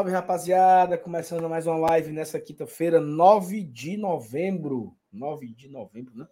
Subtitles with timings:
[0.00, 0.96] Salve, rapaziada!
[0.96, 4.96] Começando mais uma live nessa quinta-feira, 9 de novembro.
[5.12, 6.26] 9 de novembro, né?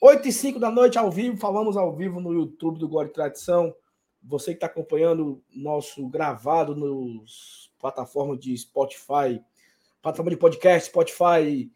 [0.00, 1.36] 8 e 5 da noite, ao vivo.
[1.36, 3.72] Falamos ao vivo no YouTube do Gore Tradição.
[4.20, 9.40] Você que está acompanhando nosso gravado nos plataformas de Spotify,
[10.02, 11.70] plataforma de podcast, Spotify,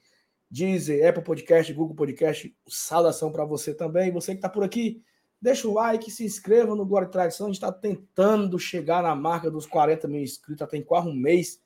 [0.50, 2.52] Deezer, Apple Podcast, Google Podcast.
[2.66, 4.10] Saudação para você também.
[4.10, 5.04] Você que está por aqui
[5.41, 7.47] Deixa o like, se inscreva no Glória e Tradição.
[7.47, 11.61] A gente está tentando chegar na marca dos 40 mil inscritos, tem quase um mês.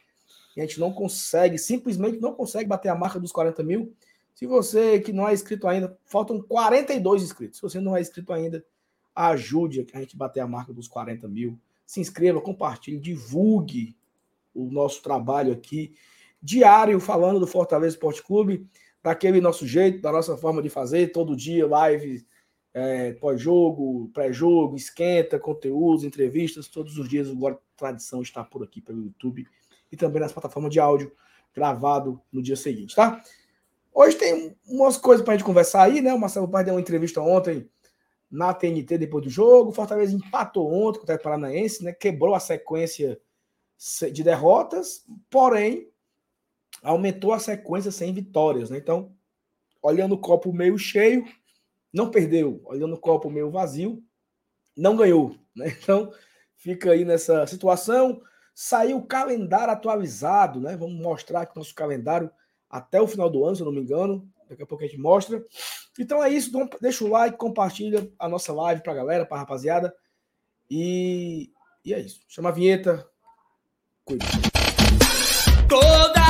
[0.55, 3.95] E a gente não consegue, simplesmente não consegue bater a marca dos 40 mil.
[4.35, 7.59] Se você que não é inscrito ainda, faltam 42 inscritos.
[7.59, 8.65] Se você não é inscrito ainda,
[9.15, 11.59] ajude a gente bater a marca dos 40 mil.
[11.87, 13.97] Se inscreva, compartilhe, divulgue
[14.55, 15.95] o nosso trabalho aqui.
[16.43, 18.67] Diário falando do Fortaleza Esporte Clube,
[19.03, 22.27] daquele nosso jeito, da nossa forma de fazer, todo dia, live
[22.75, 29.03] é, pós-jogo, pré-jogo, esquenta, conteúdos, entrevistas, todos os dias Glória Tradição está por aqui pelo
[29.03, 29.47] YouTube
[29.91, 31.13] e também nas plataformas de áudio,
[31.55, 33.23] gravado no dia seguinte, tá?
[33.95, 36.15] Hoje tem umas coisas para a gente conversar aí, né?
[36.15, 37.69] O Marcelo Paz deu uma entrevista ontem
[38.31, 39.73] na TNT depois do jogo.
[39.73, 41.93] Fortaleza empatou ontem com o Paranaense, né?
[41.93, 43.21] Quebrou a sequência
[44.11, 45.91] de derrotas, porém
[46.83, 48.79] aumentou a sequência sem vitórias, né?
[48.79, 49.13] Então,
[49.83, 51.27] olhando o copo meio cheio,
[51.93, 54.03] não perdeu, olhando o copo meio vazio,
[54.77, 55.37] não ganhou.
[55.55, 55.77] Né?
[55.83, 56.11] Então,
[56.57, 58.23] fica aí nessa situação.
[58.55, 60.75] Saiu o calendário atualizado, né?
[60.79, 62.31] Vamos mostrar aqui nosso calendário
[62.71, 64.27] até o final do ano, se eu não me engano.
[64.49, 65.45] Daqui a pouco a gente mostra.
[65.99, 66.51] Então é isso.
[66.81, 69.95] Deixa o like, compartilha a nossa live para a galera, para a rapaziada.
[70.71, 71.53] E,
[71.85, 72.23] e é isso.
[72.27, 73.07] Chama a vinheta.
[74.07, 74.25] Cuida.
[75.69, 76.22] Toda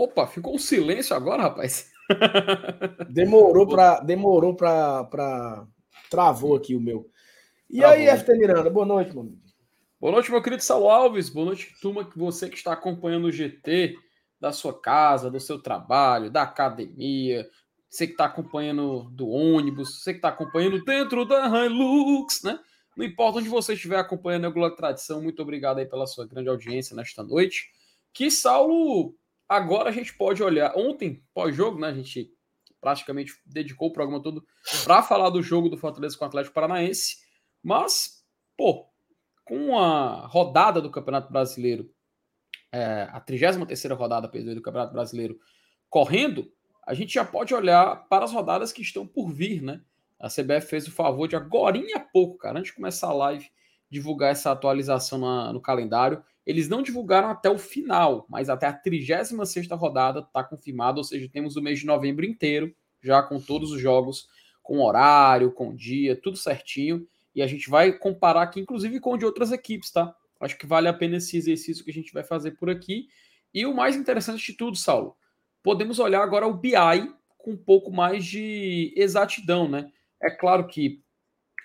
[0.00, 1.92] Opa, ficou um silêncio agora, rapaz.
[3.10, 5.66] Demorou para demorou para para
[6.08, 7.10] travou aqui o meu.
[7.68, 7.98] E travou.
[7.98, 9.42] aí, FT Miranda, boa noite, meu amigo.
[10.00, 11.28] Boa noite, meu querido Saulo Alves.
[11.28, 13.94] Boa noite, turma, que você que está acompanhando o GT
[14.40, 17.46] da sua casa, do seu trabalho, da academia,
[17.86, 22.58] você que está acompanhando do ônibus, você que está acompanhando dentro da Hilux, né?
[22.96, 26.48] Não importa onde você estiver acompanhando a Globo Tradição, muito obrigado aí pela sua grande
[26.48, 27.68] audiência nesta noite.
[28.14, 29.14] Que Saulo
[29.50, 30.72] Agora a gente pode olhar.
[30.76, 31.88] Ontem, pós-jogo, né?
[31.88, 32.32] A gente
[32.80, 34.46] praticamente dedicou o programa todo
[34.84, 37.16] para falar do jogo do Fortaleza com o Atlético Paranaense.
[37.60, 38.24] Mas,
[38.56, 38.86] pô,
[39.44, 41.92] com a rodada do Campeonato Brasileiro,
[42.70, 45.36] é, a 33 rodada do Campeonato Brasileiro
[45.88, 46.48] correndo,
[46.86, 49.80] a gente já pode olhar para as rodadas que estão por vir, né?
[50.16, 53.50] A CBF fez o favor de agora a pouco, cara, antes de começar a live,
[53.90, 56.22] divulgar essa atualização na, no calendário.
[56.46, 61.28] Eles não divulgaram até o final, mas até a 36 rodada está confirmado, ou seja,
[61.32, 64.28] temos o mês de novembro inteiro, já com todos os jogos,
[64.62, 67.06] com horário, com dia, tudo certinho.
[67.34, 70.14] E a gente vai comparar aqui, inclusive, com o de outras equipes, tá?
[70.40, 73.08] Acho que vale a pena esse exercício que a gente vai fazer por aqui.
[73.52, 75.16] E o mais interessante de tudo, Saulo,
[75.62, 76.72] podemos olhar agora o BI
[77.36, 79.90] com um pouco mais de exatidão, né?
[80.22, 81.02] É claro que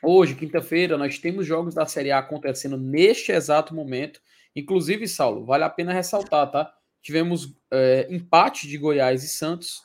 [0.04, 4.21] hoje, quinta-feira, nós temos jogos da Série A acontecendo neste exato momento.
[4.56, 6.74] Inclusive, Saulo, vale a pena ressaltar, tá?
[7.02, 9.84] Tivemos é, empate de Goiás e Santos,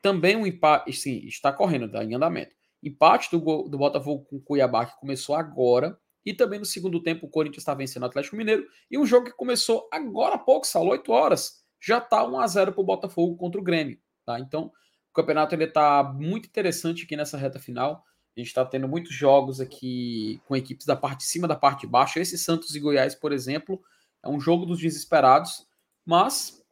[0.00, 2.54] também um empate, sim, está correndo, está em andamento.
[2.82, 7.30] Empate do, do Botafogo com Cuiabá, que começou agora, e também no segundo tempo o
[7.30, 10.90] Corinthians está vencendo o Atlético Mineiro, e um jogo que começou agora há pouco, Saulo,
[10.90, 14.38] 8 horas, já está 1 a 0 para o Botafogo contra o Grêmio, tá?
[14.38, 14.72] Então,
[15.10, 18.02] o campeonato ele está muito interessante aqui nessa reta final.
[18.34, 21.82] A gente está tendo muitos jogos aqui com equipes da parte de cima, da parte
[21.82, 22.18] de baixo.
[22.18, 23.82] Esse Santos e Goiás, por exemplo,
[24.22, 25.66] é um jogo dos desesperados,
[26.04, 26.64] mas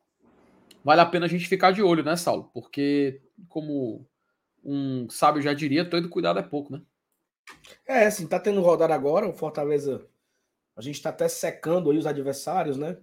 [0.85, 2.51] vale a pena a gente ficar de olho, né, Saulo?
[2.55, 4.07] Porque, como
[4.65, 6.83] um sábio já diria, todo cuidado é pouco, né?
[7.87, 10.07] É, assim, tá tendo rodada agora, o Fortaleza.
[10.77, 12.97] A gente tá até secando aí os adversários, né?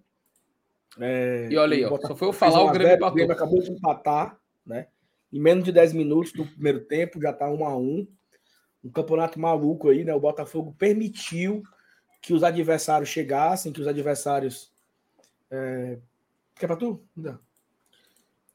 [1.00, 3.12] É, e olha aí, ó, só foi eu falar, o Grêmio empatou.
[3.12, 4.88] O Grêmio acabou de empatar, né?
[5.32, 8.08] Em menos de 10 minutos do primeiro tempo, já tá 1 a 1
[8.84, 10.14] Um campeonato maluco aí, né?
[10.14, 11.62] O Botafogo permitiu
[12.22, 14.72] que os adversários chegassem, que os adversários.
[15.50, 15.98] É...
[16.56, 17.02] Quer para tu?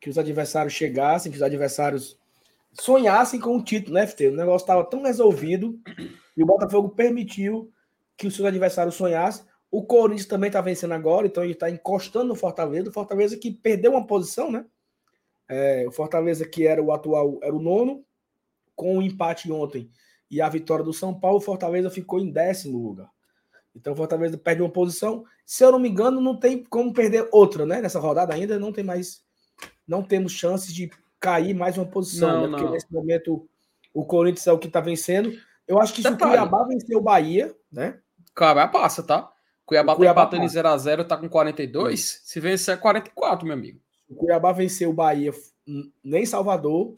[0.00, 2.19] Que os adversários chegassem, que os adversários
[2.73, 4.29] sonhassem com o título, né, FT?
[4.29, 5.79] O negócio estava tão resolvido
[6.37, 7.73] e o Botafogo permitiu
[8.17, 9.44] que os seus adversários sonhassem.
[9.70, 12.91] O Corinthians também está vencendo agora, então ele está encostando no Fortaleza.
[12.91, 14.67] O Fortaleza que perdeu uma posição, né?
[15.49, 18.05] É, o Fortaleza que era o atual, era o nono,
[18.75, 19.91] com o empate ontem
[20.32, 23.11] e a vitória do São Paulo, o Fortaleza ficou em décimo lugar.
[23.74, 25.24] Então o Fortaleza perde uma posição.
[25.46, 27.80] Se eu não me engano, não tem como perder outra, né?
[27.80, 29.22] Nessa rodada ainda não tem mais.
[29.86, 32.58] Não temos chances de cair mais uma posição, não, né?
[32.58, 33.48] Porque nesse momento
[33.94, 35.32] o Corinthians é o que está vencendo.
[35.66, 37.98] Eu acho que se o Cuiabá vencer o Bahia, né?
[38.36, 39.30] Cuiabá passa, tá?
[39.64, 42.20] Cuiabá, Cuiabá tá empatando em 0x0, tá com 42.
[42.24, 43.80] Se vencer é 44, meu amigo.
[44.08, 45.32] O Cuiabá venceu o Bahia
[46.02, 46.94] nem Salvador.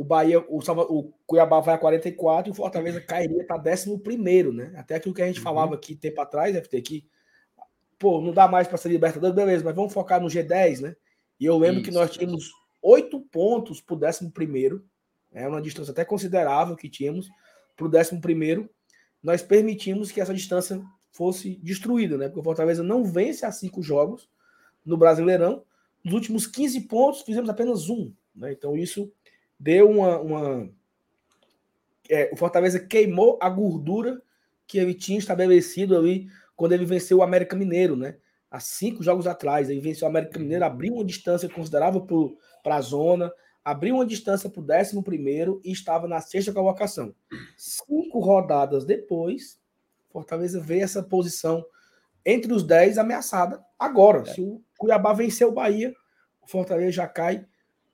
[0.00, 4.00] O Bahia, o, o Cuiabá vai a 44 e o Fortaleza cairia para 11,
[4.50, 4.72] né?
[4.74, 5.44] Até aquilo que a gente uhum.
[5.44, 7.06] falava aqui tempo atrás, deve ter que.
[7.98, 10.96] Pô, não dá mais para ser Libertadores, beleza, mas vamos focar no G10, né?
[11.38, 11.90] E eu lembro Isso.
[11.90, 12.50] que nós tínhamos
[12.80, 14.82] oito pontos para o 11,
[15.32, 17.28] é uma distância até considerável que tínhamos
[17.76, 18.70] para o 11.
[19.22, 22.28] Nós permitimos que essa distância fosse destruída, né?
[22.28, 24.30] Porque o Fortaleza não vence a cinco jogos
[24.82, 25.62] no Brasileirão.
[26.02, 28.14] Nos últimos 15 pontos, fizemos apenas um.
[28.34, 28.52] Né?
[28.52, 29.12] Então, isso
[29.60, 30.18] deu uma.
[30.18, 30.70] uma
[32.08, 34.20] é, o Fortaleza queimou a gordura
[34.66, 38.16] que ele tinha estabelecido ali quando ele venceu o América Mineiro, né?
[38.50, 39.70] Há cinco jogos atrás.
[39.70, 42.04] Ele venceu o América Mineiro, abriu uma distância considerável
[42.62, 43.32] para a zona,
[43.64, 47.14] abriu uma distância para o décimo primeiro e estava na sexta colocação.
[47.56, 49.60] Cinco rodadas depois,
[50.10, 51.64] Fortaleza vê essa posição
[52.26, 54.22] entre os 10 ameaçada agora.
[54.22, 54.34] É.
[54.34, 55.94] Se o Cuiabá vencer o Bahia,
[56.42, 57.46] o Fortaleza já cai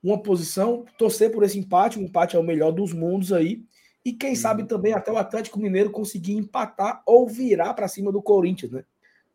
[0.03, 0.85] uma posição.
[0.97, 3.63] Torcer por esse empate, o empate é o melhor dos mundos aí.
[4.05, 4.35] E quem uhum.
[4.35, 8.83] sabe também até o Atlético Mineiro conseguir empatar ou virar para cima do Corinthians, né?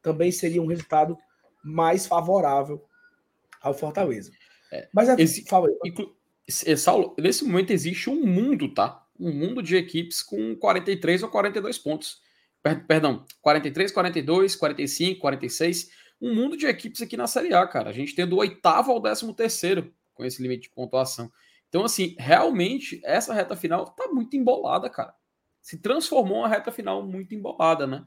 [0.00, 1.16] Também seria um resultado
[1.62, 2.82] mais favorável
[3.60, 4.32] ao Fortaleza.
[4.72, 4.88] É.
[4.92, 5.76] Mas é, Esse, fala aí.
[5.84, 6.14] Inclu...
[6.76, 9.06] Saulo, nesse momento existe um mundo, tá?
[9.18, 12.20] Um mundo de equipes com 43 ou 42 pontos
[12.86, 15.90] perdão, 43, 42, 45, 46.
[16.20, 17.90] Um mundo de equipes aqui na Série A, cara.
[17.90, 21.30] A gente tem do oitavo ao décimo terceiro com esse limite de pontuação.
[21.68, 25.14] Então, assim, realmente, essa reta final tá muito embolada, cara.
[25.60, 28.04] Se transformou uma reta final muito embolada, né?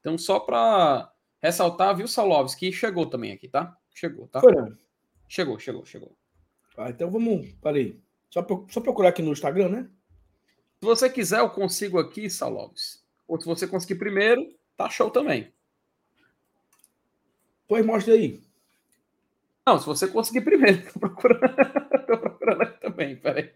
[0.00, 3.76] Então, só para ressaltar, viu, Saulovs, que chegou também aqui, tá?
[3.92, 4.40] Chegou, tá?
[4.40, 4.72] Foi, né?
[5.26, 6.16] Chegou, chegou, chegou.
[6.76, 7.52] Ah, então vamos.
[7.54, 8.00] Peraí.
[8.30, 9.90] Só, só procurar aqui no Instagram, né?
[10.78, 13.04] Se você quiser, eu consigo aqui, Saulovs.
[13.26, 15.52] Ou se você conseguir primeiro, tá show também.
[17.66, 18.40] Pois mostra aí.
[19.68, 21.40] Não, se você conseguir primeiro, tô procurando,
[22.06, 23.52] tô procurando também, peraí.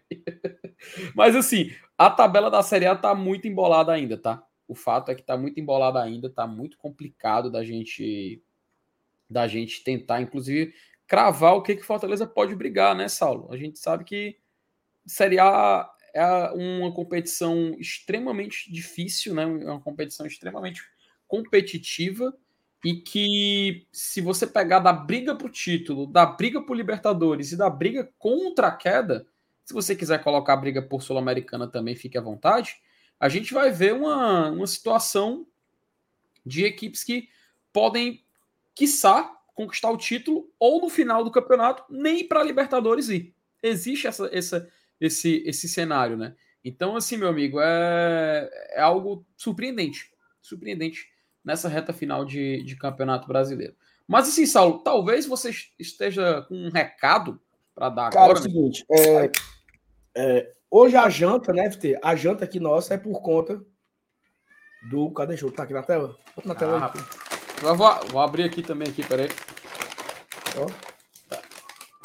[1.15, 4.45] Mas assim, a tabela da Série A tá muito embolada ainda, tá?
[4.67, 8.43] O fato é que tá muito embolada ainda, tá muito complicado da gente
[9.27, 10.75] da gente tentar, inclusive,
[11.07, 13.51] cravar o que que Fortaleza pode brigar, né, Saulo?
[13.51, 14.37] A gente sabe que
[15.07, 19.41] Série A é uma competição extremamente difícil, né?
[19.41, 20.83] É uma competição extremamente
[21.27, 22.31] competitiva
[22.83, 27.57] e que se você pegar da briga para o título, da briga por Libertadores e
[27.57, 29.25] da briga contra a queda,
[29.63, 32.75] se você quiser colocar a briga por Sul-Americana também, fique à vontade,
[33.19, 35.47] a gente vai ver uma, uma situação
[36.45, 37.29] de equipes que
[37.71, 38.21] podem,
[38.75, 43.33] quiçá, conquistar o título ou no final do campeonato nem para Libertadores ir.
[43.61, 46.35] Existe essa, essa, esse, esse cenário, né?
[46.65, 50.11] Então, assim, meu amigo, é, é algo surpreendente.
[50.41, 51.09] Surpreendente
[51.43, 53.75] nessa reta final de, de campeonato brasileiro.
[54.07, 57.39] Mas, assim, Saulo, talvez você esteja com um recado
[57.73, 58.39] para dar Cara, agora.
[58.39, 58.71] Cara, é o né?
[58.71, 59.31] seguinte, é,
[60.15, 61.99] é, hoje a janta, né, FT?
[62.01, 63.61] A janta aqui nossa é por conta
[64.89, 65.11] do.
[65.11, 65.29] Cadê?
[65.29, 66.15] Deixa eu tá aqui na tela?
[66.43, 66.93] Na tela
[67.65, 69.29] ah, vou, vou, abrir aqui também, aqui, peraí.
[70.57, 70.65] Ó.
[71.29, 71.41] Tá.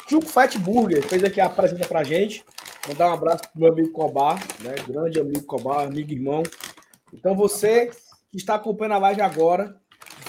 [0.09, 2.45] Chuco Fat Burger fez aqui a presença pra gente.
[2.87, 4.75] Mandar um abraço pro meu amigo Cobar, né?
[4.87, 6.43] Grande amigo Cobar, amigo irmão.
[7.13, 7.91] Então você
[8.31, 9.79] que está acompanhando a live agora,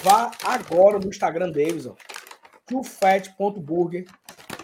[0.03, 1.95] vá agora no Instagram deles, ó.
[2.65, 4.05] Tufet.burger.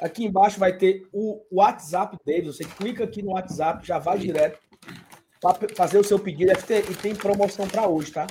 [0.02, 2.56] Aqui embaixo vai ter o WhatsApp deles.
[2.56, 4.60] Você clica aqui no WhatsApp, já vai direto
[5.42, 6.52] para fazer o seu pedido.
[6.52, 8.28] E tem promoção para hoje, tá?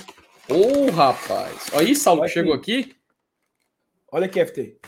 [0.49, 1.67] Ô, oh, rapaz.
[1.73, 2.95] Olha aí, Saulo, chegou aqui.
[4.11, 4.79] Olha aqui, FT.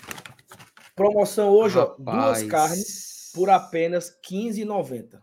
[0.95, 1.99] Promoção hoje, rapaz.
[1.99, 2.11] ó.
[2.11, 5.19] Duas carnes por apenas R$15,90.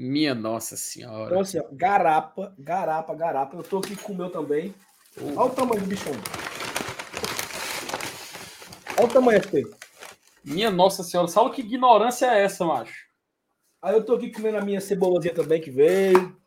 [0.00, 1.26] Minha Nossa Senhora.
[1.26, 3.56] Então, assim, ó, garapa, garapa, garapa.
[3.56, 4.72] Eu tô aqui com o meu também.
[5.20, 6.12] Olha o tamanho do bichão.
[8.96, 9.64] Olha o tamanho aqui.
[10.44, 13.08] Minha Nossa Senhora, sabe que ignorância é essa, macho?
[13.82, 16.40] Aí eu tô aqui comendo a minha cebolazinha também que veio.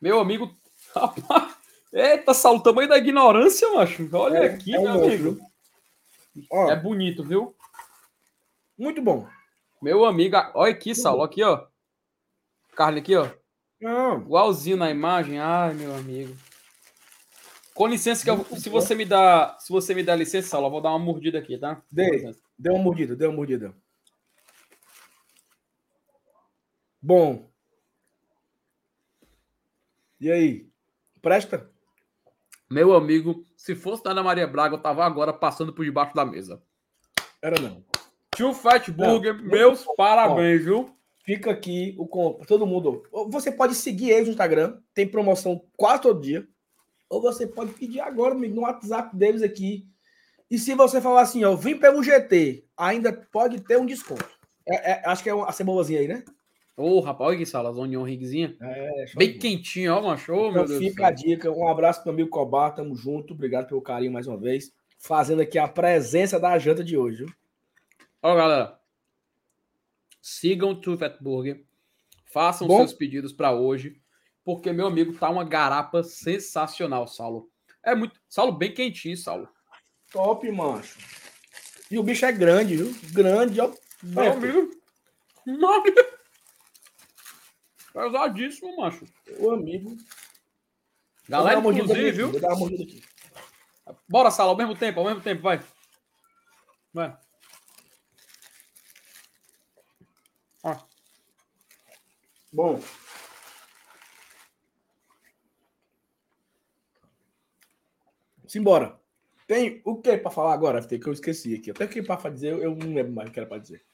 [0.00, 0.50] Meu amigo.
[0.96, 1.54] Rapaz.
[1.92, 4.08] Eita, Saulo, o tamanho da ignorância, macho.
[4.14, 5.38] Olha é, aqui, é meu amigo.
[6.50, 7.54] Ó, é bonito, viu?
[8.78, 9.28] Muito bom.
[9.82, 11.66] Meu amigo, olha aqui, Saulo, aqui, ó.
[12.74, 13.28] Carne aqui, ó.
[13.80, 14.20] Não.
[14.22, 15.38] Igualzinho na imagem.
[15.38, 16.36] Ai, meu amigo.
[17.74, 20.70] Com licença, que eu, se você me dá, se você me dá licença, Saulo, eu
[20.70, 21.82] vou dar uma mordida aqui, tá?
[21.90, 23.74] Dê, dê uma mordida, dê uma mordida.
[27.02, 27.50] Bom.
[30.20, 30.70] E aí?
[31.20, 31.68] Presta?
[32.70, 36.24] Meu amigo, se fosse da Ana Maria Braga, eu tava agora passando por debaixo da
[36.24, 36.62] mesa.
[37.42, 37.84] Era não.
[38.34, 40.93] Tio Fat Burger, meus parabéns, ó, viu?
[41.24, 42.46] Fica aqui o compra.
[42.46, 43.02] Todo mundo.
[43.30, 46.46] Você pode seguir eles no Instagram, tem promoção quase todo dia.
[47.08, 49.86] Ou você pode pedir agora amigo, no WhatsApp deles aqui.
[50.50, 54.28] E se você falar assim, ó, vim pelo GT, ainda pode ter um desconto.
[54.68, 56.22] É, é, acho que é uma, a cebolazinha aí, né?
[56.76, 58.54] Ô, oh, rapaz, olha que salas, onion rigzinha.
[58.60, 60.34] É, Bem quentinho, ó, macho.
[60.50, 61.50] Então fica a dica.
[61.50, 63.32] Um abraço para o amigo Cobar, tamo junto.
[63.32, 64.72] Obrigado pelo carinho mais uma vez.
[64.98, 67.24] Fazendo aqui a presença da janta de hoje.
[68.22, 68.83] Ó, galera.
[70.26, 71.62] Sigam o Fat Burger.
[72.32, 72.78] Façam Bom?
[72.78, 74.00] seus pedidos para hoje.
[74.42, 77.50] Porque, meu amigo, tá uma garapa sensacional, Saulo.
[77.84, 78.18] É muito.
[78.26, 79.46] Saulo, bem quentinho, Saulo.
[80.10, 80.98] Top, macho.
[81.90, 82.96] E o bicho é grande, viu?
[83.12, 83.70] Grande, ó.
[84.02, 84.70] Meu amigo.
[85.44, 85.92] Nossa.
[87.92, 89.04] Pesadíssimo, macho.
[89.38, 89.94] O amigo.
[91.28, 92.32] Galera, inclusive, viu?
[94.08, 95.62] Bora, Sala, ao mesmo tempo, ao mesmo tempo, vai.
[96.94, 97.14] Vai.
[102.54, 102.80] Bom.
[108.46, 108.96] Simbora.
[109.48, 111.72] Tem o que para falar agora, que eu esqueci aqui.
[111.72, 113.84] Até o que para dizer, eu não lembro mais o que era para dizer.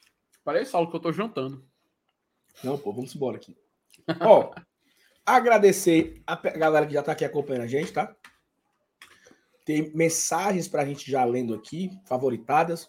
[0.43, 1.65] Parece, Saulo, que eu tô jantando.
[2.63, 3.57] Não, pô, vamos embora aqui.
[4.21, 4.53] Ó,
[5.25, 8.15] agradecer a galera que já está aqui acompanhando a gente, tá?
[9.65, 12.87] Tem mensagens para a gente já lendo aqui, favoritadas.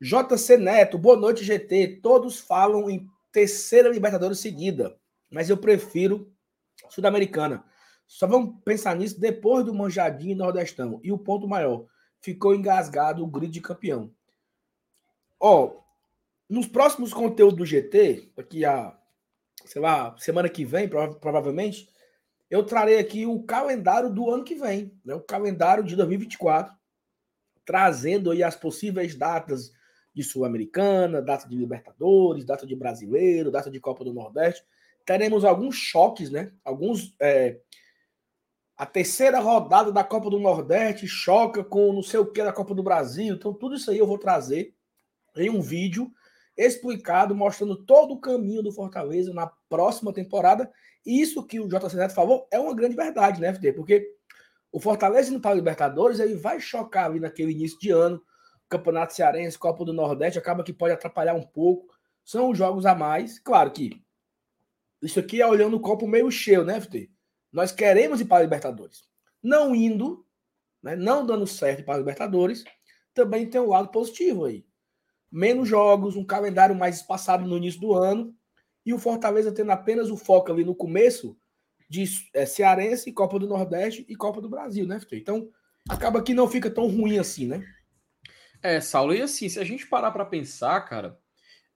[0.00, 2.00] JC Neto, boa noite, GT.
[2.02, 4.98] Todos falam em terceira Libertadores seguida,
[5.32, 6.32] mas eu prefiro
[6.88, 7.64] Sul-Americana.
[8.06, 11.00] Só vamos pensar nisso depois do Manjadinho Nordestão.
[11.02, 11.86] E o ponto maior,
[12.20, 14.12] ficou engasgado o grid de campeão.
[15.40, 15.80] Ó,
[16.48, 18.96] nos próximos conteúdos do GT, aqui a
[19.64, 21.88] sei lá, semana que vem, provavelmente,
[22.50, 25.14] eu trarei aqui o calendário do ano que vem, né?
[25.14, 26.74] o calendário de 2024,
[27.64, 29.72] trazendo aí as possíveis datas
[30.14, 34.64] de Sul-Americana, data de Libertadores, data de Brasileiro, data de Copa do Nordeste.
[35.04, 36.52] Teremos alguns choques, né?
[36.64, 37.14] Alguns.
[37.20, 37.60] É...
[38.76, 42.74] A terceira rodada da Copa do Nordeste choca com não sei o que da Copa
[42.74, 43.34] do Brasil.
[43.34, 44.74] Então, tudo isso aí eu vou trazer
[45.36, 46.10] em um vídeo
[46.56, 50.70] explicado, mostrando todo o caminho do Fortaleza na próxima temporada.
[51.04, 53.72] Isso que o JC Neto falou é uma grande verdade, né, FT?
[53.72, 54.06] Porque
[54.70, 58.22] o Fortaleza indo para Libertadores, ele vai chocar ali naquele início de ano.
[58.68, 61.94] Campeonato Cearense, Copa do Nordeste, acaba que pode atrapalhar um pouco.
[62.24, 63.38] São jogos a mais.
[63.38, 64.01] Claro que
[65.02, 67.10] isso aqui é olhando o copo meio cheio, né, FT?
[67.52, 69.04] Nós queremos ir para a Libertadores.
[69.42, 70.24] Não indo,
[70.82, 72.64] né, não dando certo para a Libertadores,
[73.12, 74.64] também tem um lado positivo aí
[75.32, 78.36] menos jogos, um calendário mais espaçado no início do ano,
[78.84, 81.34] e o Fortaleza tendo apenas o foco ali no começo
[81.88, 82.04] de
[82.34, 85.16] é, Cearense, Copa do Nordeste e Copa do Brasil, né, Fê?
[85.16, 85.48] Então,
[85.88, 87.64] acaba que não fica tão ruim assim, né?
[88.62, 91.18] É, Saulo, e assim, se a gente parar para pensar, cara,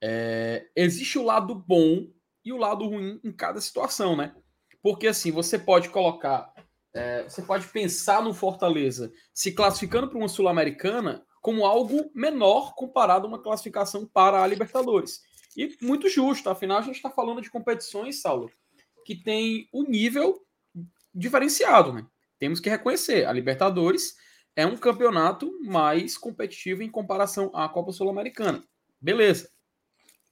[0.00, 2.06] é, existe o lado bom
[2.47, 4.33] e o lado ruim em cada situação, né?
[4.81, 6.55] Porque assim, você pode colocar,
[6.95, 13.26] é, você pode pensar no Fortaleza se classificando para uma Sul-Americana como algo menor comparado
[13.26, 15.23] a uma classificação para a Libertadores.
[15.57, 18.49] E muito justo, afinal a gente está falando de competições, Saulo,
[19.05, 20.41] que tem o um nível
[21.12, 22.07] diferenciado, né?
[22.38, 24.15] Temos que reconhecer, a Libertadores
[24.55, 28.62] é um campeonato mais competitivo em comparação à Copa Sul-Americana.
[29.00, 29.50] Beleza.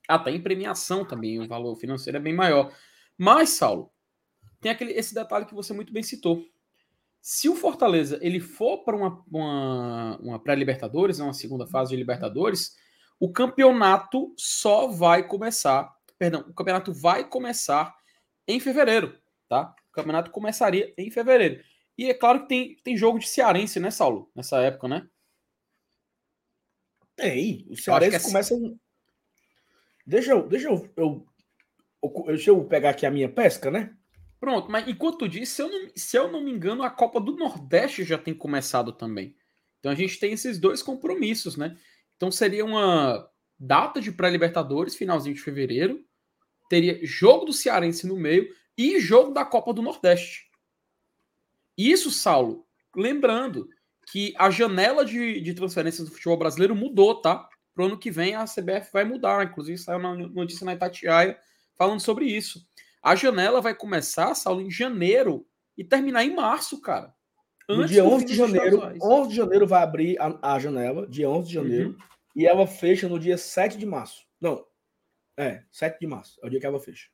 [0.08, 2.72] Até em premiação também o valor financeiro é bem maior.
[3.16, 3.90] Mas, Saulo,
[4.60, 6.44] tem aquele, esse detalhe que você muito bem citou.
[7.20, 11.96] Se o Fortaleza ele for para uma, uma, uma pré-Libertadores, né, uma segunda fase de
[11.96, 12.76] Libertadores,
[13.18, 15.94] o campeonato só vai começar.
[16.18, 17.96] Perdão, o campeonato vai começar
[18.46, 19.18] em fevereiro,
[19.48, 19.74] tá?
[19.88, 21.64] O campeonato começaria em fevereiro.
[21.96, 24.30] E é claro que tem, tem jogo de cearense, né, Saulo?
[24.34, 25.08] Nessa época, né?
[27.16, 27.66] Tem.
[27.70, 28.20] O cearense é...
[28.20, 28.54] começa.
[30.06, 31.26] Deixa eu, deixa eu, eu,
[32.26, 33.96] deixa eu pegar aqui a minha pesca, né?
[34.38, 37.36] Pronto, mas enquanto disso, se eu, não, se eu não me engano, a Copa do
[37.36, 39.34] Nordeste já tem começado também.
[39.78, 41.76] Então a gente tem esses dois compromissos, né?
[42.16, 46.04] Então seria uma data de pré-Libertadores, finalzinho de fevereiro,
[46.68, 50.50] teria jogo do Cearense no meio e jogo da Copa do Nordeste.
[51.76, 53.68] Isso, Saulo, lembrando
[54.10, 57.48] que a janela de, de transferências do futebol brasileiro mudou, tá?
[57.74, 61.38] Pro ano que vem a CBF vai mudar, inclusive saiu uma notícia na Itatiaia
[61.76, 62.64] falando sobre isso.
[63.02, 67.12] A janela vai começar, Saulo, em janeiro e terminar em março, cara.
[67.68, 71.48] no dia 11 de janeiro, 11 de janeiro vai abrir a, a janela, dia 11
[71.48, 71.96] de janeiro, uhum.
[72.36, 74.24] e ela fecha no dia 7 de março.
[74.40, 74.64] Não,
[75.36, 77.08] é, 7 de março, é o dia que ela fecha.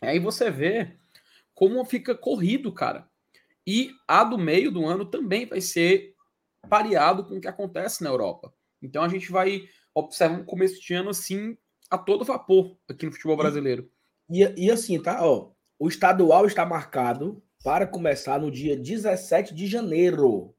[0.00, 0.96] Aí você vê
[1.54, 3.08] como fica corrido, cara.
[3.66, 6.11] E a do meio do ano também vai ser
[6.68, 8.52] pareado com o que acontece na Europa.
[8.80, 9.62] Então a gente vai
[9.94, 11.56] observar um começo de ano assim
[11.90, 13.90] a todo vapor aqui no futebol brasileiro.
[14.30, 15.24] E, e, assim, tá?
[15.24, 20.54] Ó, o estadual está marcado para começar no dia 17 de janeiro.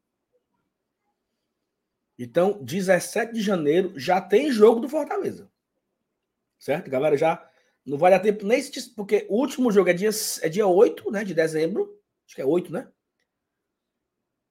[2.20, 5.50] Então, 17 de janeiro já tem jogo do Fortaleza.
[6.60, 6.90] Certo?
[6.90, 7.50] Galera, já
[7.86, 11.12] não vai dar tempo nem se, porque o último jogo é dia, é dia 8
[11.12, 12.00] né, de dezembro.
[12.26, 12.88] Acho que é 8, né?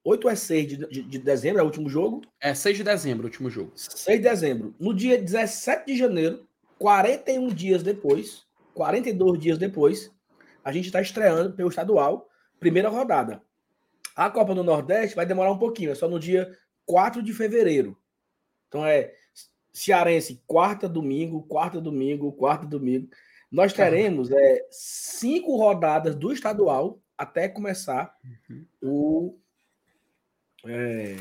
[0.05, 2.23] 8 é 6 de, de, de, dezembro, é o último jogo?
[2.41, 3.73] É 6 de dezembro, o último jogo.
[3.75, 4.75] 6 de dezembro.
[4.79, 6.47] No dia 17 de janeiro,
[6.79, 8.45] 41 dias depois,
[8.75, 10.11] 42 dias depois,
[10.65, 12.29] a gente está estreando pelo estadual,
[12.59, 13.43] primeira rodada.
[14.17, 16.51] A Copa do Nordeste vai demorar um pouquinho, é só no dia
[16.85, 17.97] 4 de fevereiro.
[18.69, 19.13] Então é
[19.73, 23.09] Cearense, quarta, domingo, quarta, domingo, quarta, domingo.
[23.51, 28.15] Nós teremos é, cinco rodadas do estadual até começar
[28.51, 28.67] uhum.
[28.83, 29.39] o
[30.67, 31.17] é,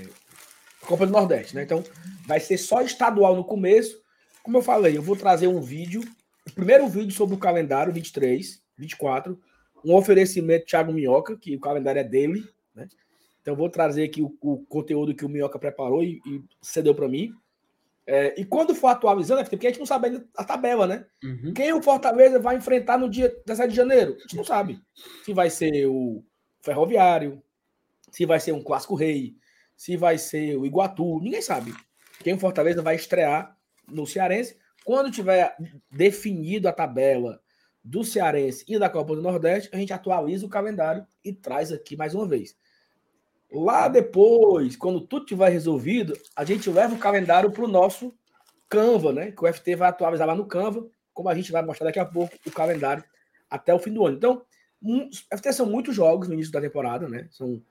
[0.85, 1.63] Copa do Nordeste, né?
[1.63, 1.83] Então,
[2.25, 4.01] vai ser só estadual no começo.
[4.43, 6.01] Como eu falei, eu vou trazer um vídeo,
[6.47, 9.39] o primeiro vídeo sobre o calendário 23, 24,
[9.85, 12.43] um oferecimento Thiago Minhoca, que o calendário é dele,
[12.75, 12.87] né?
[13.41, 16.93] Então, eu vou trazer aqui o, o conteúdo que o Minhoca preparou e, e cedeu
[16.93, 17.33] para mim.
[18.05, 21.05] É, e quando for atualizando, porque a gente não sabe ainda a tabela, né?
[21.23, 21.53] Uhum.
[21.53, 24.15] Quem o Fortaleza vai enfrentar no dia 17 de janeiro?
[24.17, 24.79] A gente não sabe.
[25.23, 26.23] Se vai ser o
[26.61, 27.41] Ferroviário,
[28.11, 29.35] se vai ser um Clássico Rei,
[29.75, 31.73] se vai ser o Iguatu, ninguém sabe.
[32.19, 34.57] Quem o Fortaleza vai estrear no Cearense.
[34.85, 35.55] Quando tiver
[35.89, 37.41] definido a tabela
[37.83, 41.95] do Cearense e da Copa do Nordeste, a gente atualiza o calendário e traz aqui
[41.95, 42.55] mais uma vez.
[43.51, 48.13] Lá depois, quando tudo tiver resolvido, a gente leva o calendário para o nosso
[48.69, 49.31] Canva, né?
[49.31, 52.05] Que o FT vai atualizar lá no Canva, como a gente vai mostrar daqui a
[52.05, 53.03] pouco o calendário
[53.49, 54.15] até o fim do ano.
[54.15, 54.45] Então,
[54.81, 57.27] um, FT são muitos jogos no início da temporada, né?
[57.31, 57.61] São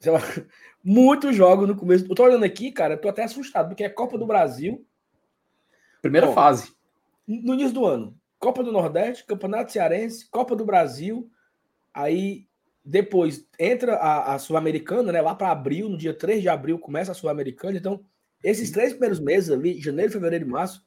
[0.00, 0.20] sei lá,
[0.82, 2.06] muitos jogos no começo.
[2.06, 4.84] Eu tô olhando aqui, cara, tô até assustado, porque é Copa do Brasil.
[6.00, 6.72] Primeira Bom, fase.
[7.26, 8.18] No início do ano.
[8.38, 11.28] Copa do Nordeste, Campeonato Cearense, Copa do Brasil.
[11.92, 12.46] Aí
[12.84, 15.20] depois entra a, a Sul-Americana, né?
[15.20, 17.76] Lá para abril, no dia 3 de abril, começa a Sul-Americana.
[17.76, 18.04] Então,
[18.42, 20.86] esses três primeiros meses ali, janeiro, fevereiro e março,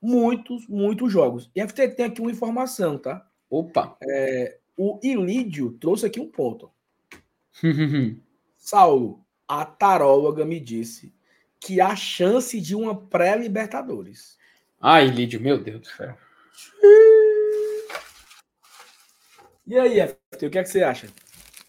[0.00, 1.50] muitos, muitos jogos.
[1.54, 3.26] E a FT tem aqui uma informação, tá?
[3.50, 3.96] Opa!
[4.02, 6.70] É, o Ilídio trouxe aqui um ponto.
[8.56, 11.14] Saulo, a taróloga me disse
[11.60, 14.36] que há chance de uma pré-Libertadores.
[14.80, 16.16] Ai, Lídio, meu Deus do céu.
[19.66, 21.08] E aí, FT, o que é que você acha?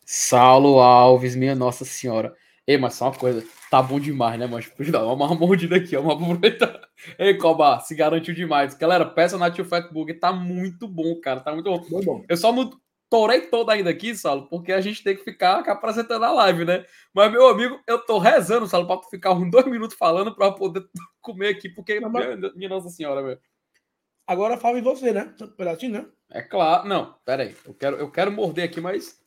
[0.06, 2.36] Saulo Alves, minha Nossa Senhora.
[2.66, 4.64] Ei, mas só uma coisa, tá bom demais, né, mano?
[4.78, 6.80] Deixa dar uma mordida aqui, ó, uma aproveitar.
[7.18, 8.74] Ei, Coba, se garantiu demais.
[8.76, 11.86] Galera, peça na Tio Fatburg, tá muito bom, cara, tá muito bom.
[11.90, 12.24] Muito bom.
[12.30, 12.70] Eu só não
[13.10, 16.86] torei toda ainda aqui, Saulo, porque a gente tem que ficar apresentando a live, né?
[17.14, 20.52] Mas, meu amigo, eu tô rezando, Saulo, pra tu ficar uns dois minutos falando pra
[20.52, 20.88] poder
[21.20, 23.40] comer aqui, porque, Não, minha, minha, Nossa Senhora, velho.
[24.28, 25.34] Agora fala em você, né?
[25.42, 26.06] Um pedacinho, né?
[26.30, 26.88] É claro.
[26.88, 27.56] Não, pera aí.
[27.66, 29.20] Eu quero, eu quero morder aqui, mas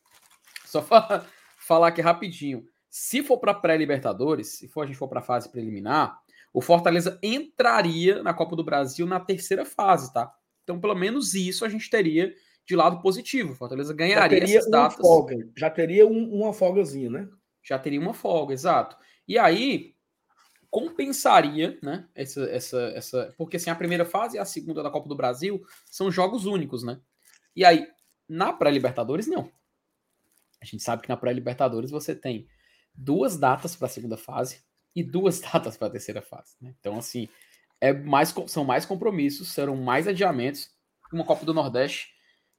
[0.65, 1.25] só fa
[1.59, 2.65] falar aqui rapidinho.
[2.89, 6.17] Se for para pré-Libertadores, se for a gente for para fase preliminar,
[6.53, 10.33] o Fortaleza entraria na Copa do Brasil na terceira fase, tá?
[10.63, 12.33] Então, pelo menos isso a gente teria
[12.65, 13.55] de lado positivo.
[13.55, 14.97] Fortaleza ganharia já teria essas datas.
[14.97, 17.29] Folga, já teria um, uma folgazinha, né?
[17.61, 18.97] Já teria uma folga, exato.
[19.27, 19.95] E aí
[20.69, 22.07] compensaria, né?
[22.15, 25.63] Essa, essa, essa, porque assim a primeira fase e a segunda da Copa do Brasil
[25.85, 26.99] são jogos únicos, né?
[27.55, 27.87] E aí
[28.27, 29.51] na pré-Libertadores não.
[30.61, 32.47] A gente sabe que na pré-Libertadores você tem
[32.95, 34.63] duas datas para a segunda fase
[34.95, 36.55] e duas datas para a terceira fase.
[36.59, 36.73] Né?
[36.79, 37.29] Então assim
[37.79, 40.71] é mais são mais compromissos, serão mais adiamentos.
[41.11, 42.13] Uma Copa do Nordeste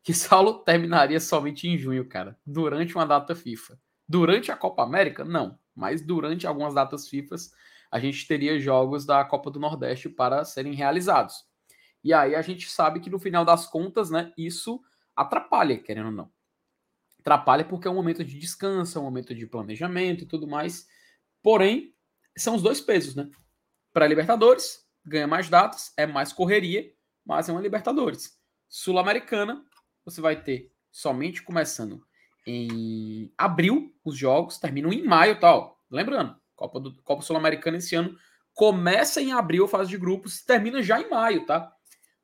[0.05, 3.77] que Saulo terminaria somente em junho, cara, durante uma data FIFA.
[4.07, 7.37] Durante a Copa América, não, mas durante algumas datas FIFA,
[7.91, 11.47] a gente teria jogos da Copa do Nordeste para serem realizados.
[12.03, 14.81] E aí a gente sabe que no final das contas, né, isso
[15.17, 16.31] atrapalha, querendo ou não.
[17.21, 20.87] Atrapalha porque é um momento de descanso, é um momento de planejamento e tudo mais.
[21.43, 21.95] Porém,
[22.37, 23.31] são os dois pesos, né?
[23.91, 26.93] Para Libertadores, ganha mais datas, é mais correria,
[27.25, 28.39] mas é uma Libertadores.
[28.69, 29.65] Sul-Americana,
[30.05, 32.05] você vai ter somente começando
[32.47, 35.81] em abril os jogos, terminam em maio tal.
[35.91, 38.17] Lembrando, Copa, do, Copa Sul-Americana esse ano
[38.53, 41.73] começa em abril a fase de grupos, termina já em maio, tá?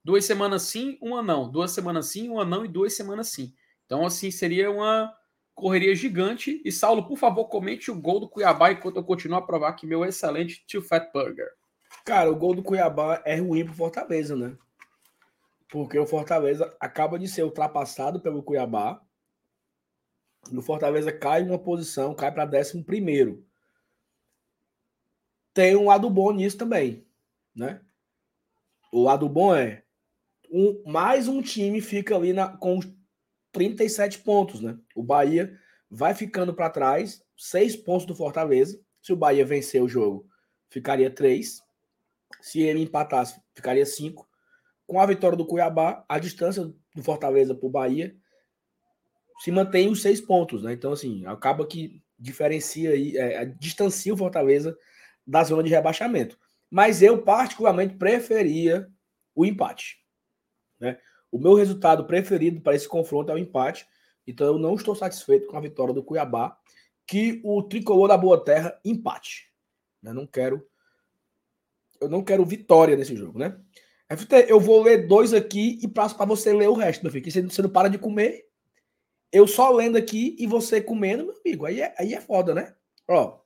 [0.03, 1.51] Duas semanas sim, uma não.
[1.51, 3.53] Duas semanas sim, uma não e duas semanas sim.
[3.85, 5.13] Então, assim, seria uma
[5.55, 6.63] correria gigante.
[6.65, 9.87] E, Saulo, por favor, comente o gol do Cuiabá enquanto eu continuo a provar que
[9.87, 11.49] meu excelente Tio Fat Burger.
[12.05, 14.57] Cara, o gol do Cuiabá é ruim pro Fortaleza, né?
[15.71, 19.01] Porque o Fortaleza acaba de ser ultrapassado pelo Cuiabá.
[20.51, 23.47] E o Fortaleza cai uma posição, cai para 11 primeiro.
[25.53, 27.07] Tem um lado bom nisso também,
[27.55, 27.81] né?
[28.93, 29.85] O lado bom é
[30.51, 32.81] um, mais um time fica ali na, com
[33.53, 34.79] 37 pontos, né?
[34.95, 35.57] O Bahia
[35.91, 38.81] vai ficando para trás, seis pontos do Fortaleza.
[39.03, 40.29] Se o Bahia vencer o jogo,
[40.69, 41.63] ficaria três.
[42.41, 44.30] Se ele empatasse, ficaria cinco.
[44.91, 48.17] Com a vitória do Cuiabá, a distância do Fortaleza para o Bahia
[49.39, 50.73] se mantém os seis pontos, né?
[50.73, 54.77] Então, assim, acaba que diferencia aí, é, distancia o Fortaleza
[55.25, 56.37] da zona de rebaixamento.
[56.69, 58.91] Mas eu, particularmente, preferia
[59.33, 60.05] o empate.
[60.81, 60.99] Né?
[61.31, 63.87] O meu resultado preferido para esse confronto é o empate.
[64.27, 66.59] Então eu não estou satisfeito com a vitória do Cuiabá,
[67.07, 69.53] que o tricolor da Boa Terra empate.
[70.03, 70.69] Eu não quero
[72.01, 73.57] eu não quero vitória nesse jogo, né?
[74.11, 77.25] FT, eu vou ler dois aqui e passo para você ler o resto, meu filho.
[77.25, 78.45] Que você não para de comer.
[79.31, 81.67] Eu só lendo aqui e você comendo, meu amigo.
[81.67, 82.75] Aí é, aí é foda, né?
[83.09, 83.39] Ó.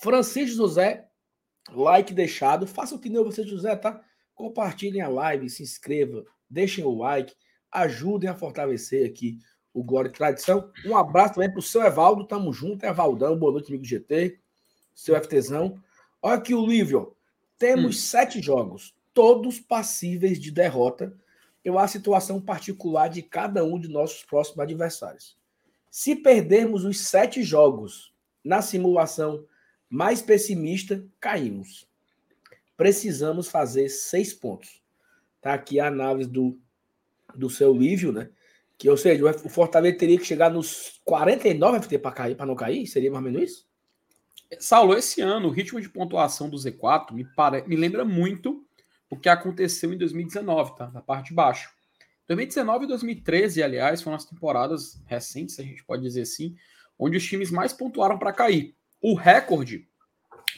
[0.00, 1.08] Francisco José,
[1.70, 2.66] like deixado.
[2.66, 4.02] Faça o que nem você, José, tá?
[4.34, 7.32] Compartilhem a live, se inscreva, deixem o like,
[7.70, 9.38] ajudem a fortalecer aqui
[9.72, 10.70] o Glória e Tradição.
[10.84, 14.40] Um abraço também para o seu Evaldo, tamo junto, Evaldão, boa noite, amigo GT,
[14.92, 15.80] seu FTzão.
[16.20, 17.16] Olha aqui o livro,
[17.58, 18.00] temos hum.
[18.00, 21.16] sete jogos, todos passíveis de derrota
[21.62, 25.38] pela situação particular de cada um de nossos próximos adversários.
[25.90, 28.12] Se perdermos os sete jogos
[28.44, 29.46] na simulação
[29.88, 31.86] mais pessimista, caímos
[32.76, 34.82] precisamos fazer seis pontos.
[35.40, 36.58] Tá aqui a análise do,
[37.34, 38.30] do seu Lívio, né?
[38.76, 42.56] Que, ou seja, o Fortaleza teria que chegar nos 49 FT para cair, para não
[42.56, 42.86] cair?
[42.86, 43.68] Seria mais ou menos isso?
[44.58, 47.62] Saulo, esse ano, o ritmo de pontuação do Z4 me, pare...
[47.66, 48.64] me lembra muito
[49.14, 50.90] o que aconteceu em 2019, tá?
[50.90, 51.70] Na parte de baixo.
[52.26, 56.56] 2019 e 2013, aliás, foram as temporadas recentes, a gente pode dizer assim,
[56.98, 58.74] onde os times mais pontuaram para cair.
[59.00, 59.86] O recorde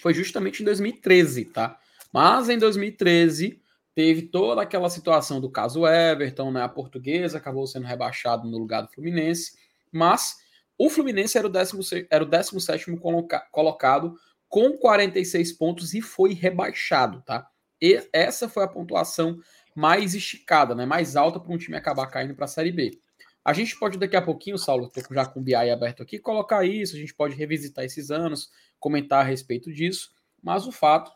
[0.01, 1.79] foi justamente em 2013, tá?
[2.13, 3.61] Mas em 2013
[3.95, 6.63] teve toda aquela situação do caso Everton, né?
[6.63, 9.57] A portuguesa acabou sendo rebaixado no lugar do Fluminense,
[9.91, 10.37] mas
[10.79, 14.15] o Fluminense era o, 16, era o 17 coloca, colocado
[14.49, 17.49] com 46 pontos e foi rebaixado, tá?
[17.81, 19.39] E essa foi a pontuação
[19.75, 20.87] mais esticada, né?
[20.87, 22.99] Mais alta para um time acabar caindo para a Série B.
[23.45, 26.65] A gente pode daqui a pouquinho, Saulo, tô já com o BI aberto aqui, colocar
[26.65, 30.11] isso, a gente pode revisitar esses anos, comentar a respeito disso,
[30.43, 31.13] mas o fato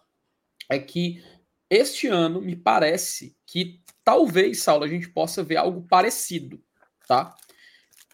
[0.68, 1.24] é que
[1.68, 6.62] este ano me parece que talvez, Saulo, a gente possa ver algo parecido,
[7.08, 7.34] tá?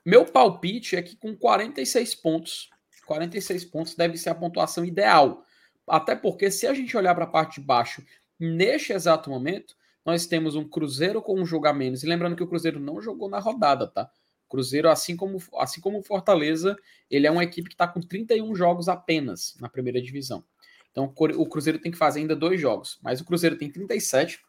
[0.05, 2.71] Meu palpite é que com 46 pontos,
[3.07, 5.45] 46 pontos deve ser a pontuação ideal.
[5.87, 8.05] Até porque se a gente olhar para a parte de baixo,
[8.38, 12.03] neste exato momento, nós temos um Cruzeiro com um jogo a menos.
[12.03, 14.11] E lembrando que o Cruzeiro não jogou na rodada, tá?
[14.49, 16.77] Cruzeiro, assim como assim como o Fortaleza,
[17.11, 20.44] ele é uma equipe que está com 31 jogos apenas na primeira divisão.
[20.92, 24.40] Então o Cruzeiro tem que fazer ainda dois jogos, mas o Cruzeiro tem 37,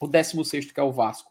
[0.00, 1.30] o 16 que é o Vasco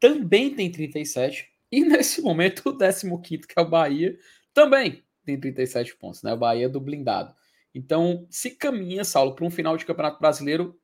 [0.00, 4.18] também tem 37, e nesse momento o 15 que é o Bahia
[4.54, 6.32] também tem 37 pontos, né?
[6.32, 7.34] O Bahia do blindado.
[7.74, 10.78] Então se caminha, Saulo, para um final de Campeonato Brasileiro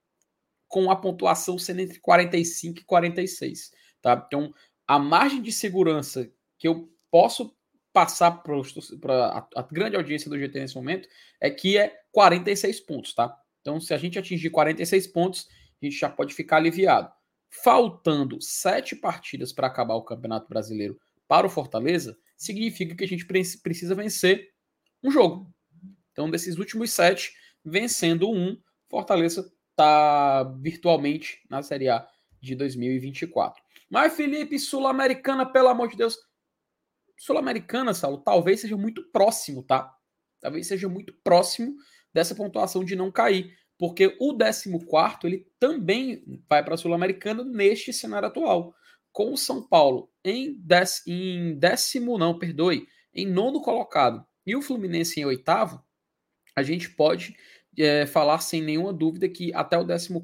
[0.74, 3.70] com a pontuação sendo entre 45 e 46,
[4.02, 4.24] tá?
[4.26, 4.52] Então
[4.88, 7.56] a margem de segurança que eu posso
[7.92, 11.08] passar para a, grande audiência do GT nesse momento
[11.40, 13.40] é que é 46 pontos, tá?
[13.60, 15.46] Então, se a gente atingir 46 pontos,
[15.80, 17.08] a gente já pode ficar aliviado.
[17.62, 23.24] Faltando sete partidas para acabar o Campeonato Brasileiro para o Fortaleza, significa que a gente
[23.24, 24.50] precisa vencer
[25.04, 25.48] um jogo.
[26.10, 27.32] Então, desses últimos sete,
[27.64, 28.60] vencendo um,
[28.90, 32.06] Fortaleza está virtualmente na Série A
[32.40, 33.62] de 2024.
[33.90, 36.16] Mas, Felipe, Sul-Americana, pelo amor de Deus,
[37.18, 39.92] Sul-Americana, Saulo, talvez seja muito próximo, tá?
[40.40, 41.74] Talvez seja muito próximo
[42.12, 44.70] dessa pontuação de não cair, porque o 14
[45.24, 48.74] ele também vai para a Sul-Americana neste cenário atual.
[49.12, 54.62] Com o São Paulo em, dec, em décimo, não, perdoe, em nono colocado e o
[54.62, 55.82] Fluminense em oitavo,
[56.56, 57.36] a gente pode
[57.78, 60.20] é, falar sem nenhuma dúvida que até o 14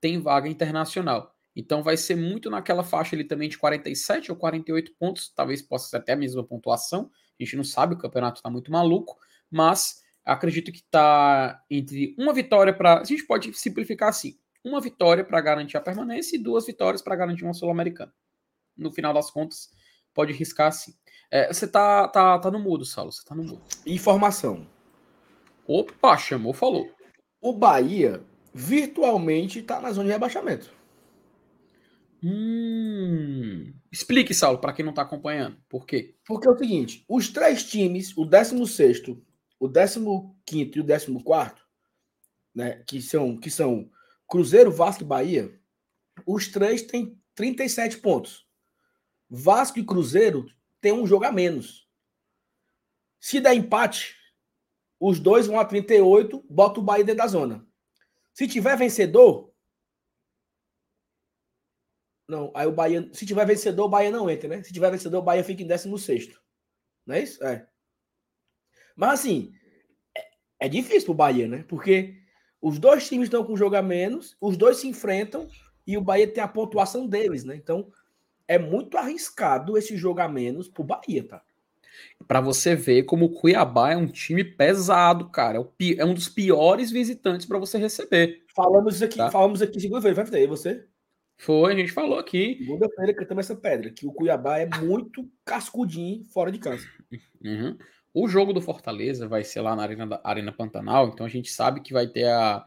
[0.00, 1.32] tem vaga internacional.
[1.54, 5.88] Então vai ser muito naquela faixa ali também de 47 ou 48 pontos, talvez possa
[5.88, 7.10] ser até a mesma pontuação.
[7.38, 9.18] A gente não sabe, o campeonato está muito maluco,
[9.50, 13.00] mas acredito que está entre uma vitória para.
[13.00, 17.16] A gente pode simplificar assim: uma vitória para garantir a permanência e duas vitórias para
[17.16, 18.12] garantir uma Sul-Americana.
[18.76, 19.70] No final das contas,
[20.14, 20.94] pode riscar assim.
[21.30, 23.12] É, você tá, tá, tá no mudo, Saulo.
[23.12, 23.62] Você tá no mudo.
[23.86, 24.66] Informação.
[25.66, 26.90] Opa, chamou, falou.
[27.40, 28.22] O Bahia
[28.54, 30.72] virtualmente está na zona de rebaixamento.
[32.22, 33.72] Hum.
[33.90, 35.56] Explique, Saulo, para quem não está acompanhando.
[35.68, 36.14] Por quê?
[36.24, 39.02] Porque é o seguinte: os três times, o 16,
[39.58, 39.68] o
[40.46, 41.54] 15 e o 14,
[42.54, 43.90] né, que são, que são
[44.28, 45.60] Cruzeiro, Vasco e Bahia,
[46.26, 48.46] os três têm 37 pontos.
[49.28, 50.46] Vasco e Cruzeiro
[50.80, 51.88] têm um jogo a menos.
[53.20, 54.16] Se der empate,
[55.04, 57.66] os dois vão a 38, bota o Bahia dentro da zona.
[58.32, 59.52] Se tiver vencedor.
[62.28, 63.10] Não, aí o Bahia.
[63.12, 64.62] Se tiver vencedor, o Bahia não entra, né?
[64.62, 66.28] Se tiver vencedor, o Bahia fica em 16.
[67.04, 67.44] Não é isso?
[67.44, 67.68] É.
[68.94, 69.52] Mas assim,
[70.16, 70.24] é,
[70.60, 71.64] é difícil pro Bahia, né?
[71.66, 72.22] Porque
[72.60, 75.48] os dois times estão com jogo a menos, os dois se enfrentam
[75.84, 77.56] e o Bahia tem a pontuação deles, né?
[77.56, 77.90] Então
[78.46, 81.44] é muito arriscado esse jogo a menos pro Bahia, tá?
[82.26, 85.58] Para você ver como o Cuiabá é um time pesado, cara.
[85.58, 88.44] É, é um dos piores visitantes para você receber.
[88.54, 89.30] Falamos isso aqui, tá?
[89.30, 90.86] falamos aqui segunda-feira, vai ter você?
[91.38, 92.56] Foi, a gente falou aqui.
[92.58, 96.86] Segunda-feira cantamos essa pedra, que o Cuiabá é muito cascudinho fora de casa.
[97.44, 97.76] Uhum.
[98.14, 101.50] O jogo do Fortaleza vai ser lá na Arena, da, Arena Pantanal, então a gente
[101.50, 102.64] sabe que vai ter a,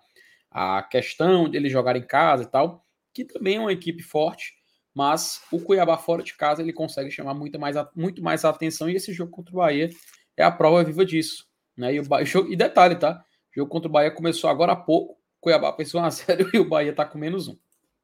[0.51, 4.53] a questão de ele jogar em casa e tal, que também é uma equipe forte,
[4.95, 8.89] mas o Cuiabá fora de casa ele consegue chamar muito mais, muito mais a atenção
[8.89, 9.89] e esse jogo contra o Bahia
[10.37, 11.45] é a prova viva disso.
[11.75, 11.95] Né?
[11.95, 13.23] E, o jogo, e detalhe, tá?
[13.51, 16.67] O jogo contra o Bahia começou agora há pouco, Cuiabá pensou uma série e o
[16.67, 17.57] Bahia tá com menos um.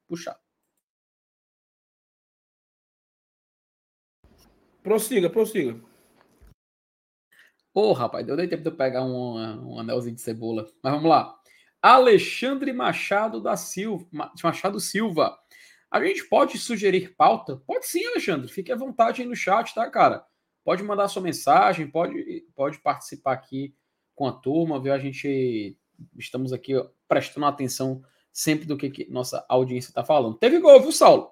[0.06, 0.38] Puxar.
[4.82, 5.80] Prossiga, prossiga.
[7.74, 10.66] Ô, oh, rapaz, deu nem tempo de eu pegar um, um anelzinho de cebola.
[10.82, 11.34] Mas vamos lá.
[11.80, 14.06] Alexandre Machado da Silva.
[14.42, 15.38] Machado Silva.
[15.92, 17.58] A gente pode sugerir pauta?
[17.66, 18.48] Pode sim, Alexandre.
[18.48, 20.24] Fique à vontade aí no chat, tá, cara?
[20.64, 23.76] Pode mandar sua mensagem, pode, pode participar aqui
[24.14, 24.94] com a turma, viu?
[24.94, 25.76] A gente
[26.16, 28.02] estamos aqui ó, prestando atenção
[28.32, 30.38] sempre do que, que nossa audiência está falando.
[30.38, 31.30] Teve gol, viu, Saulo?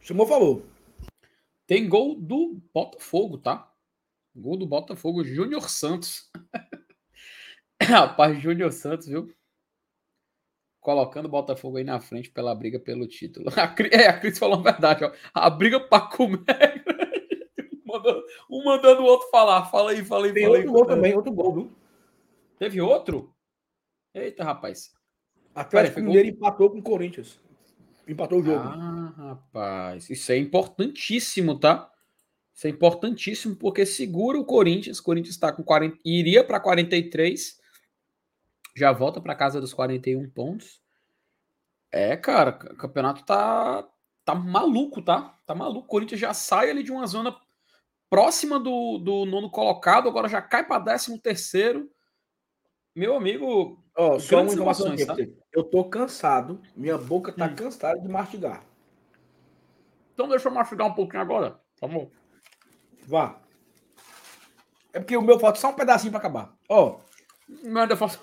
[0.00, 0.66] Chamou, falou.
[1.68, 3.72] Tem gol do Botafogo, tá?
[4.34, 6.28] Gol do Botafogo, Júnior Santos.
[7.80, 9.32] Rapaz, Júnior Santos, viu?
[10.88, 13.44] Colocando o Botafogo aí na frente pela briga pelo título.
[13.54, 15.12] A, é, a Cris falou a verdade, ó.
[15.34, 16.40] A briga para comer.
[18.50, 19.66] um mandando o outro falar.
[19.66, 20.32] Fala aí, fala aí.
[20.32, 21.72] Tem fala outro aí, gol também, outro gol, viu?
[22.58, 23.34] Teve outro?
[24.14, 24.94] Eita, rapaz.
[25.54, 27.38] Atlético Mineiro empatou com o Corinthians.
[28.08, 28.58] Empatou o jogo.
[28.58, 30.08] Ah, rapaz.
[30.08, 31.92] Isso é importantíssimo, tá?
[32.54, 35.00] Isso é importantíssimo porque segura o Corinthians.
[35.00, 37.60] O Corinthians está com 40, iria para 43,
[38.78, 40.80] já volta para casa dos 41 pontos.
[41.90, 43.86] É, cara, o campeonato tá
[44.24, 45.38] tá maluco, tá?
[45.46, 45.86] Tá maluco.
[45.86, 47.34] O Corinthians já sai ali de uma zona
[48.10, 51.90] próxima do, do nono colocado, agora já cai para 13 terceiro.
[52.94, 55.16] Meu amigo, oh, só uma informação aqui, tá?
[55.52, 57.54] Eu tô cansado, minha boca tá hum.
[57.54, 58.64] cansada de mastigar.
[60.12, 62.10] Então deixa eu mastigar um pouquinho agora, tá bom?
[63.06, 63.40] Vá.
[64.92, 66.54] É porque o meu falta só um pedacinho para acabar.
[66.68, 66.98] Ó.
[67.64, 68.18] Manda falta.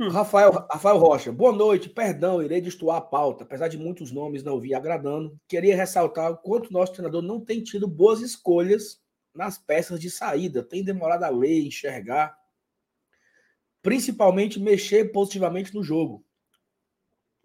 [0.00, 1.88] Rafael, Rafael Rocha, boa noite.
[1.88, 3.44] Perdão, irei destoar a pauta.
[3.44, 7.62] Apesar de muitos nomes não vir agradando, queria ressaltar o quanto nosso treinador não tem
[7.62, 9.00] tido boas escolhas
[9.32, 10.64] nas peças de saída.
[10.64, 12.36] Tem demorado a ler, enxergar,
[13.82, 16.24] principalmente mexer positivamente no jogo.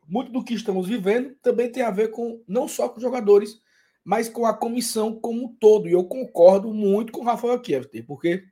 [0.07, 3.61] Muito do que estamos vivendo também tem a ver com não só com os jogadores,
[4.03, 5.87] mas com a comissão como um todo.
[5.87, 8.43] E eu concordo muito com o Rafael Kiefer, porque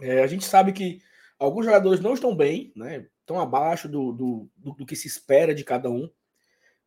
[0.00, 1.02] é, a gente sabe que
[1.38, 3.06] alguns jogadores não estão bem, né?
[3.20, 6.10] estão abaixo do, do, do, do, que se espera de cada um.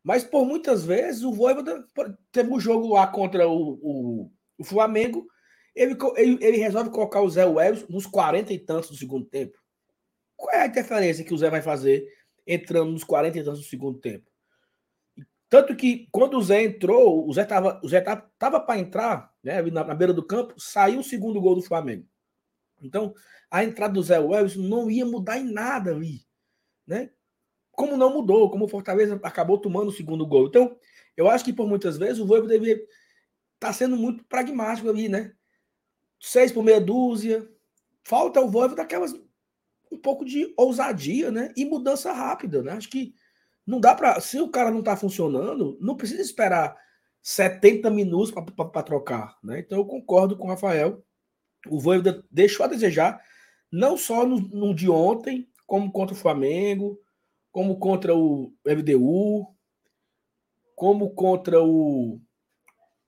[0.02, 1.84] Mas por muitas vezes o Voivoda
[2.32, 5.26] teve um jogo lá contra o, o, o Flamengo,
[5.74, 9.56] ele, ele, ele, resolve colocar o Zé Welles nos 40 e tantos do segundo tempo.
[10.36, 12.04] Qual é a interferência que o Zé vai fazer
[12.46, 14.28] entrando nos 40 e tantos do segundo tempo?
[15.48, 19.32] Tanto que quando o Zé entrou, o Zé tava, o Zé tava, tava para entrar,
[19.42, 22.06] né, na, na, beira do campo, saiu o segundo gol do Flamengo.
[22.82, 23.14] Então,
[23.50, 26.20] a entrada do Zé Wells não ia mudar em nada ali,
[26.86, 27.10] né?
[27.70, 30.46] Como não mudou, como o Fortaleza acabou tomando o segundo gol.
[30.46, 30.76] Então,
[31.16, 32.88] eu acho que por muitas vezes o Voivo deveria estar
[33.58, 35.32] tá sendo muito pragmático ali, né?
[36.20, 37.48] Seis por meia dúzia.
[38.04, 39.14] Falta o Voivo daquelas
[39.90, 41.52] um pouco de ousadia, né?
[41.56, 42.72] E mudança rápida, né?
[42.72, 43.14] Acho que
[43.66, 44.20] não dá para.
[44.20, 46.76] Se o cara não está funcionando, não precisa esperar
[47.22, 49.38] 70 minutos para trocar.
[49.42, 49.60] Né?
[49.60, 51.04] Então eu concordo com o Rafael.
[51.68, 53.22] O Voivoda deixou a desejar,
[53.70, 57.00] não só no, no, de ontem, como contra o Flamengo,
[57.50, 59.46] como contra o MDU,
[60.74, 62.20] como contra o,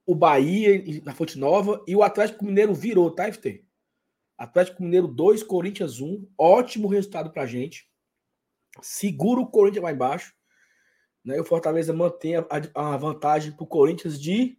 [0.07, 1.83] o Bahia na Fonte Nova.
[1.87, 3.65] E o Atlético Mineiro virou, tá, FT?
[4.37, 6.29] Atlético Mineiro 2, Corinthians 1.
[6.39, 7.89] Ótimo resultado pra gente.
[8.83, 10.35] Segura o Corinthians lá embaixo.
[11.25, 11.37] Né?
[11.37, 14.59] E o Fortaleza mantém a, a vantagem para o Corinthians de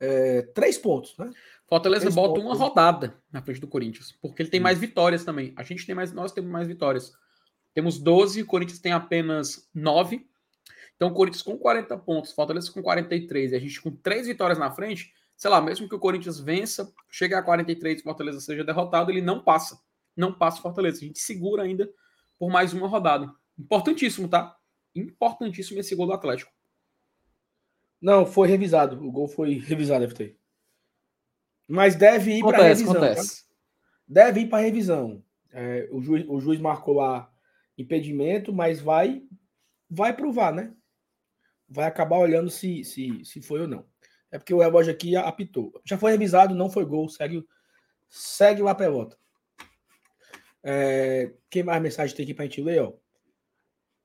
[0.00, 1.16] é, três pontos.
[1.18, 1.30] Né?
[1.68, 2.44] Fortaleza três bota pontos.
[2.44, 4.64] uma rodada na frente do Corinthians, porque ele tem Hum.
[4.64, 5.52] mais vitórias também.
[5.56, 7.12] A gente tem mais, nós temos mais vitórias.
[7.74, 10.26] Temos 12, o Corinthians tem apenas 9.
[10.96, 14.58] Então, o Corinthians com 40 pontos, Fortaleza com 43, e a gente com três vitórias
[14.58, 18.64] na frente, sei lá, mesmo que o Corinthians vença, chegue a 43 e Fortaleza seja
[18.64, 19.78] derrotado, ele não passa.
[20.16, 20.98] Não passa o Fortaleza.
[20.98, 21.88] A gente segura ainda
[22.36, 23.32] por mais uma rodada.
[23.56, 24.56] Importantíssimo, tá?
[24.94, 26.50] Importantíssimo esse gol do Atlético.
[28.00, 29.04] Não, foi revisado.
[29.04, 30.36] O gol foi revisado, FT.
[31.66, 33.00] Mas deve ir para Acontece, revisão.
[33.00, 33.06] tá?
[33.06, 33.44] acontece.
[34.06, 35.22] Deve ir para revisão.
[35.50, 37.30] É, o, juiz, o juiz marcou lá
[37.76, 39.22] impedimento, mas vai
[39.90, 40.74] vai provar, né?
[41.68, 43.86] Vai acabar olhando se, se, se foi ou não.
[44.30, 45.72] É porque o relógio aqui apitou.
[45.84, 47.08] Já foi revisado, não foi gol.
[47.08, 47.44] Segue,
[48.08, 49.16] segue lá a pelota.
[50.62, 52.82] É, quem mais mensagem tem aqui para a gente ler?
[52.82, 52.92] Ó?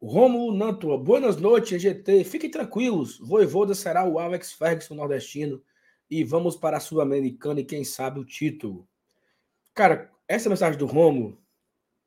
[0.06, 2.26] Romulo Nantua, boas noites, EGT.
[2.26, 3.18] Fiquem tranquilos.
[3.20, 5.64] Voivoda será o Alex Ferguson nordestino.
[6.12, 8.86] E vamos para a Sul-Americana e quem sabe o título.
[9.74, 11.42] Cara, essa mensagem do Romulo,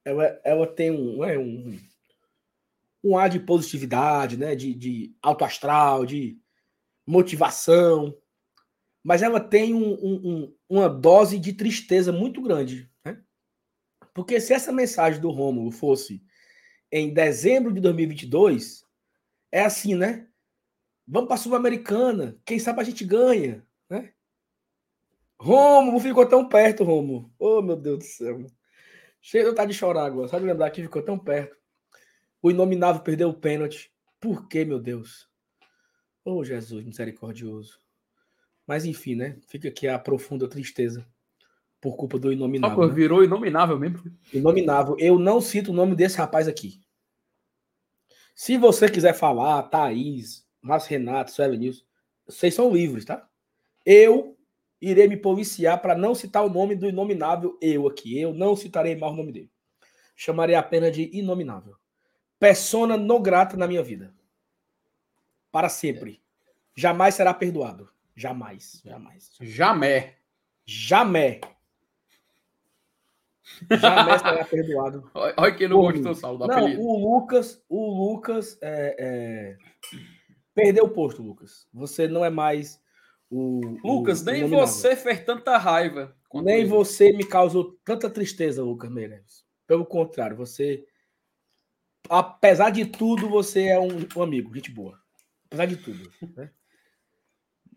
[0.05, 1.81] ela, ela tem um, é, um,
[3.03, 4.55] um ar de positividade, né?
[4.55, 6.39] De, de alto astral, de
[7.07, 8.15] motivação.
[9.03, 12.91] Mas ela tem um, um, uma dose de tristeza muito grande.
[13.03, 13.19] Né?
[14.13, 16.26] Porque se essa mensagem do Romulo fosse
[16.91, 18.85] em dezembro de 2022,
[19.51, 20.29] é assim, né?
[21.07, 24.13] Vamos para a Sul-Americana, quem sabe a gente ganha, né?
[25.39, 27.33] Romulo ficou tão perto, Romulo.
[27.39, 28.47] Oh, meu Deus do céu.
[29.21, 30.29] De vontade de chorar agora.
[30.29, 31.57] Sabe lembrar que ficou tão perto.
[32.41, 33.93] O Inominável perdeu o pênalti.
[34.19, 35.29] Por quê, meu Deus?
[36.25, 37.81] Oh, Jesus misericordioso.
[38.67, 39.39] Mas enfim, né?
[39.47, 41.07] Fica aqui a profunda tristeza
[41.87, 42.77] por culpa do Inominável.
[42.77, 42.93] Só né?
[42.93, 44.03] virou inominável mesmo.
[44.33, 44.97] Inominável.
[44.99, 46.81] Eu não cito o nome desse rapaz aqui.
[48.35, 51.87] Se você quiser falar, Thaís, Márcio Renato, Sueli News,
[52.27, 53.29] vocês são livres, tá?
[53.85, 54.37] Eu
[54.81, 58.19] irei me policiar para não citar o nome do inominável eu aqui.
[58.21, 59.51] Eu não citarei mais o nome dele.
[60.17, 61.77] Chamarei apenas de inominável.
[62.37, 64.13] Persona não grata na minha vida.
[65.53, 66.21] Para sempre.
[66.75, 67.89] Jamais será perdoado.
[68.17, 68.83] Jamais.
[68.85, 69.31] Jamais.
[69.41, 70.17] Jamé.
[70.67, 71.39] Jamais.
[73.71, 75.11] Jamais será perdoado.
[75.15, 76.83] Olha quem não gostou, Saulo, do Não, apelido.
[76.83, 79.59] o Lucas, o Lucas é, é,
[80.55, 81.69] perdeu o posto, Lucas.
[81.73, 82.81] Você não é mais
[83.31, 83.61] o.
[83.85, 86.15] Lucas, o- nem o você fez tanta raiva.
[86.35, 86.69] Nem ele.
[86.69, 89.45] você me causou tanta tristeza, Lucas Meirelles.
[89.67, 90.85] Pelo contrário, você.
[92.09, 95.01] Apesar de tudo, você é um, um amigo, gente boa.
[95.47, 96.11] Apesar de tudo.
[96.37, 96.51] Né?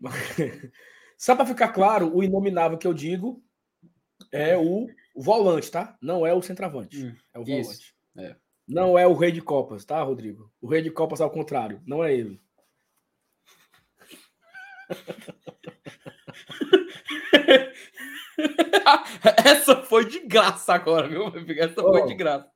[1.16, 3.42] Só para ficar claro, o inominável que eu digo
[4.32, 5.96] é o volante, tá?
[6.00, 7.04] Não é o centroavante.
[7.04, 7.94] Hum, é o volante.
[8.16, 8.36] é.
[8.68, 10.52] Não é o rei de copas, tá, Rodrigo?
[10.60, 12.40] O rei de copas ao contrário, não é ele.
[19.44, 21.24] Essa foi de graça agora, viu?
[21.58, 22.48] Essa foi Ó, de graça.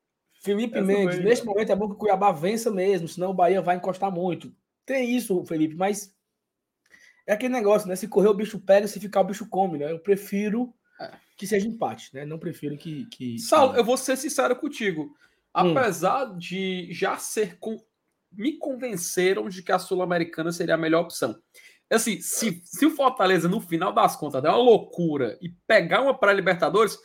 [0.43, 3.35] Felipe Essa Mendes, foi- neste momento é bom que o Cuiabá vença mesmo, senão o
[3.35, 4.55] Bahia vai encostar muito.
[4.85, 6.14] Tem isso, Felipe, mas
[7.27, 7.96] é aquele negócio, né?
[7.96, 9.90] Se correr o bicho pega, se ficar o bicho come, né?
[9.90, 10.75] Eu prefiro.
[11.37, 12.25] Que seja empate, né?
[12.25, 13.07] Não prefiro que.
[13.07, 15.05] que Saulo, eu vou ser sincero contigo.
[15.57, 15.77] Hum.
[15.79, 17.59] Apesar de já ser.
[17.59, 17.83] com-
[18.33, 21.38] Me convenceram de que a Sul-Americana seria a melhor opção.
[21.90, 26.19] Assim, se, se o Fortaleza, no final das contas, der uma loucura e pegar uma
[26.19, 26.99] pré-Libertadores,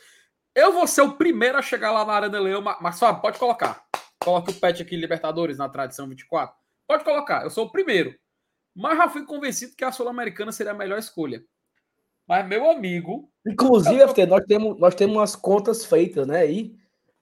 [0.54, 2.60] eu vou ser o primeiro a chegar lá na Arena Leão.
[2.62, 3.84] ma- Mas só pode colocar.
[4.18, 6.54] Coloca o pet aqui, Libertadores, na tradição 24.
[6.88, 8.14] Pode colocar, eu sou o primeiro.
[8.74, 11.44] Mas já fui convencido que a Sul-Americana seria a melhor escolha.
[12.30, 16.42] Mas, meu amigo, Inclusive, FT, nós temos, nós temos umas contas feitas, né?
[16.42, 16.76] Aí.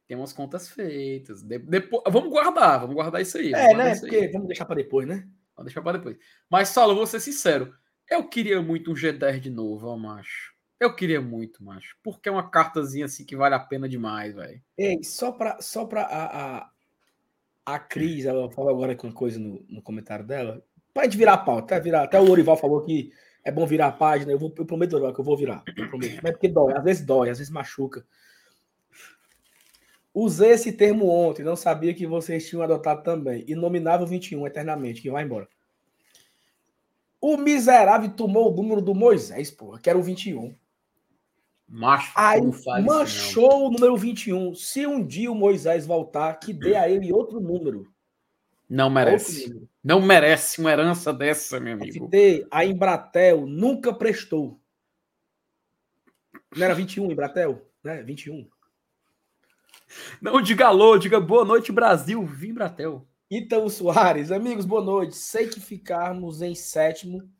[0.06, 1.42] Tem umas contas feitas.
[1.42, 3.54] De- depois, vamos guardar, vamos guardar isso aí.
[3.54, 3.92] É, né?
[3.92, 4.10] isso aí.
[4.10, 5.26] Porque vamos deixar para depois, né?
[5.56, 6.18] Vamos deixar pra depois.
[6.50, 7.72] Mas, Saulo, vou ser sincero.
[8.10, 10.52] Eu queria muito um G10 de novo, ó, macho.
[10.78, 11.96] Eu queria muito, macho.
[12.02, 14.60] Porque é uma cartazinha assim que vale a pena demais, velho.
[14.76, 16.70] Ei, só para só pra a, a,
[17.64, 20.62] a Cris, ela falou agora aqui uma coisa no, no comentário dela.
[21.02, 23.10] Gente virar a pauta, até, virar, até o Lorival falou que
[23.48, 24.30] é bom virar a página.
[24.30, 25.62] Eu, vou, eu prometo, que eu vou virar.
[25.66, 26.20] Eu prometo.
[26.22, 28.04] Mas é porque dói, às vezes dói, às vezes machuca.
[30.12, 33.44] Usei esse termo ontem, não sabia que vocês tinham adotado também.
[33.48, 35.48] Inominável 21, eternamente, que vai embora.
[37.20, 40.54] O miserável tomou o número do Moisés, porra, que era o 21.
[41.66, 42.40] Macho, Aí
[42.82, 44.54] manchou o número 21.
[44.54, 47.86] Se um dia o Moisés voltar, que dê a ele outro número.
[48.68, 49.68] Não merece.
[49.82, 52.06] Não merece uma herança dessa, meu amigo.
[52.06, 54.60] FT, a Embratel nunca prestou.
[56.54, 57.66] Não era 21, Embratel?
[57.82, 58.02] Né?
[58.02, 58.48] 21.
[60.20, 62.24] Não diga alô, diga boa noite, Brasil.
[62.26, 63.06] Vim, Bratel.
[63.30, 65.16] Então Soares, amigos, boa noite.
[65.16, 67.30] Sei que ficarmos em sétimo.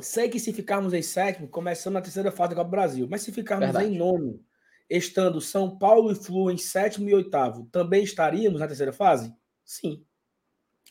[0.00, 3.06] Sei que se ficarmos em sétimo, começamos na terceira fase do Copa do Brasil.
[3.10, 3.86] Mas se ficarmos Verdade.
[3.86, 4.44] em nono,
[4.90, 9.34] estando São Paulo e Flu em sétimo e oitavo, também estaríamos na terceira fase?
[9.66, 10.06] Sim.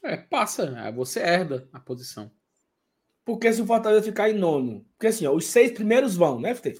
[0.03, 0.91] É, passa, né?
[0.91, 2.29] você herda a posição.
[3.23, 6.53] Porque se o Fortaleza ficar em nono, porque assim, ó, os seis primeiros vão, né,
[6.53, 6.79] FT?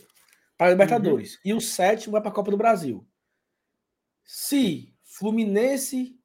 [0.58, 1.36] Para a Libertadores.
[1.36, 1.42] Uhum.
[1.46, 3.08] E o sétimo vai para a Copa do Brasil.
[4.24, 6.20] Se Fluminense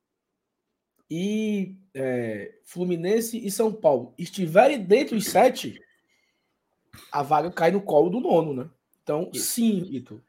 [1.09, 5.81] e é, Fluminense e São Paulo estiverem dentro dos sete,
[7.11, 8.71] a vaga cai no colo do nono, né?
[9.03, 10.23] Então, sim, Ítalo.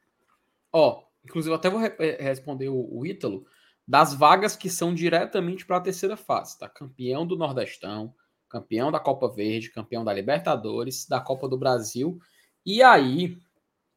[0.71, 1.89] Ó, inclusive, até vou re
[2.19, 3.45] responder o, o Ítalo
[3.91, 6.69] das vagas que são diretamente para a terceira fase, tá?
[6.69, 8.15] Campeão do Nordestão,
[8.47, 12.17] campeão da Copa Verde, campeão da Libertadores, da Copa do Brasil.
[12.65, 13.37] E aí,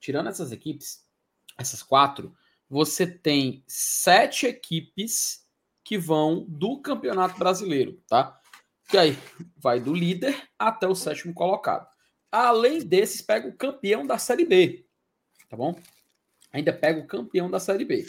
[0.00, 1.06] tirando essas equipes,
[1.56, 2.34] essas quatro,
[2.68, 5.46] você tem sete equipes
[5.84, 8.40] que vão do Campeonato Brasileiro, tá?
[8.88, 9.16] Que aí
[9.56, 11.86] vai do líder até o sétimo colocado.
[12.32, 14.88] Além desses, pega o campeão da Série B,
[15.48, 15.80] tá bom?
[16.52, 18.04] Ainda pega o campeão da Série B.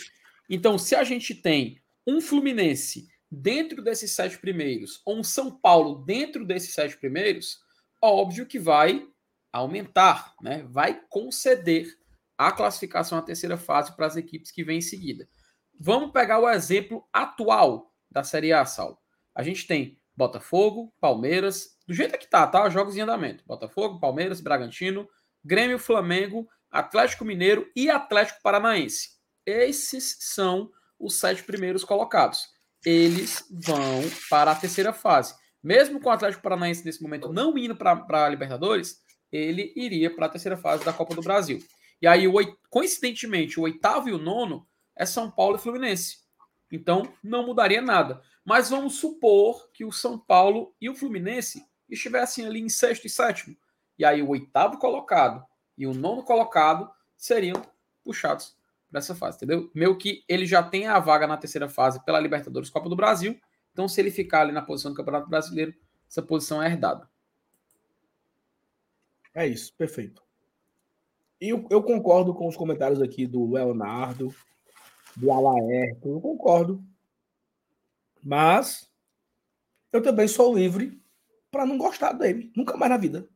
[0.50, 6.06] Então, se a gente tem um Fluminense dentro desses sete primeiros, ou um São Paulo
[6.06, 7.60] dentro desses sete primeiros,
[8.02, 9.06] óbvio que vai
[9.52, 10.64] aumentar, né?
[10.70, 11.88] vai conceder
[12.38, 15.28] a classificação à terceira fase para as equipes que vêm em seguida.
[15.80, 19.02] Vamos pegar o exemplo atual da Série A, Sal.
[19.34, 22.70] A gente tem Botafogo, Palmeiras, do jeito que tá, tá?
[22.70, 23.44] Jogos em andamento.
[23.46, 25.08] Botafogo, Palmeiras, Bragantino,
[25.44, 29.15] Grêmio, Flamengo, Atlético Mineiro e Atlético Paranaense.
[29.46, 32.48] Esses são os sete primeiros colocados.
[32.84, 35.36] Eles vão para a terceira fase.
[35.62, 40.28] Mesmo com o Atlético Paranaense nesse momento não indo para a Libertadores, ele iria para
[40.28, 41.64] a terceira fase da Copa do Brasil.
[42.02, 42.26] E aí,
[42.70, 46.20] coincidentemente, o oitavo e o nono é São Paulo e Fluminense.
[46.72, 48.22] Então, não mudaria nada.
[48.44, 53.10] Mas vamos supor que o São Paulo e o Fluminense estivessem ali em sexto e
[53.10, 53.56] sétimo.
[53.98, 55.44] E aí, o oitavo colocado
[55.78, 57.62] e o nono colocado seriam
[58.04, 58.56] puxados
[58.96, 59.70] dessa fase, entendeu?
[59.74, 63.40] Meio que ele já tem a vaga na terceira fase pela Libertadores Copa do Brasil.
[63.72, 65.74] Então, se ele ficar ali na posição do Campeonato Brasileiro,
[66.10, 67.10] essa posição é herdada.
[69.34, 70.24] É isso, perfeito.
[71.42, 74.34] E eu, eu concordo com os comentários aqui do Leonardo,
[75.16, 76.84] do Alaerto, eu concordo.
[78.24, 78.90] Mas
[79.92, 81.02] eu também sou livre
[81.52, 83.28] para não gostar dele, nunca mais na vida.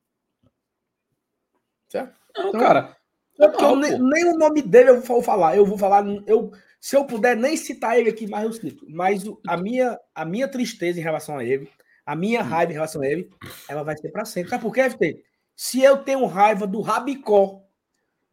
[1.89, 2.19] Certo?
[2.35, 2.97] Não, então, cara,
[3.39, 5.55] eu, nem, nem, o nome dele eu vou falar.
[5.55, 6.05] Eu vou falar.
[6.27, 8.85] Eu, se eu puder nem citar ele aqui, mais eu cito.
[8.89, 11.69] Mas a minha, a minha tristeza em relação a ele,
[12.05, 12.43] a minha hum.
[12.43, 13.29] raiva em relação a ele,
[13.67, 14.49] ela vai ser para sempre.
[14.49, 15.23] Sabe por quê, FT?
[15.55, 17.61] Se eu tenho raiva do Rabicó,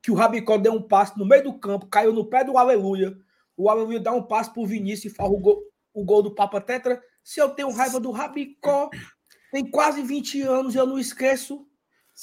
[0.03, 3.17] que o Rabicó deu um passe no meio do campo, caiu no pé do Aleluia,
[3.57, 6.61] o Aleluia dá um passe pro Vinícius e faz o gol, o gol do Papa
[6.61, 7.01] Tetra.
[7.25, 8.91] Se eu tenho raiva do Rabicó,
[9.51, 11.67] tem quase 20 anos, eu não esqueço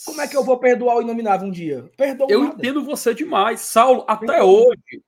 [0.06, 1.90] como é que eu vou perdoar o inominável um dia?
[1.96, 2.56] Perdoa Eu nada.
[2.56, 3.62] entendo você demais.
[3.62, 5.04] Saulo, até hoje,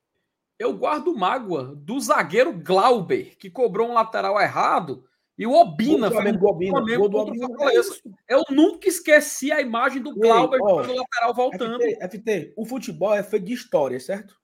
[0.60, 5.04] eu guardo mágoa do zagueiro Glauber, que cobrou um lateral errado,
[5.38, 10.64] e o Obina foi Obina, Obina é Eu nunca esqueci a imagem do Glauber Ei,
[10.64, 11.82] ó, o lateral voltando.
[11.82, 14.40] FT, FT, o futebol é feito de história, certo?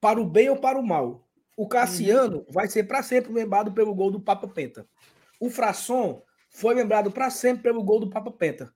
[0.00, 1.28] Para o bem ou para o mal.
[1.56, 2.46] O Cassiano uhum.
[2.50, 4.88] vai ser para sempre lembrado pelo gol do Papa Penta.
[5.38, 8.74] O Frasson foi lembrado para sempre pelo gol do Papa Penta.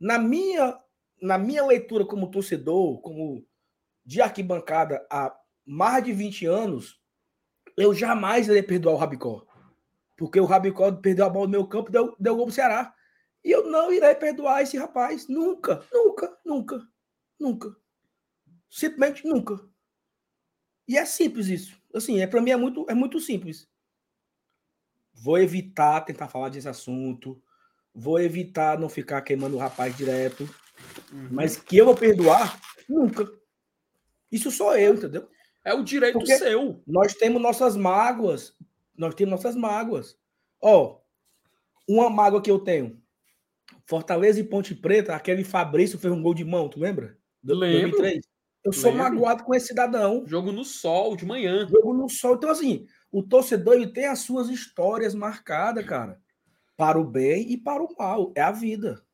[0.00, 0.78] Na minha,
[1.20, 3.46] na minha leitura como torcedor, como
[4.04, 5.36] de arquibancada há
[5.66, 7.00] mais de 20 anos,
[7.76, 9.46] eu jamais irei perdoar o Rabicó.
[10.16, 12.94] Porque o Rabicó perdeu a bola no meu campo e deu, deu gol pro Ceará.
[13.44, 15.28] E eu não irei perdoar esse rapaz.
[15.28, 16.88] Nunca, nunca, nunca,
[17.38, 17.76] nunca.
[18.68, 19.60] Simplesmente nunca.
[20.88, 21.80] E é simples isso.
[21.94, 23.68] Assim, é para mim é muito, é muito simples.
[25.12, 27.42] Vou evitar tentar falar desse assunto.
[28.00, 30.48] Vou evitar não ficar queimando o rapaz direto.
[31.12, 31.28] Uhum.
[31.32, 33.28] Mas que eu vou perdoar, nunca.
[34.30, 35.28] Isso sou eu, entendeu?
[35.64, 36.80] É o direito Porque seu.
[36.86, 38.56] Nós temos nossas mágoas.
[38.96, 40.16] Nós temos nossas mágoas.
[40.62, 41.00] Ó,
[41.88, 43.02] uma mágoa que eu tenho.
[43.84, 47.18] Fortaleza e Ponte Preta, aquele Fabrício fez um gol de mão, tu lembra?
[47.42, 47.98] Lembro.
[47.98, 48.24] 2003.
[48.64, 49.04] Eu sou Lembro.
[49.04, 50.22] magoado com esse cidadão.
[50.24, 51.66] Jogo no sol, de manhã.
[51.68, 52.36] Jogo no sol.
[52.36, 56.20] Então, assim, o torcedor ele tem as suas histórias marcadas, cara
[56.78, 58.32] para o bem e para o mal.
[58.36, 59.04] É a vida.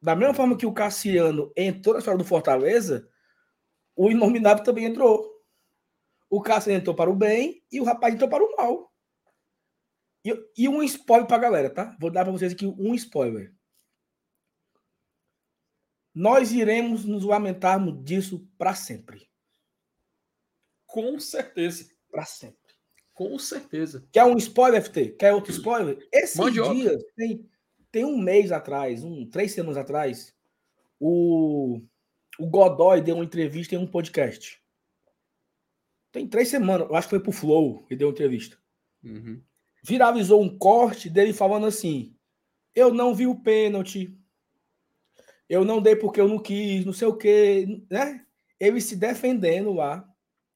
[0.00, 3.08] Da mesma forma que o Cassiano entrou na história do Fortaleza,
[3.96, 5.26] o Inominável também entrou.
[6.28, 8.92] O Cassiano entrou para o bem e o rapaz entrou para o mal.
[10.22, 11.96] E, e um spoiler para a galera, tá?
[11.98, 13.54] Vou dar para vocês aqui um spoiler.
[16.14, 19.30] Nós iremos nos lamentarmos disso para sempre.
[20.84, 21.90] Com certeza.
[22.10, 22.65] Para sempre.
[23.16, 24.06] Com certeza.
[24.12, 25.16] Quer um spoiler, FT?
[25.18, 26.06] Quer outro spoiler?
[26.12, 27.48] Esses dias, tem,
[27.90, 30.36] tem um mês atrás, um, três semanas atrás,
[31.00, 31.80] o,
[32.38, 34.62] o Godoy deu uma entrevista em um podcast.
[36.12, 38.58] Tem três semanas, acho que foi pro Flow e deu uma entrevista.
[39.02, 39.40] Uhum.
[39.82, 42.14] Viralizou um corte dele falando assim:
[42.74, 44.14] Eu não vi o pênalti.
[45.48, 48.26] Eu não dei porque eu não quis, não sei o quê, né?
[48.60, 50.06] Ele se defendendo lá,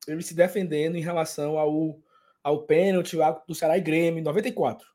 [0.07, 2.03] ele se defendendo em relação ao
[2.43, 3.17] ao pênalti
[3.47, 4.89] do Ceará e Grêmio, em 94.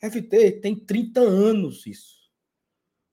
[0.00, 2.18] FT tem 30 anos isso.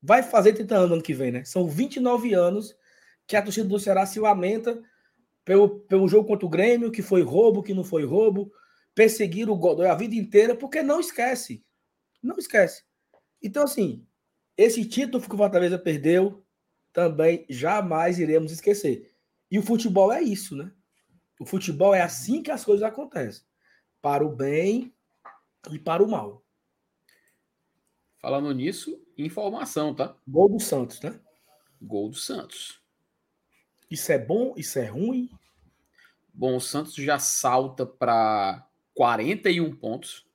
[0.01, 1.43] Vai fazer 30 anos ano que vem, né?
[1.43, 2.75] São 29 anos
[3.25, 4.81] que a torcida do Ceará se lamenta
[5.43, 8.51] pelo, pelo jogo contra o Grêmio, que foi roubo, que não foi roubo,
[8.95, 11.65] perseguir o Godoy a vida inteira, porque não esquece.
[12.21, 12.83] Não esquece.
[13.41, 14.05] Então, assim,
[14.55, 16.43] esse título que o Fortaleza perdeu,
[16.93, 19.13] também jamais iremos esquecer.
[19.51, 20.71] E o futebol é isso, né?
[21.39, 23.47] O futebol é assim que as coisas acontecem
[24.01, 24.93] para o bem
[25.71, 26.43] e para o mal.
[28.19, 30.15] Falando nisso, informação, tá?
[30.27, 31.19] Gol do Santos, né?
[31.81, 32.81] Gol do Santos.
[33.89, 34.53] Isso é bom?
[34.57, 35.29] Isso é ruim?
[36.33, 40.25] Bom, o Santos já salta para 41 pontos,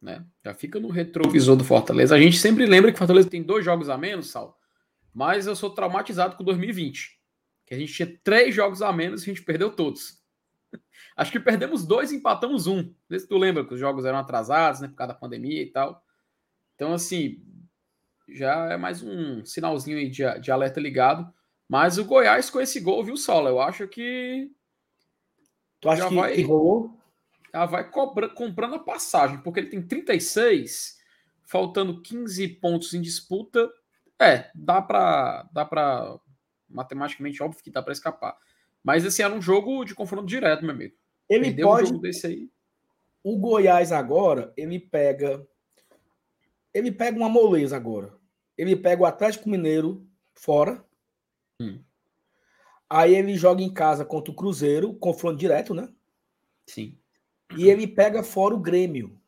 [0.00, 0.24] né?
[0.44, 2.14] Já fica no retrovisor do Fortaleza.
[2.14, 4.58] A gente sempre lembra que o Fortaleza tem dois jogos a menos, Sal.
[5.14, 7.18] Mas eu sou traumatizado com 2020,
[7.66, 10.17] que a gente tinha três jogos a menos e a gente perdeu todos.
[11.16, 12.92] Acho que perdemos dois e empatamos um.
[13.08, 14.88] Vê se tu lembra que os jogos eram atrasados, né?
[14.88, 16.04] Por causa da pandemia e tal.
[16.74, 17.42] Então, assim,
[18.28, 21.32] já é mais um sinalzinho aí de, de alerta ligado.
[21.68, 23.50] Mas o Goiás com esse gol, viu, Sola?
[23.50, 24.50] Eu acho que.
[25.80, 26.98] Tu acha já que vai, rolou?
[27.52, 30.98] Já vai cobra, comprando a passagem, porque ele tem 36,
[31.44, 33.70] faltando 15 pontos em disputa.
[34.20, 36.18] É, dá para dá para
[36.68, 38.36] matematicamente óbvio que dá para escapar.
[38.82, 40.94] Mas esse era um jogo de confronto direto, meu amigo.
[41.28, 41.84] Ele Perdeu pode.
[41.84, 42.50] Um jogo desse aí.
[43.22, 45.46] O Goiás agora, ele pega.
[46.72, 48.16] Ele pega uma moleza agora.
[48.56, 50.84] Ele pega o Atlético Mineiro fora.
[51.60, 51.80] Hum.
[52.88, 55.88] Aí ele joga em casa contra o Cruzeiro, confronto direto, né?
[56.66, 56.98] Sim.
[57.56, 59.20] E ele pega fora o Grêmio.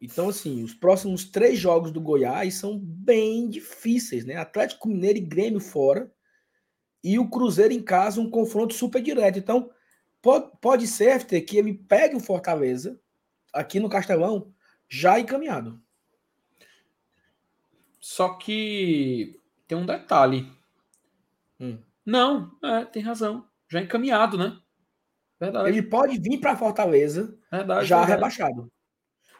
[0.00, 4.36] Então, assim, os próximos três jogos do Goiás são bem difíceis, né?
[4.36, 6.10] Atlético Mineiro e Grêmio fora
[7.02, 9.38] e o Cruzeiro em casa, um confronto super direto.
[9.38, 9.70] Então,
[10.20, 13.00] pode, pode ser, FT, que ele pegue o Fortaleza
[13.52, 14.52] aqui no Castelão
[14.88, 15.80] já encaminhado.
[18.00, 20.50] Só que tem um detalhe.
[21.60, 21.78] Hum.
[22.04, 23.46] Não, é, tem razão.
[23.68, 24.58] Já encaminhado, né?
[25.38, 25.68] Verdade.
[25.68, 28.16] Ele pode vir para Fortaleza verdade, já verdade.
[28.16, 28.72] rebaixado.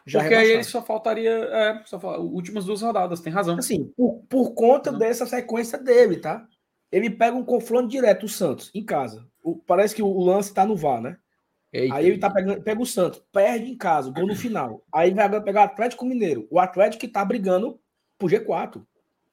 [0.05, 0.51] Já Porque rebaixado.
[0.51, 2.21] aí ele só faltaria é, só fal...
[2.21, 3.57] últimas duas rodadas, tem razão.
[3.57, 4.99] Assim, por, por conta Não.
[4.99, 6.47] dessa sequência dele, tá?
[6.91, 9.25] Ele pega um confronto direto, o Santos, em casa.
[9.43, 11.17] O, parece que o lance tá no VAR, né?
[11.71, 11.95] Eita.
[11.95, 14.83] Aí ele tá pegando, pega o Santos, perde em casa, gol no final.
[14.93, 16.45] Aí vai pegar o Atlético Mineiro.
[16.51, 17.79] O Atlético que tá brigando
[18.17, 18.85] por G4.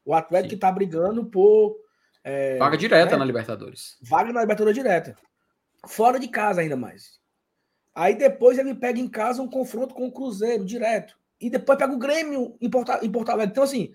[0.04, 0.56] O Atlético Sim.
[0.56, 1.76] que tá brigando por.
[2.22, 3.16] É, Vaga direta né?
[3.16, 3.98] na Libertadores.
[4.00, 5.16] Vaga na Libertadores direta.
[5.86, 7.18] Fora de casa ainda mais.
[7.94, 11.18] Aí depois ele pega em casa um confronto com o Cruzeiro direto.
[11.40, 13.50] E depois pega o Grêmio em Porto, em Porto Alegre.
[13.50, 13.92] Então, assim,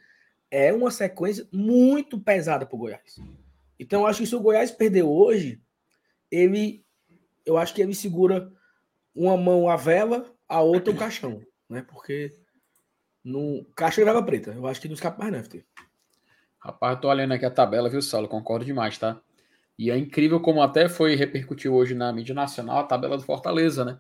[0.52, 3.20] é uma sequência muito pesada pro Goiás.
[3.84, 5.62] Então, acho que se o Goiás perder hoje,
[6.32, 6.86] ele,
[7.46, 8.50] eu acho que ele segura
[9.14, 11.82] uma mão a vela, a outra o caixão, né?
[11.82, 12.34] Porque
[13.24, 14.52] no caixa e vela preta.
[14.52, 15.66] Eu acho que não escapa mais, FT?
[16.60, 18.30] Rapaz, eu tô olhando aqui a tabela, viu, Saulo?
[18.30, 19.22] Concordo demais, tá?
[19.78, 23.84] E é incrível como até foi repercutiu hoje na mídia nacional a tabela do Fortaleza,
[23.84, 24.00] né?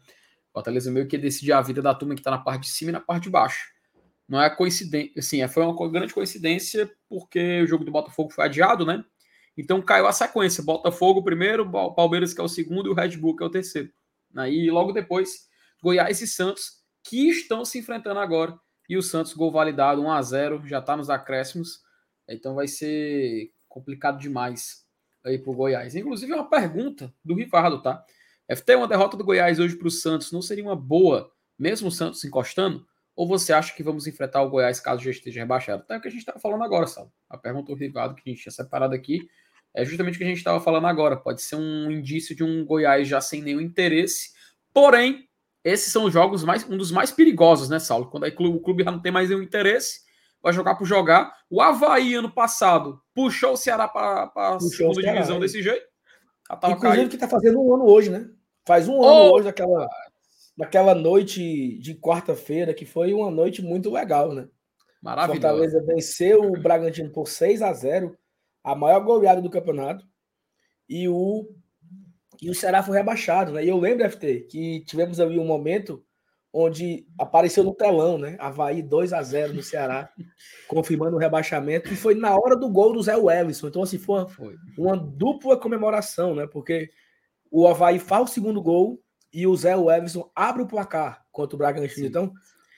[0.53, 2.93] Fortaleza meio que decide a vida da turma que tá na parte de cima e
[2.93, 3.73] na parte de baixo.
[4.29, 8.86] Não é coincidência, assim, foi uma grande coincidência porque o jogo do Botafogo foi adiado,
[8.86, 9.03] né?
[9.58, 13.36] Então caiu a sequência: Botafogo primeiro, Palmeiras que é o segundo e o Red Bull
[13.36, 13.91] que é o terceiro.
[14.36, 15.47] Aí logo depois,
[15.82, 18.58] Goiás e Santos, que estão se enfrentando agora.
[18.89, 21.82] E o Santos, gol validado 1 a 0 já está nos acréscimos.
[22.28, 24.86] Então vai ser complicado demais
[25.24, 25.95] aí pro Goiás.
[25.95, 28.04] Inclusive, é uma pergunta do Ricardo, tá?
[28.54, 31.91] FT, uma derrota do Goiás hoje para o Santos não seria uma boa, mesmo o
[31.91, 32.86] Santos encostando?
[33.16, 35.84] Ou você acha que vamos enfrentar o Goiás caso já esteja rebaixado?
[35.84, 37.10] Então é o que a gente está falando agora, sabe?
[37.30, 39.30] A pergunta do Ricardo que a gente tinha separado aqui
[39.76, 41.17] é justamente o que a gente estava falando agora.
[41.17, 44.32] Pode ser um indício de um Goiás já sem nenhum interesse.
[44.74, 45.28] Porém,
[45.63, 48.09] esses são os jogos mais um dos mais perigosos, né, Saulo?
[48.09, 50.01] Quando aí o clube já não tem mais nenhum interesse,
[50.41, 51.34] vai jogar por jogar.
[51.49, 55.39] O Havaí, ano passado, puxou o Ceará para a segunda Ceará, divisão é.
[55.39, 55.86] desse jeito.
[56.69, 58.30] Inclusive que está fazendo um ano hoje, né?
[58.67, 59.05] Faz um oh!
[59.05, 59.89] ano hoje daquela,
[60.55, 64.47] daquela noite de quarta-feira, que foi uma noite muito legal, né?
[65.01, 65.41] Maravilhoso.
[65.41, 68.15] Fortaleza venceu o Bragantino por 6 a 0
[68.64, 70.05] a maior goleada do campeonato.
[70.88, 71.47] E o
[72.41, 73.64] E o Ceará foi rebaixado, né?
[73.64, 76.03] E eu lembro, FT, que tivemos ali um momento
[76.51, 78.38] onde apareceu no telão, né?
[78.39, 80.09] Havaí 2 a 0 no Ceará,
[80.68, 83.68] confirmando o rebaixamento, e foi na hora do gol do Zé Wellison.
[83.68, 86.45] Então, assim, foi uma, foi uma dupla comemoração, né?
[86.45, 86.91] Porque
[87.49, 89.01] o Havaí faz o segundo gol
[89.34, 92.05] e o Zé Wellison abre o placar contra o Bragantino.
[92.05, 92.32] Então,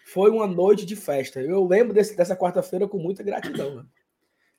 [0.05, 1.41] foi uma noite de festa.
[1.41, 3.75] Eu lembro desse, dessa quarta-feira com muita gratidão.
[3.75, 3.85] Né?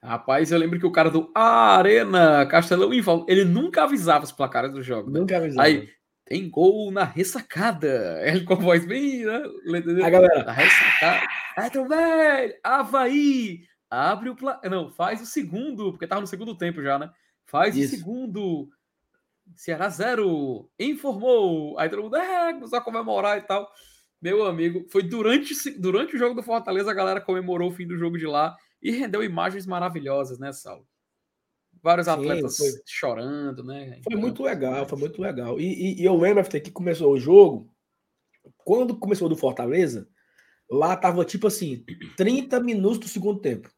[0.07, 4.71] Rapaz, eu lembro que o cara do Arena Castelão Inval, ele nunca avisava os placares
[4.71, 5.11] do jogo.
[5.11, 5.19] Né?
[5.19, 5.67] Nunca avisava.
[5.67, 5.89] Aí,
[6.25, 8.21] tem gol na ressacada.
[8.23, 9.43] Ele com a voz bem, né?
[10.05, 10.45] A galera.
[10.45, 11.27] Na ressacada.
[11.59, 14.71] Então, velho, Havaí, abre o placar.
[14.71, 17.11] Não, faz o segundo, porque tava no segundo tempo já, né?
[17.45, 17.95] Faz Isso.
[17.95, 18.69] o segundo.
[19.57, 20.71] Ceará zero.
[20.79, 21.77] Informou.
[21.81, 23.69] Aí todo mundo, é, começou a comemorar e tal.
[24.23, 27.99] Meu amigo, foi durante, durante o jogo do Fortaleza, a galera comemorou o fim do
[27.99, 28.57] jogo de lá
[28.87, 30.87] e rendeu imagens maravilhosas, né, Saulo?
[31.83, 34.01] Vários atletas foi, chorando, né?
[34.05, 35.59] Foi muito legal, foi muito legal.
[35.59, 37.69] E, e, e eu lembro até que começou o jogo,
[38.59, 40.09] quando começou do Fortaleza,
[40.71, 41.85] lá tava tipo assim,
[42.17, 43.69] 30 minutos do segundo tempo.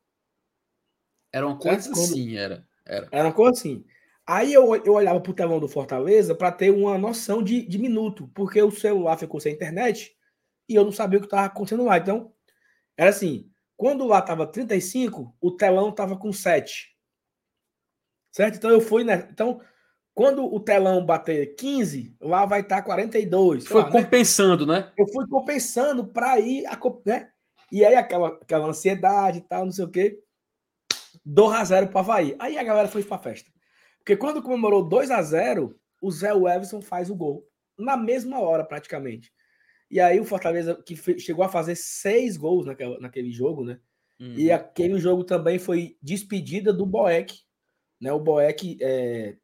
[1.32, 3.08] Era uma coisa quando, assim, era, era.
[3.10, 3.84] Era uma coisa assim.
[4.26, 8.30] Aí eu, eu olhava pro telão do Fortaleza para ter uma noção de, de minuto,
[8.34, 10.14] porque o celular ficou sem internet
[10.68, 11.96] e eu não sabia o que estava acontecendo lá.
[11.96, 12.30] Então,
[12.94, 16.88] era assim, quando lá estava 35, o telão estava com 7.
[18.32, 18.56] Certo?
[18.56, 19.28] Então eu fui, né?
[19.30, 19.60] Então,
[20.12, 23.68] quando o telão bater 15, lá vai estar tá 42.
[23.68, 23.92] Foi lá, né?
[23.92, 24.80] compensando, né?
[24.80, 24.92] né?
[24.98, 26.76] Eu fui compensando para ir, a,
[27.06, 27.30] né?
[27.70, 30.18] E aí aquela, aquela ansiedade e tal, não sei o quê.
[31.24, 32.34] 2 a 0 para Havaí.
[32.40, 33.48] Aí a galera foi para festa.
[33.98, 37.46] Porque quando comemorou 2 a 0 o Zé Everson faz o gol.
[37.78, 39.32] Na mesma hora, praticamente.
[39.90, 43.80] E aí o Fortaleza, que chegou a fazer seis gols naquela, naquele jogo, né?
[44.20, 44.34] Uhum.
[44.36, 47.34] E aquele jogo também foi despedida do Boeck.
[48.00, 48.12] Né?
[48.12, 49.36] O Boeck é,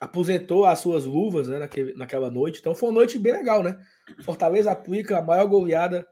[0.00, 2.58] aposentou as suas luvas né, naquele, naquela noite.
[2.60, 3.78] Então foi uma noite bem legal, né?
[4.22, 6.06] Fortaleza aplica a maior goleada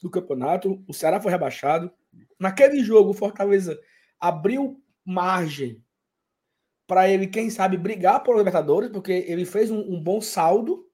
[0.00, 0.82] do campeonato.
[0.88, 1.90] O Ceará foi rebaixado.
[2.38, 3.78] Naquele jogo, o Fortaleza
[4.18, 5.82] abriu margem
[6.86, 10.89] para ele, quem sabe, brigar por Libertadores, porque ele fez um, um bom saldo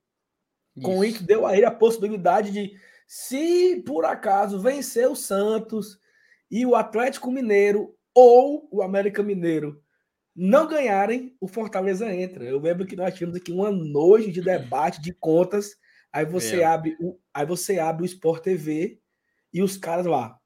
[0.82, 5.98] com isso deu a ele a possibilidade de, se por acaso vencer o Santos
[6.50, 9.82] e o Atlético Mineiro ou o América Mineiro
[10.36, 12.44] não ganharem, o Fortaleza entra.
[12.44, 15.76] Eu lembro que nós tínhamos aqui uma noite de debate de contas.
[16.12, 16.64] Aí você é.
[16.64, 19.00] abre o, aí você abre o Sport TV
[19.52, 20.38] e os caras lá.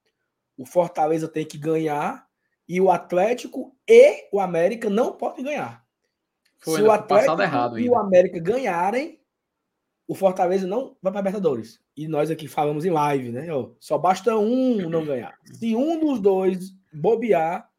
[0.56, 2.24] O Fortaleza tem que ganhar
[2.68, 5.84] e o Atlético e o América não podem ganhar.
[6.60, 7.92] Foi, Se o Atlético e ainda.
[7.92, 9.19] o América ganharem,
[10.10, 11.80] o Fortaleza não vai para Libertadores.
[11.96, 13.48] E nós aqui falamos em live, né?
[13.54, 15.38] Ó, só basta um não ganhar.
[15.44, 17.70] Se um dos dois bobear,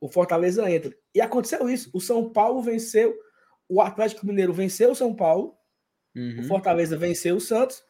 [0.00, 0.96] o Fortaleza entra.
[1.14, 1.90] E aconteceu isso.
[1.92, 3.14] O São Paulo venceu,
[3.68, 5.58] o Atlético Mineiro venceu o São Paulo,
[6.16, 6.40] uhum.
[6.40, 7.82] o Fortaleza venceu o Santos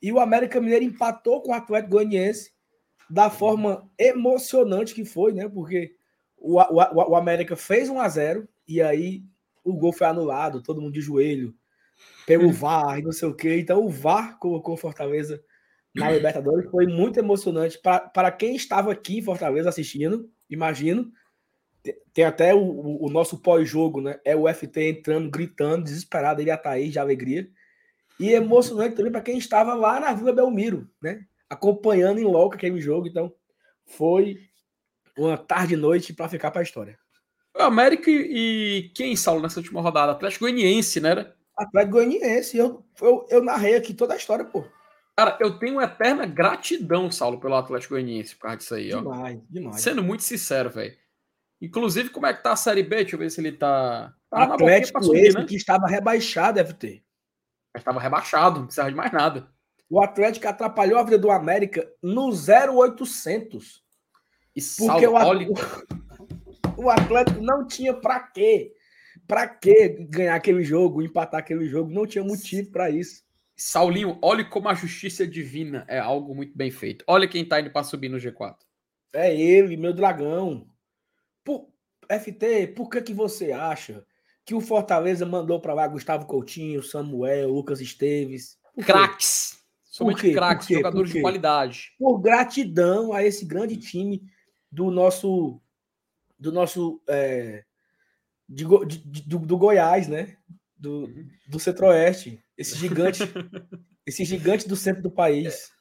[0.00, 2.52] e o América Mineiro empatou com o Atlético Goianiense
[3.10, 5.46] da forma emocionante que foi, né?
[5.46, 5.94] Porque
[6.38, 9.22] o, o, o América fez 1 a 0 e aí
[9.62, 11.54] o gol foi anulado, todo mundo de joelho
[12.26, 13.58] pelo VAR e não sei o quê.
[13.58, 15.42] Então o VAR colocou Fortaleza
[15.94, 16.70] na Libertadores.
[16.70, 21.10] Foi muito emocionante para quem estava aqui em Fortaleza assistindo, imagino.
[22.12, 24.18] Tem até o, o nosso pós-jogo, né?
[24.24, 27.48] É o FT entrando, gritando, desesperado, ele e a Thaís de alegria.
[28.18, 31.24] E emocionante também para quem estava lá na Vila Belmiro, né?
[31.48, 33.06] Acompanhando em loco aquele jogo.
[33.06, 33.32] Então,
[33.84, 34.38] foi
[35.16, 36.98] uma tarde e noite para ficar para a história.
[37.56, 40.12] O América e quem, Saulo, nessa última rodada?
[40.12, 41.32] Atlético Goianiense, né?
[41.56, 42.56] Atlético Goianiense.
[42.56, 44.64] Eu, eu, eu narrei aqui toda a história, pô.
[45.16, 49.00] Cara, eu tenho eterna gratidão, Saulo, pelo Atlético Goianiense por causa disso aí, ó.
[49.00, 49.80] Demais, demais.
[49.80, 50.94] Sendo muito sincero, velho.
[51.60, 52.96] Inclusive, como é que tá a Série B?
[52.96, 54.14] Deixa eu ver se ele tá.
[54.28, 55.46] tá Atlético subir, esse né?
[55.46, 57.02] que estava rebaixado, deve ter.
[57.74, 59.48] Estava rebaixado, não precisava de mais nada.
[59.88, 63.82] O Atlético atrapalhou a vida do América no 0800.
[64.54, 65.48] E porque Saulo, o, olha...
[66.76, 68.75] o Atlético não tinha para quê
[69.26, 71.90] para que ganhar aquele jogo, empatar aquele jogo?
[71.90, 73.24] Não tinha motivo para isso.
[73.56, 77.04] Saulinho, olhe como a justiça divina é algo muito bem feito.
[77.08, 78.56] Olha quem tá indo para subir no G4.
[79.14, 80.68] É ele, meu dragão.
[81.42, 81.68] Por,
[82.08, 84.04] FT, por que que você acha
[84.44, 88.58] que o Fortaleza mandou para lá Gustavo Coutinho, Samuel, Lucas Esteves?
[88.84, 89.58] Craques.
[89.84, 91.94] Somente craques, jogadores de qualidade.
[91.98, 94.22] Por gratidão a esse grande time
[94.70, 95.58] do nosso
[96.38, 97.64] do nosso é,
[98.48, 100.36] de, de, do, do, Goiás, né?
[100.76, 101.28] Do, uhum.
[101.48, 102.42] do Centro-Oeste.
[102.56, 103.22] Esse gigante,
[104.06, 105.70] esse gigante do centro do país.
[105.72, 105.76] É.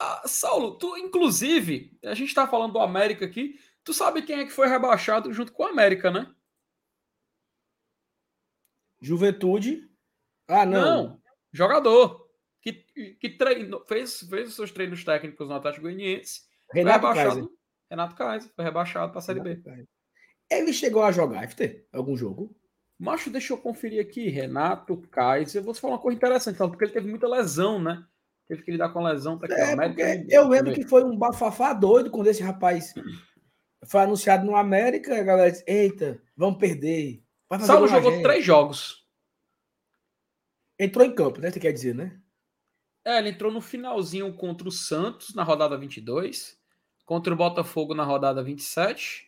[0.00, 3.58] Ah, Saulo, tu, inclusive, a gente tá falando do América aqui.
[3.82, 6.32] Tu sabe quem é que foi rebaixado junto com o América, né?
[9.00, 9.88] Juventude.
[10.46, 10.80] Ah, não.
[10.80, 11.22] Não,
[11.52, 12.28] jogador.
[12.60, 16.42] Que, que treinou, fez, fez os seus treinos técnicos no Atlético Goianiense.
[16.72, 17.48] Renato Kaiser.
[17.90, 18.52] Renato Kaiser.
[18.54, 19.70] Foi rebaixado para a Série Renato B.
[19.70, 19.97] Kaiser.
[20.50, 22.54] Ele chegou a jogar, FT, algum jogo?
[22.98, 24.28] Macho, deixa eu conferir aqui.
[24.28, 25.60] Renato Kaiser.
[25.60, 28.04] Eu vou falar uma coisa interessante, então, porque ele teve muita lesão, né?
[28.48, 29.38] Teve que lidar com lesão.
[29.38, 32.94] Tá aqui, é, América, eu lembro que foi um bafafá doido quando esse rapaz
[33.86, 35.20] foi anunciado no América.
[35.20, 37.22] A galera disse: Eita, vamos perder.
[37.60, 39.06] Saulo jogou três jogos.
[40.78, 41.50] Entrou em campo, né?
[41.50, 42.18] Você quer dizer, né?
[43.04, 46.58] É, ele entrou no finalzinho contra o Santos na rodada 22,
[47.04, 49.27] contra o Botafogo na rodada 27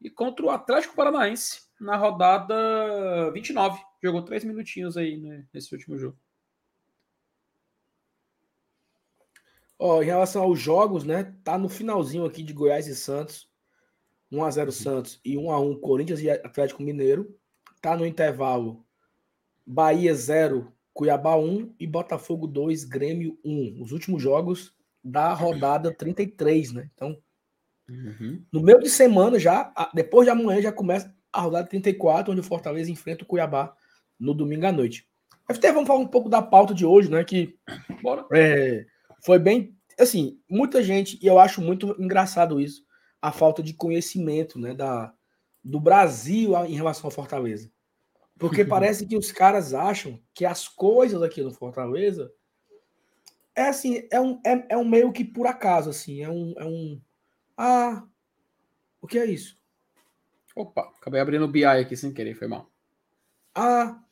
[0.00, 3.80] e contra o Atlético Paranaense na rodada 29.
[4.02, 6.18] Jogou três minutinhos aí né, nesse último jogo.
[9.78, 11.34] Ó, em relação aos jogos, né?
[11.42, 13.48] Tá no finalzinho aqui de Goiás e Santos.
[14.30, 14.70] 1x0 uhum.
[14.70, 17.36] Santos e 1x1 Corinthians e Atlético Mineiro.
[17.80, 18.84] Tá no intervalo
[19.66, 23.82] Bahia 0, Cuiabá 1 e Botafogo 2, Grêmio 1.
[23.82, 26.90] Os últimos jogos da rodada 33, né?
[26.94, 27.20] Então,
[27.90, 28.42] uhum.
[28.52, 32.44] no meio de semana já, depois de amanhã já começa a rodada 34, onde o
[32.44, 33.74] Fortaleza enfrenta o Cuiabá
[34.18, 35.06] no domingo à noite.
[35.52, 37.24] FT, vamos falar um pouco da pauta de hoje, né?
[37.24, 37.56] Que
[38.02, 38.24] Bora.
[38.32, 38.86] É,
[39.24, 39.74] foi bem.
[39.98, 42.84] Assim, muita gente, e eu acho muito engraçado isso,
[43.20, 45.12] a falta de conhecimento né, da,
[45.62, 47.70] do Brasil em relação ao Fortaleza.
[48.38, 52.32] Porque parece que os caras acham que as coisas aqui no Fortaleza
[53.54, 56.64] é assim, é um, é, é um meio que por acaso, assim, é um, é
[56.64, 57.00] um.
[57.62, 58.02] Ah,
[59.02, 59.54] o que é isso?
[60.56, 62.70] Opa, acabei abrindo o BI aqui sem querer, foi mal.
[63.54, 64.02] Ah,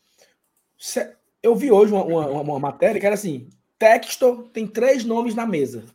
[1.43, 5.47] eu vi hoje uma, uma, uma matéria que era assim: Textor tem três nomes na
[5.47, 5.87] mesa: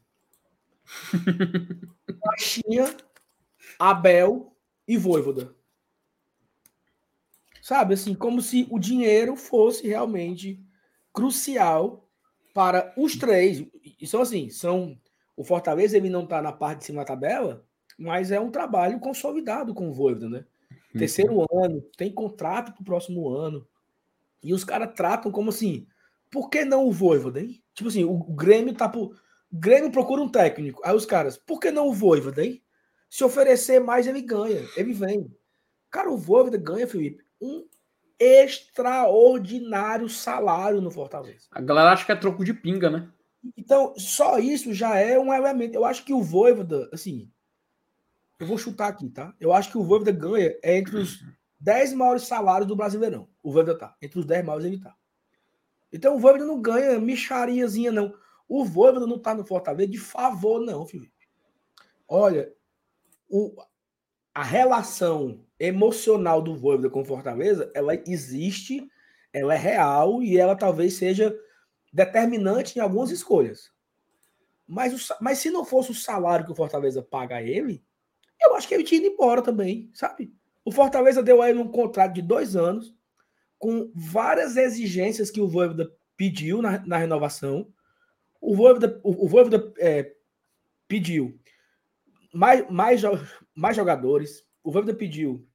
[2.25, 2.97] Baixinha,
[3.77, 5.53] Abel e Voivoda.
[7.61, 10.59] Sabe, assim, como se o dinheiro fosse realmente
[11.13, 12.09] crucial
[12.51, 13.63] para os três.
[14.01, 14.99] E são assim, são
[15.35, 17.65] o Fortaleza ele não está na parte de cima da tabela,
[17.97, 20.45] mas é um trabalho consolidado com o Voivoda, né?
[20.93, 20.99] Uhum.
[20.99, 23.67] Terceiro ano, tem contrato para o próximo ano.
[24.43, 25.87] E os caras tratam como assim,
[26.31, 27.63] por que não o Voivoda, hein?
[27.73, 29.15] Tipo assim, o Grêmio tá por.
[29.51, 30.81] O Grêmio procura um técnico.
[30.83, 32.61] Aí os caras, por que não o Voivoda, hein?
[33.09, 35.31] Se oferecer mais, ele ganha, ele vem.
[35.91, 37.67] Cara, o Voivoda ganha, Felipe, um
[38.19, 41.47] extraordinário salário no Fortaleza.
[41.51, 43.09] A galera acha que é troco de pinga, né?
[43.57, 45.75] Então, só isso já é um elemento.
[45.75, 47.29] Eu acho que o Voivoda, assim,
[48.39, 49.33] eu vou chutar aqui, tá?
[49.39, 51.23] Eu acho que o Voivoda ganha é entre os
[51.59, 53.27] 10 maiores salários do Brasileirão.
[53.41, 53.95] O Voivoda tá.
[54.01, 54.95] Entre os 10 maiores ele tá.
[55.91, 58.13] Então o Voivoda não ganha michariazinha, não.
[58.47, 61.13] O Voivoda não tá no Fortaleza de favor, não, Felipe.
[62.07, 62.53] Olha,
[63.29, 63.55] o,
[64.33, 68.87] a relação emocional do Voivoda com o Fortaleza, ela existe,
[69.31, 71.35] ela é real e ela talvez seja
[71.93, 73.71] determinante em algumas escolhas.
[74.67, 77.83] Mas, o, mas se não fosse o salário que o Fortaleza paga a ele,
[78.41, 80.33] eu acho que ele tinha ido embora também, sabe?
[80.65, 82.95] O Fortaleza deu a ele um contrato de dois anos,
[83.59, 87.71] com várias exigências que o Voivoda pediu na, na renovação.
[88.41, 90.13] O Voivoda, o, o Voivoda é,
[90.87, 91.39] pediu
[92.33, 93.01] mais, mais,
[93.55, 94.45] mais jogadores.
[94.63, 95.47] O Voivoda pediu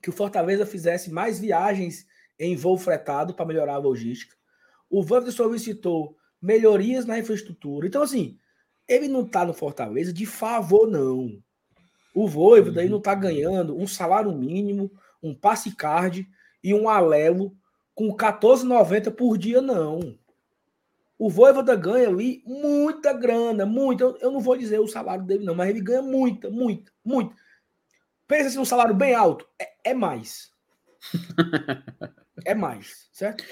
[0.00, 2.06] que o Fortaleza fizesse mais viagens
[2.38, 4.36] em voo fretado para melhorar a logística.
[4.92, 7.86] O Voivoda solicitou melhorias na infraestrutura.
[7.86, 8.36] Então, assim,
[8.86, 11.42] ele não está no Fortaleza de favor, não.
[12.14, 12.90] O Voivoda uhum.
[12.90, 16.28] não está ganhando um salário mínimo, um passe card
[16.62, 17.56] e um alelo
[17.94, 20.18] com 14,90 por dia, não.
[21.18, 24.04] O Voivoda ganha ali muita grana, muita.
[24.04, 27.34] Eu, eu não vou dizer o salário dele, não, mas ele ganha muita, muita, muita.
[28.28, 29.48] Pensa assim, um salário bem alto.
[29.58, 30.52] É, é mais.
[32.44, 33.42] é mais, certo?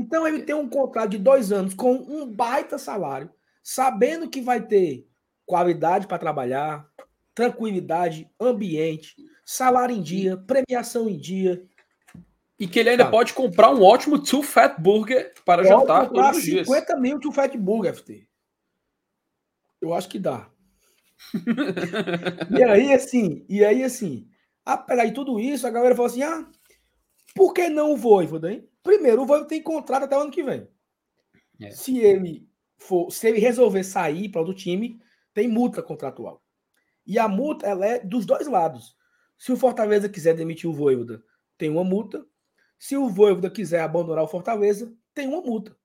[0.00, 3.30] Então ele tem um contrato de dois anos com um baita salário,
[3.62, 5.06] sabendo que vai ter
[5.44, 6.88] qualidade para trabalhar,
[7.34, 11.62] tranquilidade, ambiente, salário em dia, premiação em dia.
[12.58, 13.14] E que ele ainda Sabe?
[13.14, 16.66] pode comprar um ótimo Two Fat Burger para pode jantar todos os 50 dias.
[16.66, 18.26] 50 mil Two Fat Burger, FT.
[19.82, 20.48] Eu acho que dá.
[22.58, 24.26] e aí, assim, e aí, assim,
[24.64, 26.46] apesar de tudo isso, a galera falou assim: ah,
[27.34, 28.69] por que não o Voivoda, hein?
[28.82, 30.68] Primeiro, o Voivoda tem contrato até o ano que vem.
[31.60, 31.70] É.
[31.70, 35.00] Se ele for, se ele resolver sair para outro time,
[35.34, 36.42] tem multa contratual.
[37.06, 38.96] E a multa ela é dos dois lados.
[39.38, 41.22] Se o Fortaleza quiser demitir o Voivoda,
[41.56, 42.24] tem uma multa.
[42.78, 45.76] Se o Voivoda quiser abandonar o Fortaleza, tem uma multa.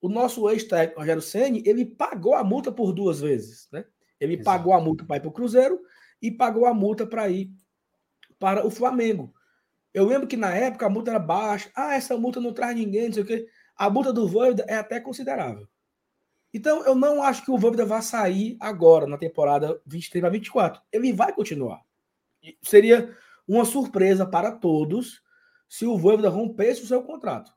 [0.00, 3.84] O nosso ex-técnico Rogério Ceni ele pagou a multa por duas vezes, né?
[4.18, 4.44] Ele Exato.
[4.44, 5.80] pagou a multa para ir para o Cruzeiro
[6.20, 7.50] e pagou a multa para ir
[8.38, 9.32] para o Flamengo.
[9.92, 11.70] Eu lembro que na época a multa era baixa.
[11.74, 13.46] Ah, essa multa não traz ninguém, não sei o quê.
[13.76, 15.66] A multa do Voivoda é até considerável.
[16.52, 20.82] Então, eu não acho que o Voivoda vá sair agora, na temporada 23 para 24.
[20.92, 21.80] Ele vai continuar.
[22.62, 23.16] Seria
[23.46, 25.22] uma surpresa para todos
[25.68, 27.52] se o Voivoda rompesse o seu contrato.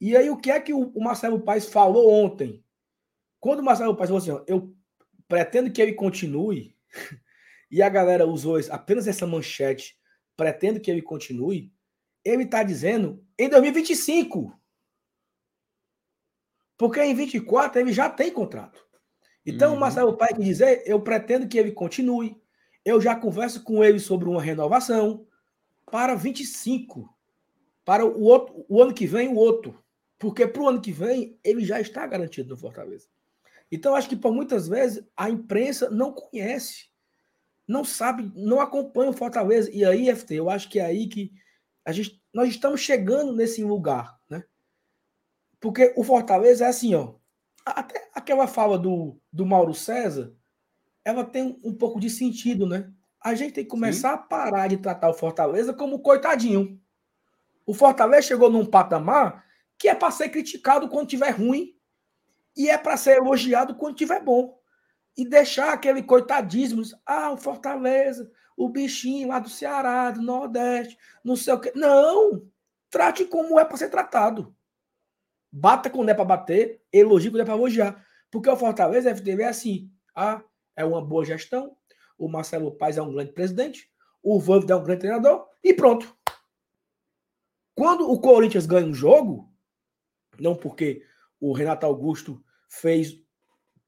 [0.00, 2.64] E aí, o que é que o Marcelo Paes falou ontem?
[3.40, 4.74] Quando o Marcelo Paes falou assim, ó, eu
[5.26, 6.76] pretendo que ele continue,
[7.70, 9.97] e a galera usou apenas essa manchete,
[10.38, 11.74] pretendo que ele continue,
[12.24, 14.56] ele está dizendo em 2025.
[16.78, 18.86] Porque em 24 ele já tem contrato.
[19.44, 19.76] Então, uhum.
[19.76, 22.40] o Marcelo Paes quer dizer, eu pretendo que ele continue.
[22.84, 25.26] Eu já converso com ele sobre uma renovação
[25.90, 27.12] para 25.
[27.84, 29.82] Para o, outro, o ano que vem, o outro.
[30.20, 33.08] Porque para o ano que vem, ele já está garantido no Fortaleza.
[33.72, 36.87] Então, acho que por muitas vezes a imprensa não conhece,
[37.68, 39.70] não sabe, não acompanha o Fortaleza.
[39.70, 41.30] E aí, FT, eu acho que é aí que
[41.84, 44.42] a gente, nós estamos chegando nesse lugar, né?
[45.60, 47.14] Porque o Fortaleza é assim, ó.
[47.66, 50.34] Até aquela fala do, do Mauro César,
[51.04, 52.90] ela tem um pouco de sentido, né?
[53.20, 54.14] A gente tem que começar Sim.
[54.14, 56.80] a parar de tratar o Fortaleza como coitadinho.
[57.66, 59.44] O Fortaleza chegou num patamar
[59.76, 61.74] que é para ser criticado quando tiver ruim
[62.56, 64.57] e é para ser elogiado quando tiver bom.
[65.18, 71.36] E deixar aquele coitadismo, ah, o Fortaleza, o bichinho lá do Ceará, do Nordeste, não
[71.36, 71.72] sei o quê.
[71.74, 72.48] Não!
[72.88, 74.56] Trate como é para ser tratado.
[75.50, 78.06] Bata quando é para bater, elogie quando é para elogiar.
[78.30, 79.90] Porque o Fortaleza FTV é assim.
[80.14, 80.42] Ah,
[80.76, 81.76] é uma boa gestão.
[82.16, 83.90] O Marcelo Paes é um grande presidente.
[84.22, 85.46] O Vâmbio é um grande treinador.
[85.62, 86.16] E pronto.
[87.74, 89.52] Quando o Corinthians ganha um jogo,
[90.38, 91.02] não porque
[91.40, 93.16] o Renato Augusto fez,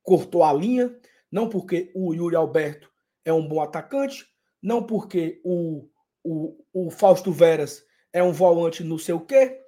[0.02, 0.96] cortou a linha,
[1.30, 2.90] não porque o Yuri Alberto
[3.24, 4.26] é um bom atacante,
[4.62, 5.88] não porque o,
[6.22, 9.60] o, o Fausto Veras é um volante não sei o quê.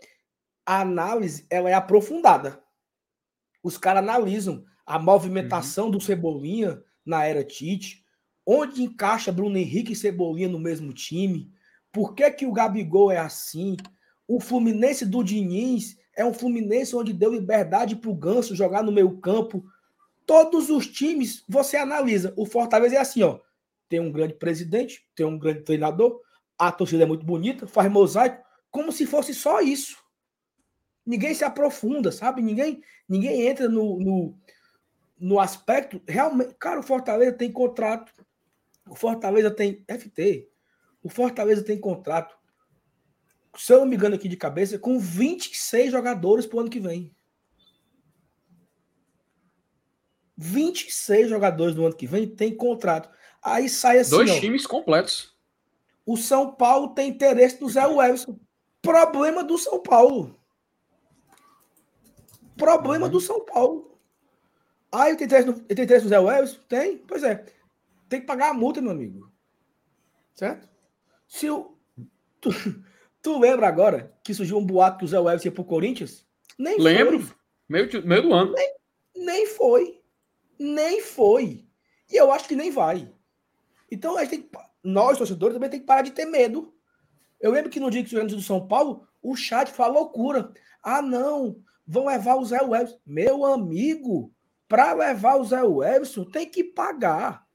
[0.67, 2.63] A análise ela é aprofundada.
[3.63, 5.93] Os caras analisam a movimentação uhum.
[5.93, 8.05] do Cebolinha na era Tite,
[8.47, 11.53] onde encaixa Bruno Henrique e Cebolinha no mesmo time,
[11.93, 13.77] por que, que o Gabigol é assim,
[14.27, 18.93] o Fluminense do Diniz é um Fluminense onde deu liberdade para o Ganso jogar no
[18.93, 19.65] meio campo.
[20.27, 22.33] Todos os times você analisa.
[22.37, 23.41] O Fortaleza é assim, ó.
[23.89, 26.21] Tem um grande presidente, tem um grande treinador,
[26.59, 30.03] a torcida é muito bonita, faz mosaico, como se fosse só isso.
[31.05, 32.41] Ninguém se aprofunda, sabe?
[32.41, 34.39] Ninguém, ninguém entra no, no,
[35.19, 36.01] no aspecto.
[36.07, 38.13] Realmente, cara, o Fortaleza tem contrato.
[38.89, 40.49] O Fortaleza tem FT.
[41.03, 42.35] O Fortaleza tem contrato
[43.57, 47.15] se eu não me engano aqui de cabeça, com 26 jogadores pro ano que vem.
[50.37, 53.09] 26 jogadores no ano que vem tem contrato.
[53.43, 54.11] Aí sai assim.
[54.11, 55.35] Dois times completos.
[56.05, 58.39] O São Paulo tem interesse no Zé Wilson.
[58.81, 60.39] Problema do São Paulo.
[62.57, 63.13] Problema uhum.
[63.13, 63.99] do São Paulo.
[64.91, 66.59] Aí tem interesse no, tem interesse no Zé Wilson?
[66.69, 66.99] Tem?
[66.99, 67.45] Pois é.
[68.09, 69.33] Tem que pagar a multa, meu amigo.
[70.35, 70.69] Certo?
[71.27, 71.77] Se o.
[73.23, 76.27] Tu lembra agora que surgiu um boato que o Zé Welles ia pro Corinthians?
[76.59, 77.21] Nem Lembro.
[77.21, 77.37] Foi.
[77.69, 78.53] Meio, meio do ano.
[78.53, 78.75] Nem,
[79.17, 80.02] nem foi.
[80.59, 81.67] Nem foi.
[82.11, 83.13] E eu acho que nem vai.
[83.91, 84.51] Então, a gente tem,
[84.83, 86.75] nós, torcedores, também tem que parar de ter medo.
[87.41, 90.53] Eu lembro que no dia que tivemos do São Paulo, o chat falou loucura.
[90.83, 92.97] Ah, não, vão levar o Zé Welles.
[93.05, 94.33] Meu amigo,
[94.69, 97.47] para levar o Zé Welles, tem que pagar.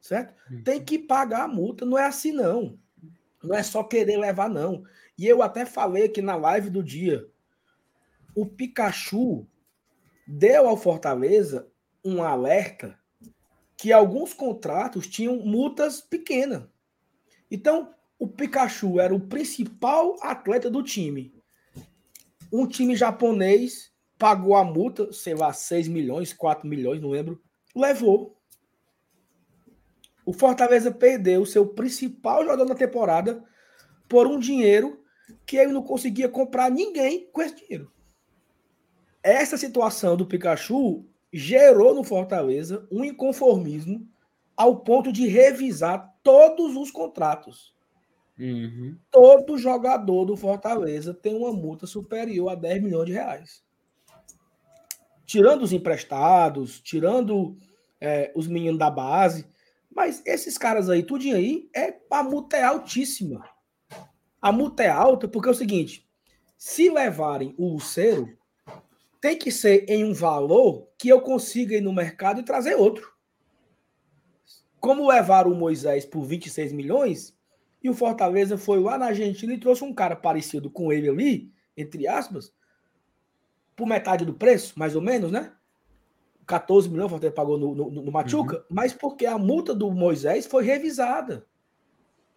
[0.00, 0.34] Certo?
[0.64, 1.84] Tem que pagar a multa.
[1.84, 2.78] Não é assim, não.
[3.42, 4.82] Não é só querer levar, não.
[5.16, 7.26] E eu até falei aqui na live do dia.
[8.34, 9.46] O Pikachu
[10.26, 11.70] deu ao Fortaleza
[12.04, 12.98] um alerta
[13.76, 16.64] que alguns contratos tinham multas pequenas.
[17.50, 21.34] Então, o Pikachu era o principal atleta do time.
[22.52, 27.42] Um time japonês pagou a multa, sei lá, 6 milhões, 4 milhões, não lembro,
[27.74, 28.38] levou.
[30.24, 33.42] O Fortaleza perdeu o seu principal jogador da temporada
[34.08, 35.02] por um dinheiro
[35.44, 37.90] que ele não conseguia comprar ninguém com esse dinheiro.
[39.22, 44.06] Essa situação do Pikachu gerou no Fortaleza um inconformismo
[44.56, 47.74] ao ponto de revisar todos os contratos.
[48.38, 48.96] Uhum.
[49.10, 53.64] Todo jogador do Fortaleza tem uma multa superior a 10 milhões de reais.
[55.24, 57.56] Tirando os emprestados, tirando
[58.00, 59.46] é, os meninos da base,
[59.94, 63.48] mas esses caras aí, tudinho aí, é, a multa é altíssima.
[64.40, 66.06] A multa é alta porque é o seguinte:
[66.56, 68.28] se levarem o Lucero,
[69.22, 73.12] tem que ser em um valor que eu consiga ir no mercado e trazer outro.
[74.80, 77.32] Como levaram o Moisés por 26 milhões,
[77.84, 81.52] E o Fortaleza foi lá na Argentina e trouxe um cara parecido com ele ali,
[81.76, 82.52] entre aspas,
[83.74, 85.52] por metade do preço, mais ou menos, né?
[86.46, 88.64] 14 milhões o Fortaleza pagou no, no, no Machuca, uhum.
[88.70, 91.44] mas porque a multa do Moisés foi revisada.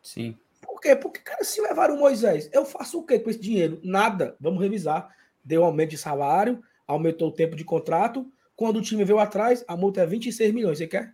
[0.02, 0.36] Sim.
[0.62, 0.96] Por quê?
[0.96, 3.80] Porque, cara, se levaram o Moisés, eu faço o quê com esse dinheiro?
[3.84, 4.36] Nada.
[4.40, 5.16] Vamos revisar.
[5.44, 8.32] Deu aumento de salário, aumentou o tempo de contrato.
[8.56, 10.78] Quando o time veio atrás, a multa é 26 milhões.
[10.78, 11.14] Você quer?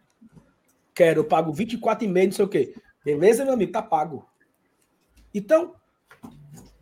[0.93, 2.73] Quero, eu pago 24,5, não sei o quê.
[3.03, 3.71] Beleza, meu amigo?
[3.71, 4.27] Tá pago.
[5.33, 5.75] Então,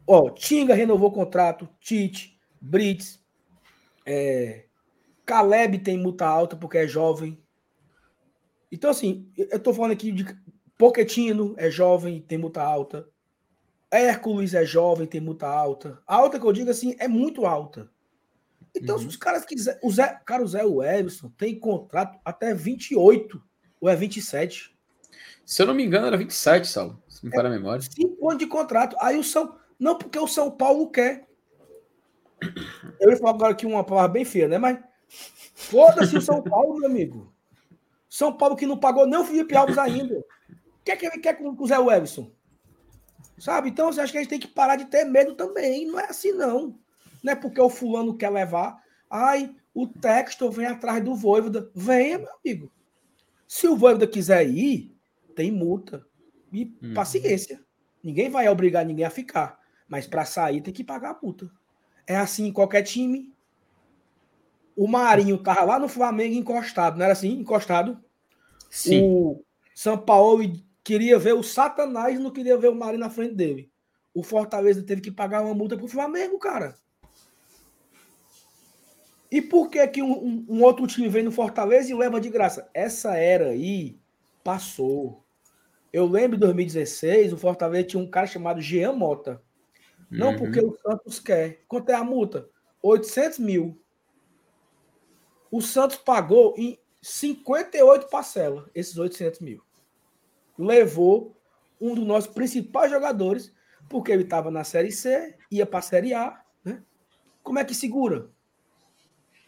[0.05, 3.23] ó, Tinga renovou o contrato, Tite, Brits,
[4.05, 4.65] é,
[5.25, 7.39] Caleb tem multa alta porque é jovem.
[8.71, 10.25] Então, assim, eu tô falando aqui de
[10.79, 13.07] Poquetino é jovem, tem multa alta.
[13.91, 16.01] Hércules é jovem, tem multa alta.
[16.07, 17.91] A alta que eu digo assim é muito alta.
[18.76, 19.01] Então, uhum.
[19.01, 19.80] se os caras quiserem.
[19.84, 23.41] O Zé, cara, o Zé Wellison tem contrato até 28
[23.82, 24.76] ou é 27.
[25.45, 27.01] Se eu não me engano, era 27, Saulo.
[27.07, 27.82] Se me é, para a memória.
[27.82, 28.95] Cinco anos de contrato.
[28.99, 29.57] Aí o São.
[29.80, 31.28] Não, porque o São Paulo quer.
[32.99, 34.57] Eu ia falar agora aqui uma palavra bem feia, né?
[34.57, 34.80] Mas
[35.53, 37.34] foda-se o São Paulo, meu amigo.
[38.07, 40.20] São Paulo que não pagou nem o Felipe Alves ainda.
[40.20, 42.32] O que é que ele quer com o Zé Webson?
[43.38, 43.70] Sabe?
[43.70, 45.86] Então, você acha que a gente tem que parar de ter medo também.
[45.86, 46.78] Não é assim, não.
[47.24, 48.82] Não é porque o fulano quer levar.
[49.09, 51.70] Ai, o texto vem atrás do Voivoda.
[51.74, 52.72] Venha, meu amigo.
[53.47, 54.95] Se o Voivoda quiser ir,
[55.36, 56.05] tem multa.
[56.51, 56.93] E hum.
[56.93, 57.63] paciência.
[58.03, 59.59] Ninguém vai obrigar ninguém a ficar.
[59.88, 61.51] Mas para sair tem que pagar a multa.
[62.05, 63.34] É assim em qualquer time.
[64.76, 67.39] O Marinho tava lá no Flamengo encostado, não era assim?
[67.39, 68.01] Encostado.
[68.70, 69.01] Sim.
[69.03, 69.43] O
[69.76, 70.41] São Paulo
[70.84, 73.72] queria ver o Satanás, não queria ver o Marinho na frente dele.
[74.13, 76.76] O Fortaleza teve que pagar uma multa pro Flamengo, cara.
[79.32, 82.69] E por que que um, um, outro time vem no Fortaleza e leva de graça?
[82.73, 83.99] Essa era aí
[84.43, 85.23] passou.
[85.93, 89.41] Eu lembro de 2016, o Fortaleza tinha um cara chamado Jean Mota.
[90.09, 90.38] Não uhum.
[90.38, 91.63] porque o Santos quer.
[91.67, 92.49] Quanto é a multa?
[92.82, 93.80] 800 mil.
[95.51, 99.63] O Santos pagou em 58 parcelas esses 800 mil.
[100.57, 101.36] Levou
[101.80, 103.53] um dos nossos principais jogadores,
[103.88, 106.41] porque ele estava na Série C, ia para a Série A.
[106.63, 106.84] Né?
[107.41, 108.30] Como é que segura?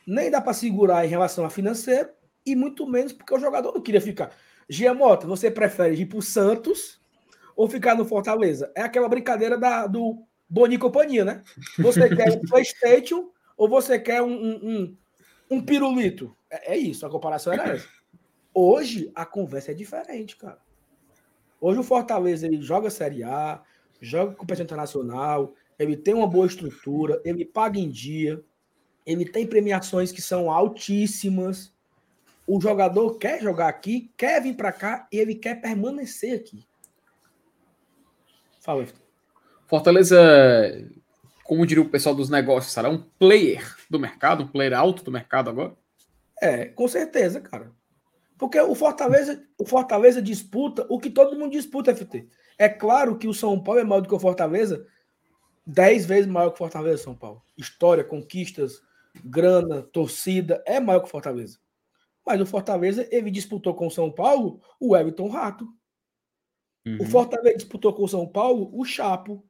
[0.05, 2.09] Nem dá para segurar em relação a financeiro,
[2.45, 4.31] e muito menos porque o jogador não queria ficar.
[4.69, 6.99] Giamota, você prefere ir para o Santos
[7.55, 8.71] ou ficar no Fortaleza?
[8.75, 11.43] É aquela brincadeira da, do Boni Companhia, né?
[11.77, 14.97] Você quer um PlayStation ou você quer um, um, um,
[15.51, 16.35] um pirulito?
[16.49, 17.87] É, é, isso, a comparação era essa.
[18.53, 20.59] Hoje a conversa é diferente, cara.
[21.59, 23.61] Hoje o Fortaleza ele joga Série A,
[24.01, 28.43] joga competição internacional, ele tem uma boa estrutura, ele paga em dia,
[29.05, 31.73] ele tem premiações que são altíssimas.
[32.47, 36.65] O jogador quer jogar aqui, quer vir para cá e ele quer permanecer aqui.
[38.59, 39.01] Fala, Victor.
[39.67, 40.19] Fortaleza,
[41.43, 45.11] como diria o pessoal dos negócios, será um player do mercado, um player alto do
[45.11, 45.75] mercado agora?
[46.41, 47.71] É, com certeza, cara.
[48.37, 52.27] Porque o Fortaleza, o Fortaleza disputa o que todo mundo disputa, FT.
[52.57, 54.85] É claro que o São Paulo é maior do que o Fortaleza,
[55.65, 57.41] dez vezes maior que o Fortaleza São Paulo.
[57.57, 58.81] História, conquistas,
[59.24, 61.59] grana, torcida, é maior que o Fortaleza.
[62.26, 65.68] Mas o Fortaleza, ele disputou com o São Paulo o Everton Rato.
[66.86, 66.97] Uhum.
[67.01, 69.45] O Fortaleza disputou com o São Paulo o Chapo.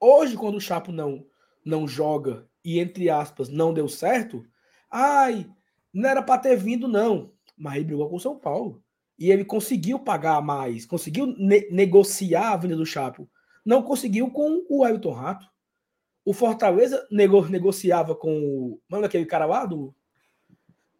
[0.00, 1.26] Hoje, quando o Chapo não,
[1.64, 4.44] não joga e, entre aspas, não deu certo,
[4.90, 5.48] ai,
[5.92, 7.32] não era para ter vindo, não.
[7.56, 8.82] Mas ele brigou com o São Paulo.
[9.18, 13.30] E ele conseguiu pagar mais, conseguiu ne negociar a vinda do Chapo.
[13.64, 15.51] Não conseguiu com o Everton Rato.
[16.24, 18.80] O Fortaleza nego negociava com o.
[18.88, 19.94] Mano, aquele cara lá do,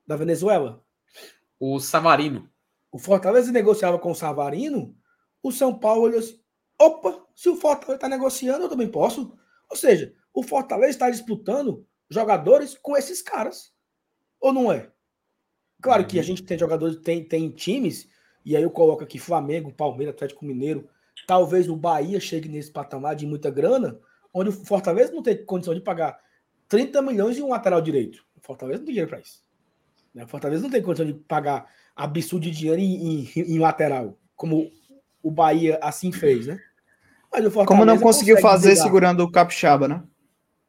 [0.06, 0.84] da Venezuela?
[1.58, 2.50] O Savarino.
[2.90, 4.96] O Fortaleza negociava com o Savarino.
[5.42, 6.40] O São Paulo olhou assim:
[6.78, 9.36] Opa, se o Fortaleza está negociando, eu também posso.
[9.70, 13.72] Ou seja, o Fortaleza está disputando jogadores com esses caras.
[14.40, 14.90] Ou não é?
[15.80, 16.26] Claro que a uhum.
[16.26, 18.08] gente tem jogadores, tem, tem times,
[18.44, 20.88] e aí eu coloco aqui Flamengo, Palmeiras, Atlético Mineiro.
[21.26, 23.98] Talvez o Bahia chegue nesse patamar de muita grana,
[24.32, 26.18] onde o Fortaleza não tem condição de pagar
[26.68, 28.24] 30 milhões em um lateral direito.
[28.36, 29.42] O Fortaleza não tem dinheiro para isso.
[30.14, 34.70] O Fortaleza não tem condição de pagar absurdo de dinheiro em, em, em lateral, como
[35.22, 36.58] o Bahia assim fez, né?
[37.66, 38.84] Como não conseguiu fazer brigar.
[38.84, 40.02] segurando o Capixaba, né?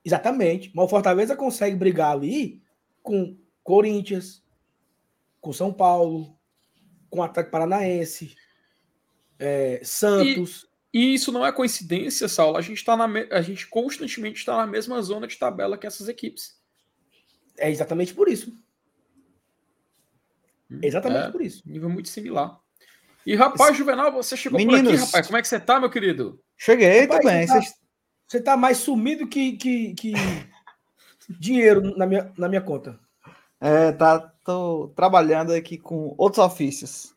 [0.05, 0.71] Exatamente.
[0.73, 2.61] Mas o Fortaleza consegue brigar ali
[3.01, 4.43] com Corinthians,
[5.41, 6.37] com São Paulo,
[7.09, 8.35] com o Atlético Paranaense,
[9.37, 10.67] é, Santos.
[10.93, 12.57] E, isso não é coincidência, Saulo.
[12.57, 16.07] A gente, tá na a gente constantemente está na mesma zona de tabela que essas
[16.07, 16.55] equipes.
[17.57, 18.55] É exatamente por isso.
[20.69, 21.63] Hum, exatamente é, por isso.
[21.65, 22.59] Nível muito similar.
[23.25, 25.27] E rapaz, Juvenal, você chegou Meninos, por aqui, rapaz.
[25.27, 26.39] Como é que você tá, meu querido?
[26.57, 27.47] Cheguei, tudo bem.
[27.47, 27.75] Você tá,
[28.27, 30.13] você tá mais sumido que, que, que
[31.29, 32.99] dinheiro na minha, na minha conta.
[33.59, 34.31] É, tá.
[34.43, 37.15] Tô trabalhando aqui com outros ofícios.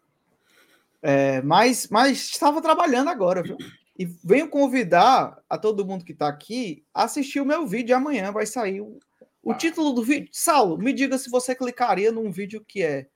[1.07, 3.57] É, mas, mas estava trabalhando agora, viu?
[3.99, 8.33] E venho convidar a todo mundo que está aqui a assistir o meu vídeo amanhã.
[8.33, 8.99] Vai sair o,
[9.43, 9.55] o ah.
[9.55, 10.29] título do vídeo.
[10.33, 13.07] Saulo, me diga se você clicaria num vídeo que é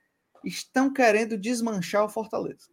[0.44, 2.68] Estão querendo desmanchar o Fortaleza.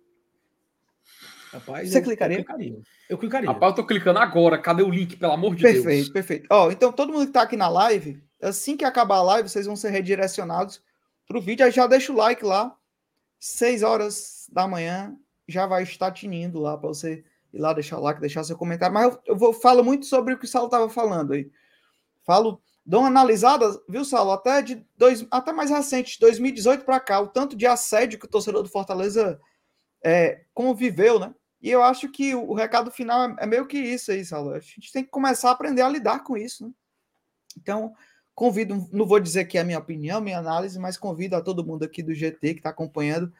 [1.52, 2.38] Rapaz, você eu, clicaria?
[2.38, 2.80] Eu clicaria.
[3.10, 3.50] Eu clicaria.
[3.50, 4.62] Rapaz, eu tô clicando agora.
[4.62, 6.10] Cadê o link, pelo amor de perfeito, Deus?
[6.10, 6.48] Perfeito, perfeito.
[6.52, 9.66] Ó, então todo mundo que tá aqui na live, assim que acabar a live, vocês
[9.66, 10.82] vão ser redirecionados
[11.28, 11.66] pro vídeo.
[11.66, 12.77] Aí já deixa o like lá.
[13.40, 15.16] 6 horas da manhã
[15.48, 17.24] já vai estar tinindo lá para você
[17.54, 18.94] ir lá deixar like, deixar seu comentário.
[18.94, 21.50] Mas eu, eu vou falo muito sobre o que o Saulo estava falando aí.
[22.24, 24.32] Falo, dou uma analisada, viu, Saulo?
[24.32, 28.30] Até de dois, até mais recente, 2018 para cá, o tanto de assédio que o
[28.30, 29.40] torcedor do Fortaleza
[30.04, 31.34] é, conviveu, né?
[31.62, 34.52] E eu acho que o, o recado final é, é, meio que isso aí, Saulo.
[34.52, 36.72] A gente tem que começar a aprender a lidar com isso, né?
[37.58, 37.94] Então,
[38.38, 41.66] convido, não vou dizer que é a minha opinião, minha análise, mas convido a todo
[41.66, 43.34] mundo aqui do GT que está acompanhando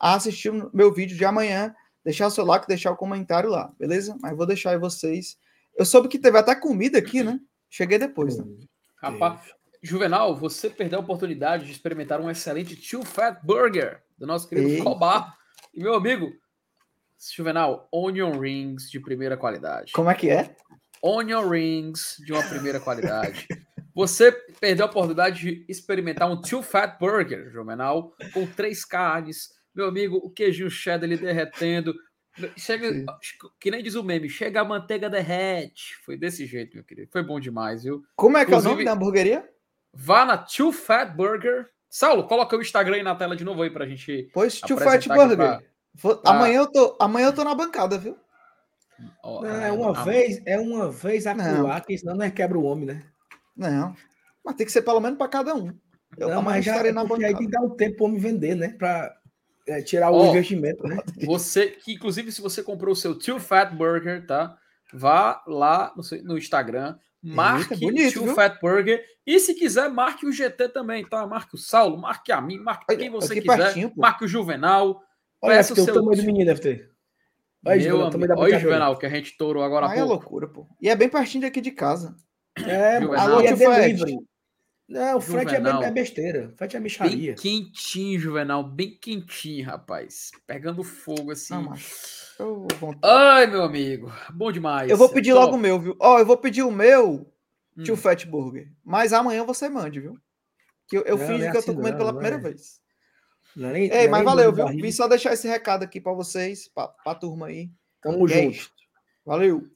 [0.00, 3.70] a assistir o meu vídeo de amanhã, deixar o seu like, deixar o comentário lá,
[3.78, 4.16] beleza?
[4.22, 5.36] Mas vou deixar aí vocês.
[5.76, 7.38] Eu soube que teve até comida aqui, né?
[7.68, 8.46] Cheguei depois, né?
[8.96, 14.48] Rapaz, Juvenal, você perdeu a oportunidade de experimentar um excelente Too Fat Burger do nosso
[14.48, 14.82] querido Eita.
[14.82, 15.36] Cobar.
[15.74, 16.32] E meu amigo,
[17.36, 19.92] Juvenal, onion rings de primeira qualidade.
[19.92, 20.56] Como é que é?
[21.02, 23.46] Onion rings de uma primeira qualidade.
[23.98, 24.30] Você
[24.60, 30.18] perdeu a oportunidade de experimentar um Too Fat Burger, Juvenal, com três carnes, meu amigo,
[30.18, 31.92] o queijinho cheddar ele derretendo.
[32.56, 33.04] Chega,
[33.58, 35.96] que nem diz o meme, chega a manteiga derrete.
[36.04, 37.10] Foi desse jeito, meu querido.
[37.10, 38.04] Foi bom demais, viu?
[38.14, 39.48] Como é que Inclusive, é o nome da hamburgueria?
[39.92, 41.68] Vá na Too Fat Burger.
[41.90, 44.30] Saulo, coloca o Instagram aí na tela de novo aí pra gente.
[44.32, 45.36] Pois, Too Fat Burger.
[45.36, 45.60] Pra...
[45.94, 46.22] Vou...
[46.24, 46.36] Ah.
[46.36, 48.16] Amanhã, eu tô, amanhã eu tô na bancada, viu?
[49.24, 50.04] Oh, é, uma a...
[50.04, 53.02] vez, é uma vez a pular, que senão não é quebra o homem, né?
[53.58, 53.94] Não.
[54.44, 55.72] Mas tem que ser pelo menos para cada um.
[56.16, 57.26] Eu não, mas já estarei na bancada.
[57.26, 58.74] aí tem que dar um tempo para me vender, né?
[58.78, 59.14] Para
[59.66, 60.96] é, tirar o investimento, né?
[61.26, 64.56] Você, que inclusive, se você comprou o seu Too Fat Burger, tá?
[64.92, 70.24] Vá lá no, no Instagram, marque o bonito, Too Fat Burger e se quiser, marque
[70.24, 71.26] o GT também, tá?
[71.26, 75.02] Marque o Saulo, marque a mim, marque quem você quiser, pertinho, marque o Juvenal.
[75.42, 75.84] Olha, peça o, seu...
[75.84, 76.90] o tamanho do menino deve ter.
[77.66, 80.02] Olha, Juvenal, amigo, olha Juvenal, que a gente tourou agora há pouco.
[80.02, 80.66] é loucura, pô.
[80.80, 82.16] E é bem pertinho daqui de casa.
[82.66, 84.18] É, Juvenal, é delivery.
[84.88, 86.48] Não, o frete é, é besteira.
[86.48, 87.34] O frete é micharia.
[87.34, 88.64] Bem quentinho, Juvenal.
[88.64, 90.30] Bem quentinho, rapaz.
[90.46, 91.52] Pegando fogo assim.
[91.52, 91.74] Não,
[93.04, 94.10] Ai, meu amigo.
[94.32, 94.90] Bom demais.
[94.90, 95.96] Eu vou pedir logo o meu, viu?
[96.00, 97.30] Ó, oh, eu vou pedir o meu,
[97.76, 97.82] hum.
[97.82, 98.72] tio Fat Burger.
[98.82, 100.18] Mas amanhã você mande, viu?
[100.88, 102.50] Que eu, eu não, fingi que eu tô assim, comendo não, pela não primeira é.
[102.50, 102.80] vez.
[103.54, 104.68] Não, nem, Ei, mas valeu, viu?
[104.68, 107.70] Vim só deixar esse recado aqui pra vocês, pra, pra turma aí.
[108.00, 108.56] Tamo e junto.
[108.56, 108.68] É
[109.26, 109.68] valeu.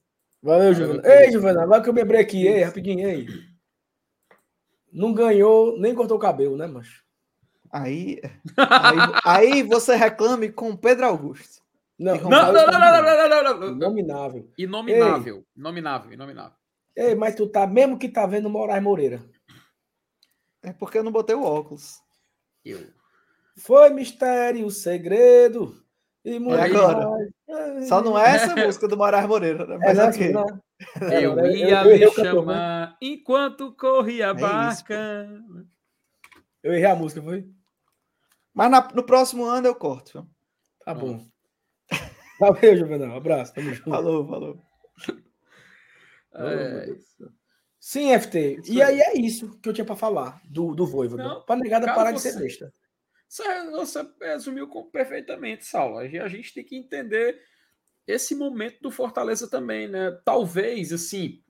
[0.43, 1.03] Valeu, Giovana.
[1.05, 3.27] Ei, Giovana, agora que eu me lembrei aqui, ei, rapidinho, ei.
[4.93, 7.03] Não ganhou, nem cortou o cabelo, né, macho?
[7.71, 8.21] Aí,
[8.59, 11.63] aí, aí você reclame com Pedro Augusto.
[11.99, 14.51] Não, não, não, não, não, não, não, Inominável.
[14.59, 15.45] Inominável, ei.
[15.57, 16.57] inominável, inominável.
[16.97, 19.23] Ei, mas tu tá, mesmo que tá vendo Moraes Moreira.
[20.63, 22.01] É porque eu não botei o óculos.
[22.65, 22.81] Eu.
[23.57, 25.82] Foi mistério, segredo.
[26.25, 27.33] E é agora.
[27.89, 29.79] Só não é essa música do Moraes Moreira, né?
[29.79, 30.33] Mas é, okay.
[30.33, 30.47] não,
[31.11, 35.29] eu ia eu, eu, me chamar enquanto corria a é barca.
[36.63, 37.45] Eu errei a música, foi?
[38.55, 40.27] Mas na, no próximo ano eu corto.
[40.85, 41.25] Tá bom.
[42.39, 43.09] Valeu, Juvenal.
[43.09, 43.55] Um abraço.
[43.55, 43.91] Tamo junto.
[43.91, 44.59] Falou, falou.
[46.35, 46.87] É...
[47.79, 48.61] Sim, FT.
[48.61, 51.41] Isso e aí é isso que eu tinha para falar do, do Voivoda.
[51.41, 52.75] Para negada parar você, de ser besta.
[53.33, 55.97] Você resumiu perfeitamente, Saulo.
[55.97, 57.43] A gente tem que entender
[58.07, 60.11] esse momento do Fortaleza também, né?
[60.23, 61.43] Talvez, assim,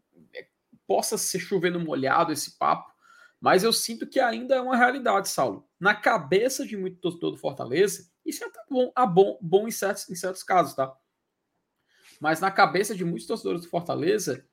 [0.87, 2.95] possa ser chovendo molhado esse papo,
[3.41, 5.69] mas eu sinto que ainda é uma realidade, Saulo.
[5.81, 10.09] Na cabeça de muito torcedor do Fortaleza, isso é até bom, bom, bom em, certos,
[10.09, 10.97] em certos casos, tá?
[12.21, 14.49] Mas na cabeça de muitos torcedores do Fortaleza,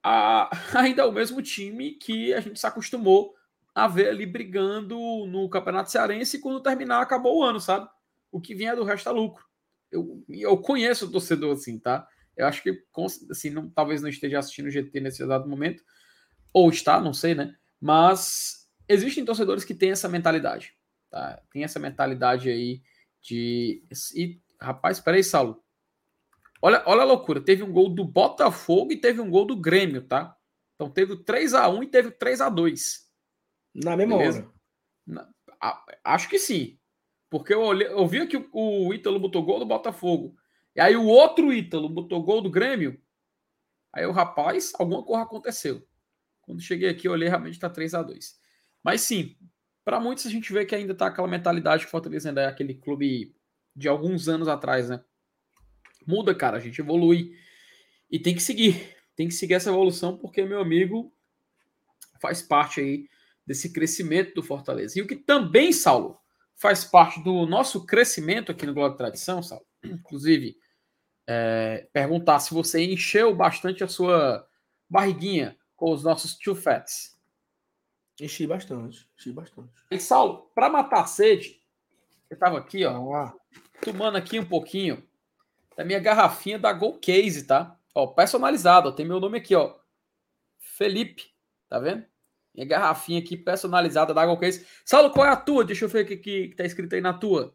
[0.00, 0.48] a,
[0.78, 3.34] ainda é o mesmo time que a gente se acostumou
[3.76, 4.96] a ver ali brigando
[5.26, 7.88] no Campeonato Cearense e quando terminar acabou o ano, sabe?
[8.32, 9.46] O que vinha do resto é lucro
[9.90, 12.06] eu, eu conheço o torcedor assim, tá?
[12.36, 12.82] Eu acho que
[13.30, 15.82] assim, não, talvez não esteja assistindo o GT nesse exato momento,
[16.52, 17.54] ou está, não sei, né?
[17.80, 20.74] Mas existem torcedores que têm essa mentalidade,
[21.10, 21.40] tá?
[21.50, 22.82] Tem essa mentalidade aí
[23.22, 23.82] de.
[24.14, 25.62] E, rapaz, peraí, Saulo.
[26.60, 27.40] Olha, olha a loucura.
[27.40, 30.36] Teve um gol do Botafogo e teve um gol do Grêmio, tá?
[30.74, 33.05] Então teve o 3x1 e teve o 3x2.
[33.84, 34.40] Na mesma Beleza?
[34.40, 34.52] hora.
[35.06, 35.28] Na,
[35.60, 36.78] a, acho que sim.
[37.28, 40.34] Porque eu, olhei, eu vi que o, o Ítalo botou gol do Botafogo.
[40.74, 43.00] E aí o outro Ítalo botou gol do Grêmio.
[43.92, 45.86] Aí o rapaz, alguma coisa aconteceu.
[46.42, 48.38] Quando cheguei aqui, eu olhei, realmente tá 3 a 2
[48.82, 49.36] Mas sim,
[49.84, 52.46] para muitos a gente vê que ainda tá aquela mentalidade que o Fortaleza ainda é
[52.46, 53.34] aquele clube
[53.74, 55.02] de alguns anos atrás, né?
[56.06, 57.32] Muda, cara, a gente evolui.
[58.10, 58.96] E tem que seguir.
[59.16, 61.12] Tem que seguir essa evolução, porque, meu amigo,
[62.20, 63.08] faz parte aí
[63.46, 64.98] desse crescimento do Fortaleza.
[64.98, 66.18] E o que também, Saulo,
[66.56, 70.56] faz parte do nosso crescimento aqui no Globo de Tradição, Saulo, inclusive,
[71.26, 74.46] é, perguntar se você encheu bastante a sua
[74.88, 77.16] barriguinha com os nossos two fats.
[78.20, 79.70] Enchi bastante, enchi bastante.
[79.90, 81.60] E Saulo, para matar a sede,
[82.30, 83.32] eu tava aqui, ó,
[83.82, 85.06] tomando aqui um pouquinho
[85.76, 87.78] da minha garrafinha da Go Case, tá?
[87.94, 89.76] Ó, personalizada, ó, tem meu nome aqui, ó.
[90.58, 91.34] Felipe,
[91.68, 92.04] tá vendo?
[92.56, 94.66] Minha garrafinha aqui personalizada da Água Case.
[94.82, 95.62] Saulo, qual é a tua?
[95.62, 97.54] Deixa eu ver o que, que, que tá escrito aí na tua.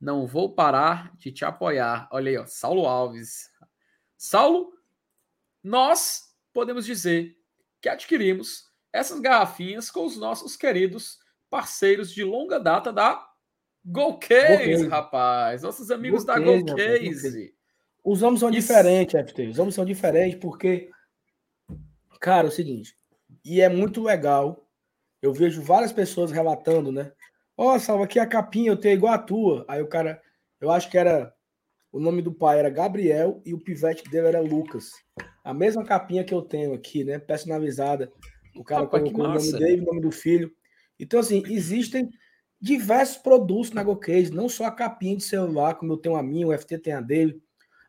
[0.00, 2.08] Não vou parar de te apoiar.
[2.12, 2.46] Olha aí, ó.
[2.46, 3.50] Saulo Alves.
[4.16, 4.72] Saulo,
[5.62, 7.36] nós podemos dizer
[7.80, 11.18] que adquirimos essas garrafinhas com os nossos queridos
[11.50, 13.26] parceiros de longa data da
[13.84, 15.62] GoCase, rapaz.
[15.62, 17.54] Nossos amigos Go da GoCase.
[18.04, 18.60] Os homens são Isso.
[18.60, 19.48] diferentes, FT.
[19.48, 20.90] Os homens são diferentes porque,
[22.20, 22.94] cara, é o seguinte,
[23.44, 24.66] e é muito legal.
[25.20, 27.12] Eu vejo várias pessoas relatando, né?
[27.56, 29.64] Ó, oh, salva aqui a capinha, eu tenho igual a tua.
[29.68, 30.20] Aí o cara,
[30.60, 31.34] eu acho que era
[31.90, 34.90] o nome do pai era Gabriel e o pivete dele era Lucas.
[35.42, 37.18] A mesma capinha que eu tenho aqui, né?
[37.18, 38.12] Personalizada.
[38.54, 40.52] O cara Opa, colocou o nome dele, o nome do filho.
[40.98, 42.10] Então, assim, existem
[42.60, 46.48] diversos produtos na GoCase, não só a capinha de celular, como eu tenho a minha,
[46.48, 47.40] o FT tem a dele.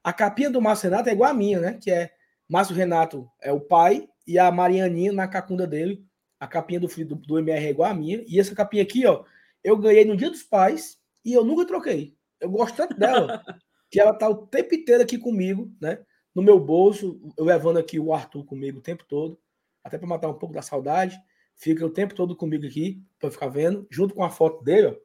[0.04, 1.80] A capinha do Márcio Renato é igual a minha, né?
[1.82, 2.12] Que é
[2.48, 6.06] Márcio Renato é o pai e a Marianinha na cacunda dele.
[6.40, 8.24] A capinha do, do, do MR é igual a minha.
[8.28, 9.24] E essa capinha aqui, ó,
[9.64, 12.16] eu ganhei no Dia dos Pais e eu nunca troquei.
[12.40, 13.44] Eu gosto tanto dela
[13.90, 15.98] que ela tá o tempo inteiro aqui comigo, né?
[16.36, 19.40] No meu bolso, eu levando aqui o Arthur comigo o tempo todo,
[19.84, 21.20] até para matar um pouco da saudade.
[21.56, 24.96] Fica o tempo todo comigo aqui para ficar vendo, junto com a foto dele, ó,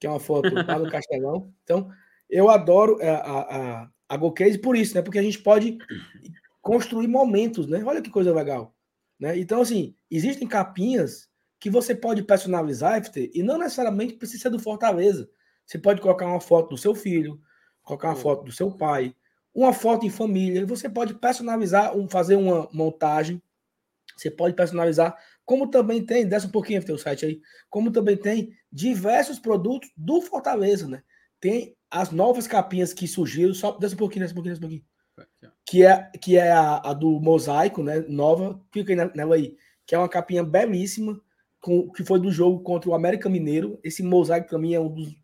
[0.00, 1.52] que é uma foto lá no Castelão.
[1.64, 1.90] Então,
[2.30, 3.40] eu adoro a, a,
[3.82, 5.02] a, a GoCase por isso, né?
[5.02, 5.76] Porque a gente pode
[6.70, 7.82] construir momentos, né?
[7.84, 8.72] Olha que coisa legal.
[9.18, 9.36] Né?
[9.36, 11.28] Então, assim, existem capinhas
[11.58, 15.28] que você pode personalizar, FT, e não necessariamente precisa ser do Fortaleza.
[15.66, 17.40] Você pode colocar uma foto do seu filho,
[17.82, 19.12] colocar uma foto do seu pai,
[19.52, 20.64] uma foto em família.
[20.64, 23.42] Você pode personalizar, um, fazer uma montagem.
[24.16, 28.16] Você pode personalizar, como também tem, desce um pouquinho FT, o site aí, como também
[28.16, 31.02] tem diversos produtos do Fortaleza, né?
[31.40, 34.68] Tem as novas capinhas que surgiram, só desce um pouquinho, desce um pouquinho, desce um
[34.68, 34.89] pouquinho
[35.64, 38.00] que é, que é a, a, do mosaico, né?
[38.08, 39.56] Nova, fica nela aí,
[39.86, 41.20] que é uma capinha belíssima,
[41.60, 43.78] com, que foi do jogo contra o América Mineiro.
[43.82, 45.14] Esse mosaico, para mim, é um dos,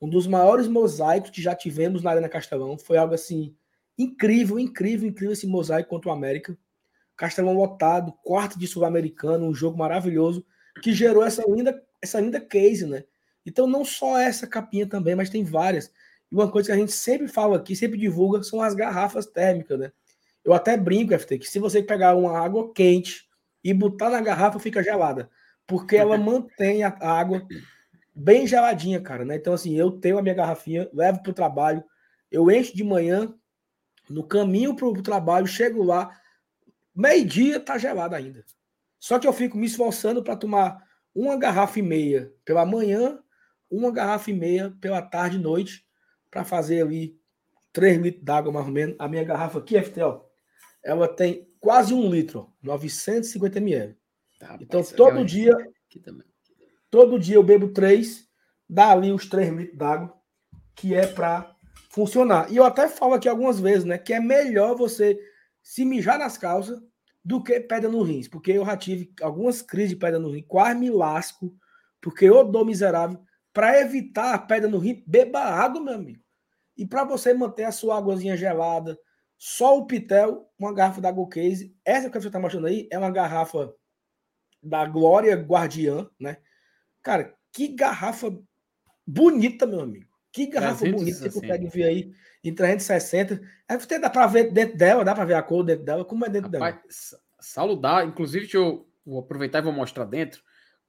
[0.00, 2.76] um dos maiores mosaicos que já tivemos na Arena Castelão.
[2.78, 3.54] Foi algo assim
[3.98, 6.56] incrível, incrível, incrível esse mosaico contra o América.
[7.16, 10.44] Castelão lotado, quarto de Sul-Americano, um jogo maravilhoso
[10.82, 13.04] que gerou essa linda, essa linda case, né?
[13.44, 15.92] Então, não só essa capinha também, mas tem várias.
[16.32, 19.78] E uma coisa que a gente sempre fala aqui, sempre divulga, são as garrafas térmicas,
[19.78, 19.92] né?
[20.42, 23.28] Eu até brinco, FT, que se você pegar uma água quente
[23.62, 25.28] e botar na garrafa, fica gelada.
[25.66, 27.46] Porque ela mantém a água
[28.14, 29.36] bem geladinha, cara, né?
[29.36, 31.84] Então, assim, eu tenho a minha garrafinha, levo para o trabalho,
[32.30, 33.34] eu encho de manhã,
[34.08, 36.18] no caminho para o trabalho, chego lá,
[36.94, 38.42] meio-dia tá gelada ainda.
[38.98, 40.82] Só que eu fico me esforçando para tomar
[41.14, 43.18] uma garrafa e meia pela manhã,
[43.70, 45.84] uma garrafa e meia pela tarde e noite,
[46.32, 47.20] para fazer ali
[47.74, 48.96] 3 litros d'água mais ou menos.
[48.98, 50.22] A minha garrafa aqui, FTL,
[50.82, 53.96] ela tem quase um litro, 950 ml.
[54.40, 55.52] Tá, então, todo dia,
[56.90, 58.26] todo dia eu bebo 3,
[58.68, 60.12] dá ali os 3 litros d'água,
[60.74, 61.54] que é para
[61.90, 62.50] funcionar.
[62.50, 65.20] E eu até falo aqui algumas vezes, né, que é melhor você
[65.62, 66.80] se mijar nas calças
[67.22, 70.46] do que pedra no rins, porque eu já tive algumas crises de pedra no rins,
[70.48, 71.54] quase me lasco,
[72.00, 73.20] porque eu dou miserável.
[73.52, 76.21] Para evitar a pedra no rim, beba água, meu amigo.
[76.76, 78.98] E para você manter a sua águazinha gelada,
[79.36, 81.76] só o Pitel, uma garrafa da Go Case.
[81.84, 83.74] Essa que você está mostrando aí é uma garrafa
[84.62, 86.38] da Glória Guardiã, né?
[87.02, 88.32] Cara, que garrafa
[89.06, 90.10] bonita, meu amigo.
[90.30, 92.12] Que garrafa bonita você consegue ver aí
[92.42, 93.40] em 360.
[93.68, 96.04] É, dá para ver dentro dela, dá para ver a cor dentro dela.
[96.04, 97.22] Como é dentro Rapaz, dela?
[97.40, 98.06] Saludar.
[98.06, 100.42] Inclusive, deixa eu vou aproveitar e vou mostrar dentro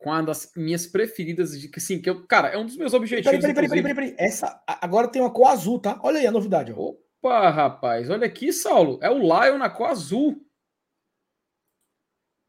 [0.03, 2.93] com uma das minhas preferidas de que sim, que eu, cara, é um dos meus
[2.93, 3.39] objetivos.
[3.39, 5.99] Peraí, peraí, peraí, peraí, peraí, Essa agora tem uma cor azul, tá?
[6.03, 6.73] Olha aí a novidade.
[6.73, 6.93] Ó.
[7.21, 10.45] Opa, rapaz, olha aqui, Saulo, é o Lion na cor azul.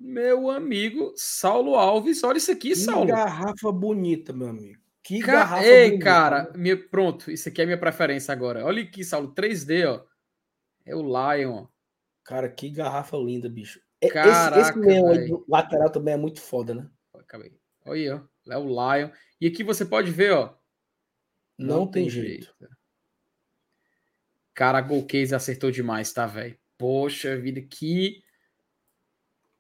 [0.01, 3.07] Meu amigo Saulo Alves, olha isso aqui, que Saulo.
[3.07, 4.83] garrafa bonita, meu amigo.
[5.03, 6.51] Que Ca- garrafa Ei, bonita, cara, né?
[6.57, 8.65] minha- pronto, isso aqui é a minha preferência agora.
[8.65, 10.03] Olha aqui, Saulo, 3D, ó.
[10.85, 11.67] É o Lion.
[12.25, 13.81] Cara, que garrafa linda, bicho.
[14.01, 15.29] Esse, Caraca, esse leão aí véi.
[15.29, 16.91] do lateral também é muito foda, né?
[17.35, 17.53] Acabei.
[17.85, 18.21] Olha aí, ó.
[18.49, 19.11] É o Lion.
[19.41, 20.55] E aqui você pode ver, ó.
[21.59, 22.55] Não, tem, jeito.
[24.55, 26.57] Cara, a Gold Case acertou demais, tá, velho?
[26.79, 28.23] Poxa vida, que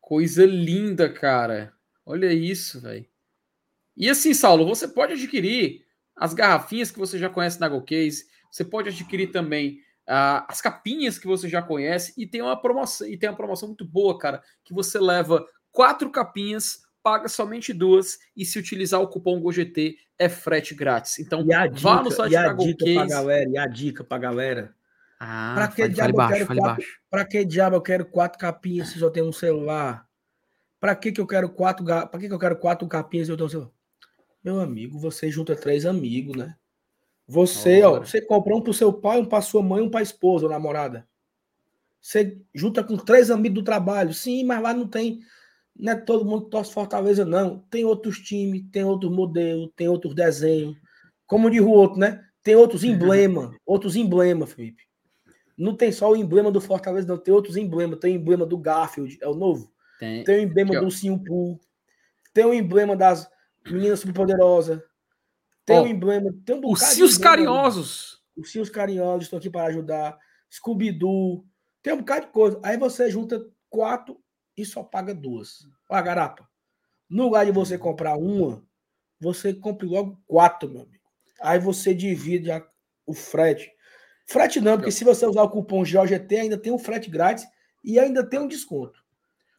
[0.01, 1.75] coisa linda, cara.
[2.07, 3.07] Olha isso, velho.
[3.97, 5.85] E assim, Saulo, você pode adquirir
[6.15, 8.29] as garrafinhas que você já conhece na Gold Case.
[8.53, 12.15] Você pode adquirir também ah, as capinhas que você já conhece.
[12.17, 16.09] E tem uma promoção, e tem uma promoção muito boa, cara, que você leva quatro
[16.09, 21.18] capinhas, paga somente duas, e se utilizar o cupom GOGT é frete grátis.
[21.18, 23.66] Então, E a vá no dica, site e a da dica pra galera, e a
[23.66, 24.74] dica pra galera.
[25.20, 26.98] Ah, Pra que fale, diabo fale eu baixo, quero quatro- baixo.
[27.10, 30.09] Pra que diabo eu quero quatro capinhas se só tem um celular?
[30.81, 33.36] Pra que que eu quero quatro, pra que que eu quero quatro capinhas se eu
[33.36, 33.70] tenho um celular?
[34.43, 36.56] Meu amigo, você junta três amigos, né?
[37.26, 40.44] Você, ó, você compra um pro seu pai, um pra sua mãe, um pra esposa
[40.47, 41.06] ou namorada.
[42.01, 44.12] Você junta com três amigos do trabalho.
[44.12, 45.20] Sim, mas lá não tem.
[45.77, 47.59] Não é todo mundo que torce Fortaleza, não.
[47.71, 50.77] Tem outros times, tem outros modelos, tem outros desenhos.
[51.27, 52.25] Como diz o outro, né?
[52.43, 53.51] Tem outros emblemas.
[53.67, 54.85] outros emblemas, Felipe.
[55.57, 57.17] Não tem só o emblema do Fortaleza, não.
[57.17, 57.99] Tem outros emblemas.
[57.99, 59.73] Tem o emblema do Garfield, é o novo.
[59.99, 61.59] Tem, Tem o emblema Aqui, do Simpu.
[62.33, 63.29] Tem o emblema das
[63.67, 64.81] meninas superpoderosas.
[65.65, 66.35] Tem Ó, o emblema.
[66.45, 67.17] Tem um Os Cios.
[67.17, 68.21] Carinhosos.
[68.37, 70.19] Os Cios Carinhosos estão aqui para ajudar.
[70.53, 71.45] Scooby-Doo.
[71.83, 72.61] Tem um bocado de coisa.
[72.63, 74.19] Aí você junta quatro
[74.56, 75.66] e só paga duas.
[75.89, 76.48] Ó, garapa.
[77.09, 78.64] No lugar de você comprar uma,
[79.20, 81.05] você compra logo quatro, meu amigo.
[81.40, 82.66] Aí você divide a-
[83.06, 83.70] o frete.
[84.26, 87.44] Frete não, porque se você usar o cupom GOGT, ainda tem um frete grátis
[87.82, 88.98] e ainda tem um desconto.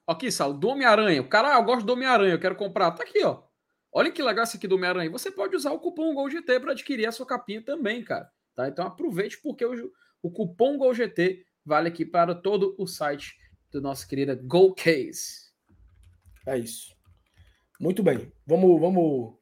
[0.08, 1.22] Aqui, Sal, do Homem-Aranha.
[1.22, 2.92] O cara, ah, eu gosto do Homem-Aranha, eu quero comprar.
[2.92, 3.44] Tá aqui, ó.
[3.92, 5.10] Olha que legal esse aqui do Homem-Aranha.
[5.10, 8.30] Você pode usar o cupom GOLGT para adquirir a sua capinha também, cara.
[8.56, 8.68] Tá?
[8.68, 9.92] Então aproveite, porque o,
[10.22, 13.36] o cupom GOLGT vale aqui para todo o site
[13.76, 15.52] do nosso querida GoCase.
[16.48, 16.96] É isso.
[17.80, 18.32] Muito bem.
[18.48, 19.36] Vamos, vamos.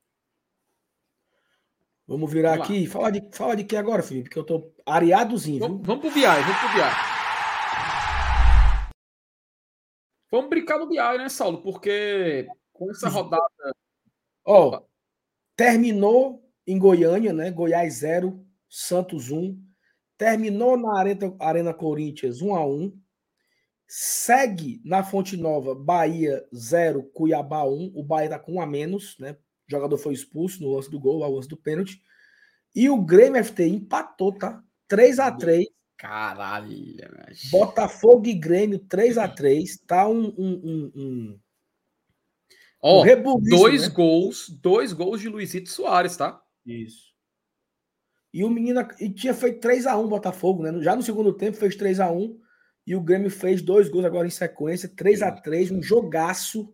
[2.07, 2.87] Vamos virar Vamos aqui.
[2.87, 4.29] Fala de, fala de que agora, Felipe?
[4.29, 5.67] Que eu tô areadozinho, viu?
[5.67, 7.23] Vamos, vamos pro BI, vamos pro BI.
[10.31, 11.61] Vamos brincar no BI, né, Saulo?
[11.61, 13.43] Porque com essa rodada.
[14.43, 14.81] Ó,
[15.55, 17.51] terminou em Goiânia, né?
[17.51, 19.55] Goiás 0, Santos 1.
[20.17, 23.02] Terminou na Arena, Arena Corinthians 1 a 1.
[23.95, 27.91] Segue na Fonte Nova, Bahia 0, Cuiabá 1.
[27.93, 29.33] O Bahia tá com um a menos, né?
[29.33, 29.37] O
[29.69, 32.01] jogador foi expulso no lance do gol, ao lance do pênalti.
[32.73, 34.63] E o Grêmio FT empatou, tá?
[34.87, 36.73] 3 a 3 Caralho,
[37.15, 37.51] mas...
[37.51, 41.39] Botafogo e Grêmio 3 a 3 Tá um, um, um, um,
[42.81, 43.89] Ó, um dois né?
[43.89, 46.41] gols, dois gols de Luizito Soares, tá?
[46.65, 47.13] Isso.
[48.33, 50.81] E o menino e tinha feito 3 a 1 Botafogo, né?
[50.81, 52.41] Já no segundo tempo fez 3 a 1
[52.85, 56.73] e o Grêmio fez dois gols agora em sequência, 3 a 3 um jogaço.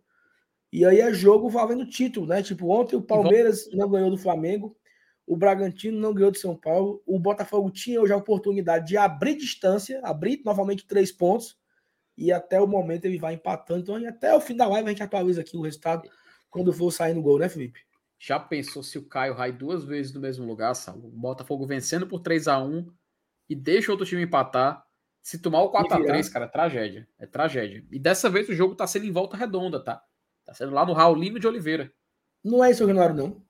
[0.71, 2.41] E aí é jogo valendo título, né?
[2.41, 4.75] Tipo, ontem o Palmeiras não ganhou do Flamengo,
[5.25, 9.35] o Bragantino não ganhou do São Paulo, o Botafogo tinha hoje a oportunidade de abrir
[9.35, 11.57] distância, abrir novamente três pontos,
[12.17, 13.81] e até o momento ele vai empatando.
[13.81, 16.09] Então, até o fim da live a gente atualiza aqui o resultado
[16.49, 17.79] quando for sair no gol, né, Felipe?
[18.19, 21.07] Já pensou se o Caio Rai duas vezes no mesmo lugar, Saulo?
[21.07, 22.91] O Botafogo vencendo por 3 a 1
[23.47, 24.85] e deixa outro time empatar.
[25.29, 27.07] Se tomar o 4 a 3 cara, é tragédia.
[27.19, 27.85] É tragédia.
[27.91, 30.01] E dessa vez o jogo tá sendo em volta redonda, tá?
[30.43, 31.93] Tá sendo lá no Raulino de Oliveira.
[32.43, 33.45] Não é em São Januário, não.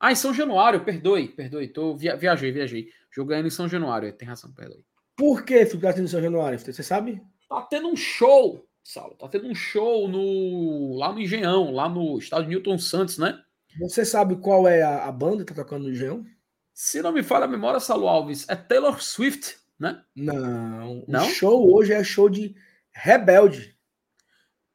[0.00, 1.68] Ah, em São Januário, perdoe, perdoe.
[1.68, 2.88] Tô, via, viajei, viajei.
[3.08, 4.84] Jogando em São Januário, tem razão, perdoe.
[5.16, 6.58] Por que ficar tendo em São Januário?
[6.58, 7.22] Você sabe?
[7.48, 9.14] Tá tendo um show, Saulo.
[9.14, 13.40] Tá tendo um show no lá no Engenhão, lá no estádio Newton Santos, né?
[13.78, 16.26] Você sabe qual é a, a banda que tá tocando no Engenhão?
[16.72, 20.02] Se não me falha a memória, Saulo Alves, é Taylor Swift, né?
[20.14, 21.04] Não.
[21.06, 21.26] Não?
[21.26, 22.54] O show hoje é show de
[22.92, 23.76] Rebelde.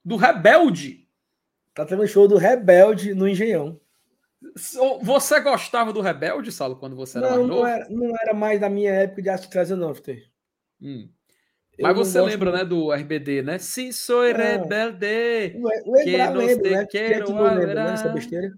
[0.04, 1.08] Do Rebelde.
[1.74, 3.80] Tá tendo show do Rebelde no Engenhão.
[5.02, 7.62] Você gostava do Rebelde, Saulo, quando você era não, mais novo?
[7.62, 10.02] não era, não era mais da minha época de assistir 19,
[10.82, 11.10] Hum.
[11.82, 12.64] Mas você lembra, muito.
[12.64, 13.58] né, do RBD, né?
[13.58, 14.34] Se sou É.
[14.34, 15.06] rebelde.
[15.86, 16.86] Lembrar, Que não lembro, né?
[16.86, 17.94] Quem é que quero não lembra, né?
[17.94, 18.52] Essa besteira.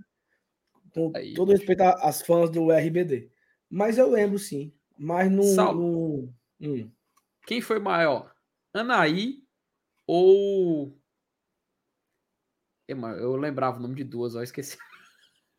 [0.93, 1.34] Com Aí.
[1.34, 3.30] todo respeito às fãs do RBD.
[3.69, 4.73] Mas eu lembro, sim.
[4.97, 5.43] Mas no.
[5.43, 5.81] Saulo.
[6.59, 6.91] no- hum.
[7.47, 8.34] Quem foi maior?
[8.73, 9.43] Anaí
[10.07, 10.97] ou.
[12.88, 14.77] Eu lembrava o nome de duas, ó, esqueci.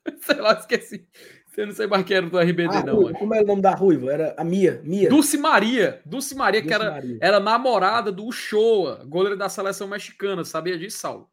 [0.23, 1.09] sei lá, esqueci.
[1.57, 2.97] Eu não sei mais quem era do RBD, A não.
[2.97, 4.11] Ruiva, como era o nome da Ruiva?
[4.13, 4.81] Era a Mia.
[4.85, 5.09] Mia.
[5.09, 6.01] Dulce Maria.
[6.05, 7.19] Dulce Maria, que Dulce era, Maria.
[7.21, 10.45] era namorada do Uchoa, goleiro da seleção mexicana.
[10.45, 11.31] Sabia disso, Saulo?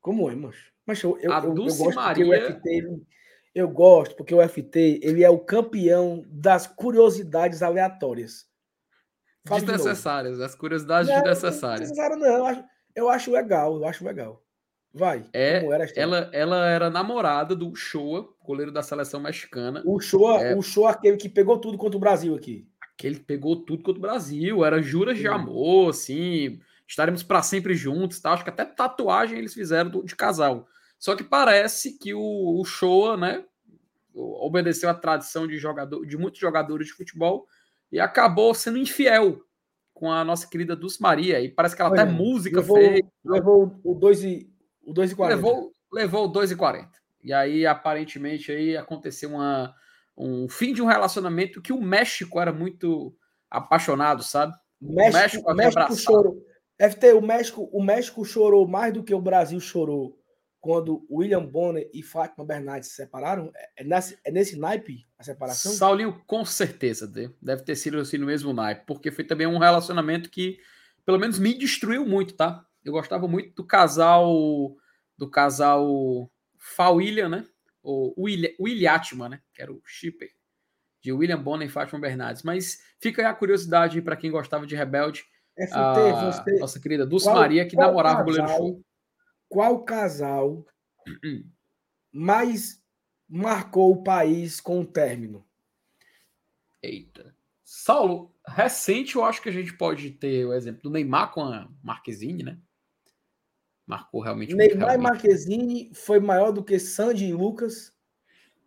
[0.00, 0.72] Como é, mancho?
[0.86, 3.02] Mas eu, eu, A eu, eu Dulce gosto porque o Maria- FT ele,
[3.54, 8.46] Eu gosto porque o FT ele é o campeão das curiosidades aleatórias.
[9.44, 11.90] Desnecessárias, as curiosidades não, desnecessárias.
[11.94, 12.64] Não, não, eu acho,
[12.94, 14.42] eu acho legal, eu acho legal.
[14.94, 15.24] Vai.
[15.32, 15.64] É,
[15.96, 19.82] ela, ela era namorada do Shoa, goleiro da seleção mexicana.
[19.86, 22.68] O Shoa, é, o Shoa aquele que pegou tudo contra o Brasil aqui.
[22.94, 27.74] Aquele que pegou tudo contra o Brasil, era juras de amor, assim, estaremos para sempre
[27.74, 28.32] juntos, tá?
[28.32, 30.68] Acho que até tatuagem eles fizeram de casal.
[31.02, 33.44] Só que parece que o, o Shoa, né,
[34.14, 37.44] obedeceu a tradição de jogador, de muitos jogadores de futebol
[37.90, 39.40] e acabou sendo infiel
[39.92, 41.40] com a nossa querida Dulce Maria.
[41.40, 43.00] E parece que ela Olha, até música levou, fez.
[43.24, 44.52] Levou o 2 e
[44.84, 45.26] o 2,40.
[45.26, 46.88] Levou, levou o 2,40.
[47.24, 49.74] E aí, aparentemente, aí aconteceu uma,
[50.16, 53.12] um fim de um relacionamento que o México era muito
[53.50, 54.54] apaixonado, sabe?
[54.80, 56.46] México, o México, o México chorou.
[56.78, 60.21] FT, o México, o México chorou mais do que o Brasil chorou
[60.62, 63.52] quando William Bonner e Fátima Bernardes se separaram?
[63.76, 65.72] É nesse, é nesse naipe a separação?
[65.72, 67.06] Saulinho, com certeza,
[67.42, 70.58] deve ter sido assim no mesmo naipe, porque foi também um relacionamento que,
[71.04, 72.64] pelo menos, me destruiu muito, tá?
[72.84, 74.76] Eu gostava muito do casal
[75.18, 76.30] do casal
[76.94, 77.46] William, né?
[77.82, 78.14] O
[78.60, 79.40] Williatman, né?
[79.52, 80.30] Que era o shipper
[81.00, 82.44] de William Bonner e Fátima Bernardes.
[82.44, 85.24] Mas fica aí a curiosidade para quem gostava de Rebelde.
[85.58, 86.58] FT, a você...
[86.58, 88.80] nossa querida Dulce qual, Maria, que namorava o goleiro show.
[89.52, 90.64] Qual casal
[92.10, 92.82] mais
[93.28, 95.46] marcou o país com o término?
[96.82, 97.36] Eita.
[97.62, 101.68] Saulo, recente eu acho que a gente pode ter o exemplo do Neymar com a
[101.82, 102.58] Marquezine, né?
[103.86, 104.98] Marcou realmente Neymar realmente.
[104.98, 107.94] e Marquezine foi maior do que Sandy e Lucas?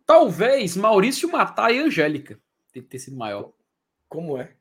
[0.06, 2.40] Talvez Maurício Matar e Angélica
[2.72, 3.52] tem que ter sido maior.
[4.08, 4.54] Como é?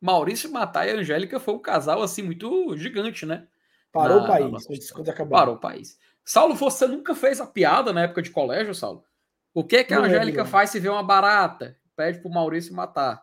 [0.00, 3.46] Maurício Matar e Angélica foi um casal assim muito gigante, né?
[3.92, 4.50] Parou na, o país.
[4.50, 4.94] Nossa...
[4.94, 5.38] Quando acabar.
[5.38, 5.98] Parou o país.
[6.24, 9.04] Saulo, você nunca fez a piada na época de colégio, Saulo?
[9.52, 11.76] O que é que a Angélica faz se vê uma barata?
[11.96, 13.22] Pede pro Maurício matar.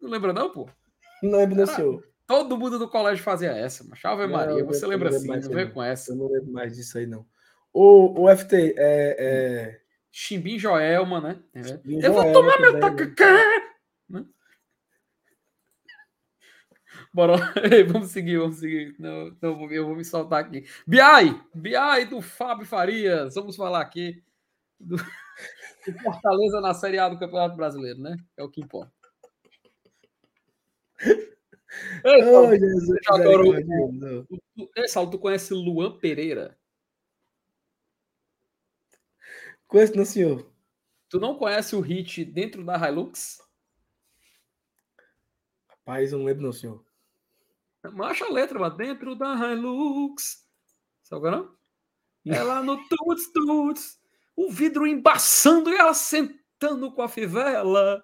[0.00, 0.68] Não lembra, não, pô?
[1.22, 2.04] Não lembro, não, senhor.
[2.26, 5.72] Todo mundo do colégio fazia essa, mas Ave Maria, você não lembra assim, não veio
[5.72, 6.12] com essa.
[6.12, 7.26] Eu não lembro mais disso aí, não.
[7.72, 9.80] O, o FT, é, é...
[10.12, 11.42] Chimbim Joelma, né?
[11.54, 11.60] É.
[11.60, 13.34] eu Joelma vou tomar meu tacacá!
[14.08, 14.24] Né?
[17.12, 17.36] Bora,
[17.90, 18.94] vamos seguir, vamos seguir.
[18.98, 20.66] Não, não, eu vou me soltar aqui.
[20.86, 21.00] BI,
[21.54, 23.34] BI do Fábio Farias.
[23.34, 24.22] Vamos falar aqui
[24.78, 24.96] do,
[25.86, 28.16] do Fortaleza na Série A do Campeonato Brasileiro, né?
[28.36, 28.92] É o que importa.
[32.04, 34.26] Ei, Paulo, oh, Jesus, agora, o,
[34.56, 36.58] o, Ei, Saulo, tu conhece Luan Pereira?
[39.66, 40.50] Conheço, não, senhor.
[41.10, 43.38] Tu não conhece o hit dentro da Hilux?
[45.68, 46.87] Rapaz, eu não lembro, não, senhor.
[47.92, 50.44] Marcha a letra, mas dentro da Hilux.
[51.02, 51.50] Sabe não?
[52.26, 53.98] Ela no tuts, tuts.
[54.36, 58.02] O vidro embaçando e ela sentando com a fivela.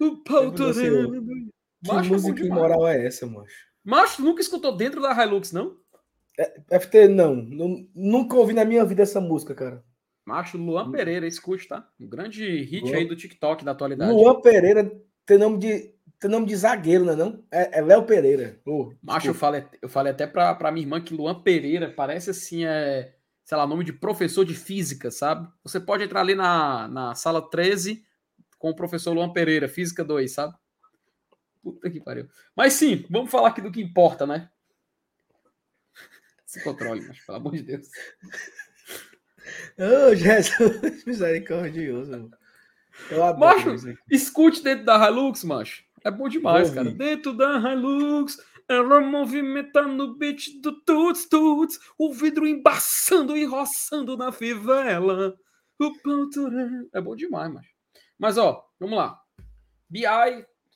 [0.00, 1.22] O pau torando.
[1.82, 3.66] Que macho música é imoral é essa, macho?
[3.84, 5.76] Macho, nunca escutou dentro da Hilux, não?
[6.38, 7.36] É, FT, não.
[7.94, 9.84] Nunca ouvi na minha vida essa música, cara.
[10.24, 11.86] Macho, Luan Pereira, escute, tá?
[12.00, 12.96] Um grande hit Luan...
[12.96, 14.10] aí do TikTok da atualidade.
[14.12, 14.90] Luan Pereira
[15.26, 17.14] tem nome de, tem nome de zagueiro, né?
[17.14, 17.44] Não?
[17.50, 18.60] É, é Léo Pereira.
[18.64, 22.30] Oh, Macho, eu falei, eu falei até pra, pra minha irmã que Luan Pereira parece
[22.30, 23.14] assim, é,
[23.44, 25.48] sei lá, nome de professor de física, sabe?
[25.62, 28.04] Você pode entrar ali na, na sala 13
[28.58, 30.54] com o professor Luan Pereira, Física 2, sabe?
[31.62, 32.28] Puta que pariu.
[32.56, 34.50] Mas sim, vamos falar aqui do que importa, né?
[36.46, 37.88] Se controle, mas pelo amor de Deus.
[39.78, 42.30] Oh, Jesus, misericordioso.
[43.10, 45.84] Eu adoro macho, escute dentro da Hilux, macho.
[46.04, 46.90] É bom demais, cara.
[46.90, 54.16] Dentro da Hilux, ela movimentando o beat do tuts tuts, o vidro embaçando e roçando
[54.16, 55.34] na fivela.
[55.80, 55.90] O
[56.92, 57.70] É bom demais, macho.
[58.18, 59.18] Mas ó, vamos lá.
[59.88, 60.04] BI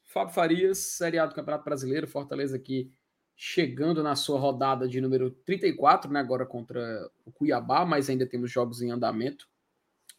[0.07, 2.91] Fábio Farias, Série A do Campeonato Brasileiro, Fortaleza aqui
[3.37, 8.51] chegando na sua rodada de número 34, né, agora contra o Cuiabá, mas ainda temos
[8.51, 9.49] jogos em andamento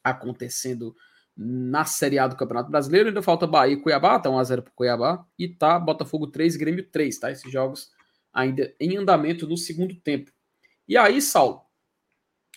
[0.01, 0.95] acontecendo
[1.41, 3.07] na Série A do Campeonato Brasileiro.
[3.07, 7.17] Ainda falta Bahia e Cuiabá, tá 1x0 para Cuiabá, e tá Botafogo 3 Grêmio 3,
[7.17, 7.31] tá?
[7.31, 7.91] Esses jogos
[8.33, 10.31] ainda em andamento no segundo tempo.
[10.85, 11.61] E aí, Saulo,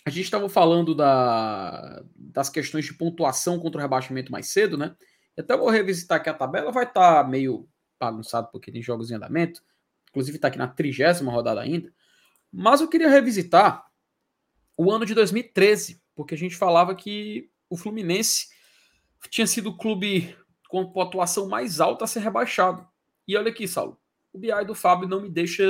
[0.05, 4.97] a gente estava falando da, das questões de pontuação contra o rebaixamento mais cedo, né?
[5.39, 7.69] Até vou revisitar aqui a tabela, vai estar tá meio
[8.01, 9.63] bagunçado porque tem jogos em andamento.
[10.11, 11.93] Inclusive está aqui na trigésima rodada ainda.
[12.53, 13.87] Mas eu queria revisitar
[14.77, 18.49] o ano de 2013, porque a gente falava que o Fluminense
[19.31, 20.37] tinha sido o clube
[20.69, 22.87] com pontuação mais alta a ser rebaixado.
[23.27, 23.99] E olha aqui, Saulo,
[24.33, 25.65] o BI do Fábio não me deixa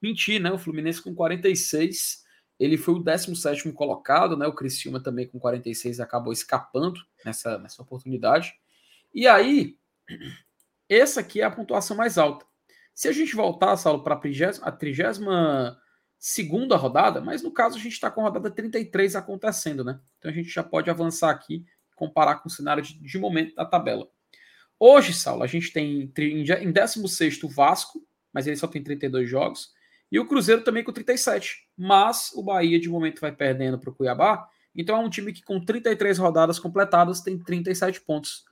[0.00, 0.52] mentir, né?
[0.52, 2.26] O Fluminense com 46
[2.58, 4.46] ele foi o 17 colocado, né?
[4.46, 8.54] O Criciúma também com 46 acabou escapando nessa, nessa oportunidade.
[9.14, 9.76] E aí,
[10.88, 12.46] essa aqui é a pontuação mais alta.
[12.94, 15.20] Se a gente voltar, Saulo, para a 32
[16.18, 20.00] segunda rodada, mas no caso a gente está com a rodada 33 acontecendo, né?
[20.18, 23.64] Então a gente já pode avançar aqui comparar com o cenário de, de momento da
[23.64, 24.08] tabela.
[24.78, 29.74] Hoje, Saulo, a gente tem em 16 o Vasco, mas ele só tem 32 jogos.
[30.12, 31.66] E o Cruzeiro também com 37.
[31.76, 34.48] Mas o Bahia, de momento, vai perdendo para o Cuiabá.
[34.74, 38.44] Então é um time que, com 33 rodadas completadas, tem 37 pontos.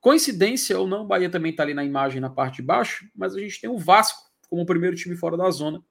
[0.00, 3.34] Coincidência ou não, o Bahia também está ali na imagem na parte de baixo, mas
[3.34, 5.82] a gente tem o Vasco como o primeiro time fora da zona,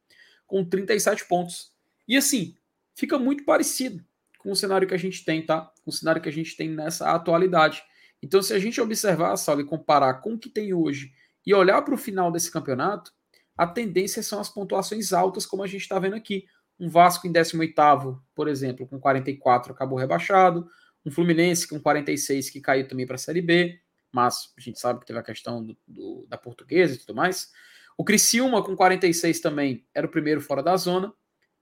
[0.45, 1.71] com 37 pontos.
[2.07, 2.55] E assim,
[2.95, 4.03] fica muito parecido
[4.39, 5.71] com o cenário que a gente tem, tá?
[5.87, 7.81] Com o cenário que a gente tem nessa atualidade.
[8.21, 11.13] Então, se a gente observar, Saulo, e comparar com o que tem hoje
[11.45, 13.13] e olhar para o final desse campeonato,
[13.57, 16.45] a tendência são as pontuações altas, como a gente está vendo aqui.
[16.77, 20.67] Um Vasco em 18º, por exemplo, com 44 acabou rebaixado.
[21.05, 23.79] Um Fluminense com 46 que caiu também para a Série B,
[24.11, 27.49] mas a gente sabe que teve a questão do, do, da portuguesa e tudo mais.
[27.97, 31.13] O Criciúma com 46 também era o primeiro fora da zona.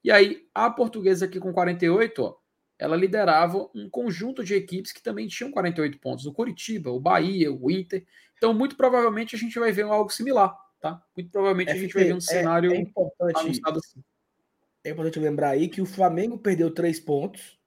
[0.03, 2.35] E aí a portuguesa aqui com 48, ó,
[2.77, 6.25] ela liderava um conjunto de equipes que também tinham 48 pontos.
[6.25, 8.05] O Curitiba, o Bahia, o Inter.
[8.37, 11.01] Então, muito provavelmente a gente vai ver algo similar tá?
[11.15, 14.03] Muito provavelmente a gente vai ver um é, cenário é importante, assim.
[14.83, 17.59] É importante lembrar aí que o Flamengo perdeu três pontos.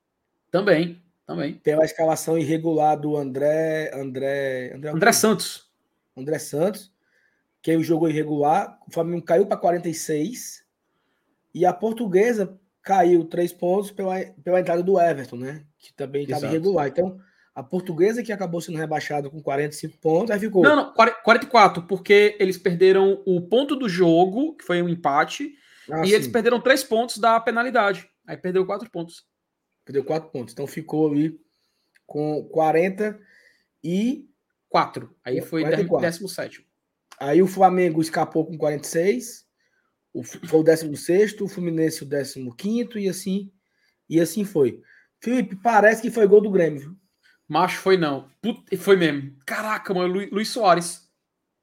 [0.53, 1.55] Também, também.
[1.55, 3.91] Tem uma escalação irregular do André.
[3.93, 4.73] André.
[4.73, 5.69] André, André Santos.
[6.17, 6.93] André Santos.
[7.61, 8.79] Que o jogo irregular.
[8.87, 10.65] O Flamengo caiu para 46.
[11.53, 15.65] E a portuguesa caiu três pontos pela, pela entrada do Everton, né?
[15.79, 16.89] Que também estava irregular.
[16.89, 17.19] Então,
[17.55, 20.63] a portuguesa que acabou sendo rebaixada com 45 pontos, aí ficou.
[20.63, 25.55] Não, não, 44, porque eles perderam o ponto do jogo, que foi um empate,
[25.91, 26.15] ah, e sim.
[26.15, 28.09] eles perderam três pontos da penalidade.
[28.27, 29.27] Aí perdeu quatro pontos.
[29.85, 30.53] Perdeu quatro pontos.
[30.53, 31.41] Então ficou ali
[32.07, 33.19] com 40
[33.83, 34.29] e.
[34.69, 35.13] 4.
[35.25, 36.07] Aí foi 44.
[36.07, 36.67] 17.
[37.19, 39.48] Aí o Flamengo escapou com 46.
[40.13, 43.53] O, foi o 16, o Fluminense o 15 e assim,
[44.09, 44.83] e assim foi.
[45.21, 46.97] Felipe, parece que foi gol do Grêmio, viu?
[47.49, 48.31] Macho foi não.
[48.43, 48.77] Put...
[48.77, 49.35] Foi mesmo.
[49.47, 50.13] Caraca, mano.
[50.13, 50.29] Lu...
[50.31, 51.09] Luiz Soares.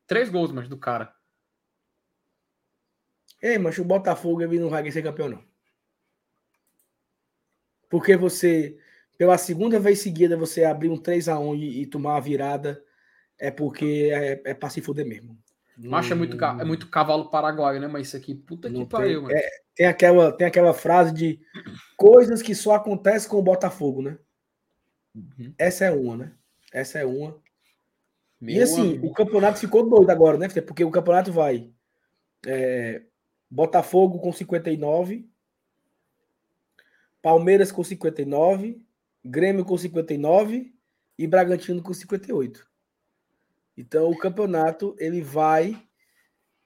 [0.07, 1.13] Três gols, mas do cara.
[3.41, 5.43] Ei, mas o Botafogo ele não vai ser campeão, não.
[7.89, 8.77] Porque você,
[9.17, 12.83] pela segunda vez seguida, você abrir um 3x1 e, e tomar uma virada,
[13.37, 15.37] é porque é, é pra se fuder mesmo.
[15.77, 17.87] Macho é muito, é muito cavalo paraguaio, né?
[17.87, 19.35] Mas isso aqui, puta que pariu, mano.
[19.35, 21.39] É, tem, aquela, tem aquela frase de
[21.97, 24.17] coisas que só acontecem com o Botafogo, né?
[25.13, 25.53] Uhum.
[25.57, 26.31] Essa é uma, né?
[26.71, 27.37] Essa é uma.
[28.39, 29.07] Meu e assim, amigo.
[29.07, 30.47] o campeonato ficou doido agora, né?
[30.47, 31.69] Porque o campeonato vai.
[32.45, 33.01] É,
[33.49, 35.27] Botafogo com 59.
[37.21, 38.81] Palmeiras com 59.
[39.23, 40.73] Grêmio com 59.
[41.17, 42.67] E Bragantino com 58.
[43.77, 45.81] Então o campeonato ele vai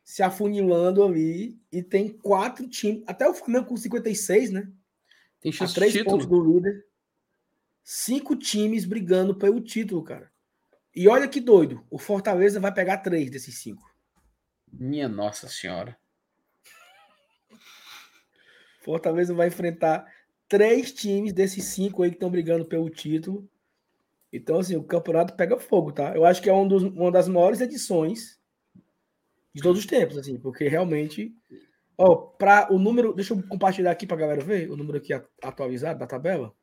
[0.03, 4.71] se afunilando ali e tem quatro times, até o Flamengo com 56, né?
[5.39, 6.89] Tem chance a três de pontos do líder
[7.91, 10.31] cinco times brigando pelo título, cara.
[10.95, 13.91] E olha que doido, o Fortaleza vai pegar três desses cinco.
[14.71, 15.97] Minha Nossa Senhora.
[18.81, 20.05] Fortaleza vai enfrentar
[20.47, 23.49] três times desses cinco aí que estão brigando pelo título.
[24.31, 26.15] Então, assim, o campeonato pega fogo, tá?
[26.15, 28.39] Eu acho que é um dos, uma das maiores edições
[29.53, 31.35] de todos os tempos, assim, porque realmente.
[31.97, 33.13] Ó, para o número.
[33.13, 36.53] Deixa eu compartilhar aqui para a galera ver o número aqui atualizado da tabela.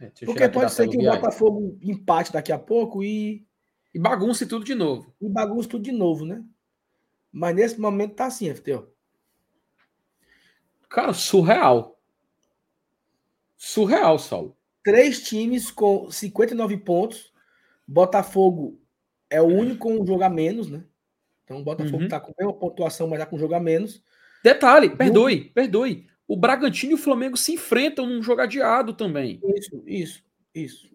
[0.00, 3.46] É, Porque pode ser que o Botafogo empate daqui a pouco e.
[3.92, 5.14] E bagunce tudo de novo.
[5.20, 6.42] E bagunce tudo de novo, né?
[7.30, 8.82] Mas nesse momento tá assim, FT.
[10.88, 12.00] Cara, surreal.
[13.56, 14.56] Surreal, Saulo.
[14.84, 17.32] Três times com 59 pontos.
[17.86, 18.80] Botafogo
[19.28, 20.84] é o único com um jogo a menos, né?
[21.42, 22.08] Então o Botafogo uhum.
[22.08, 24.02] tá com a mesma pontuação, mas tá com um jogo a menos.
[24.42, 29.40] Detalhe, perdoe, perdoe o Bragantino e o Flamengo se enfrentam num jogo adiado também.
[29.56, 30.22] Isso, isso,
[30.54, 30.94] isso.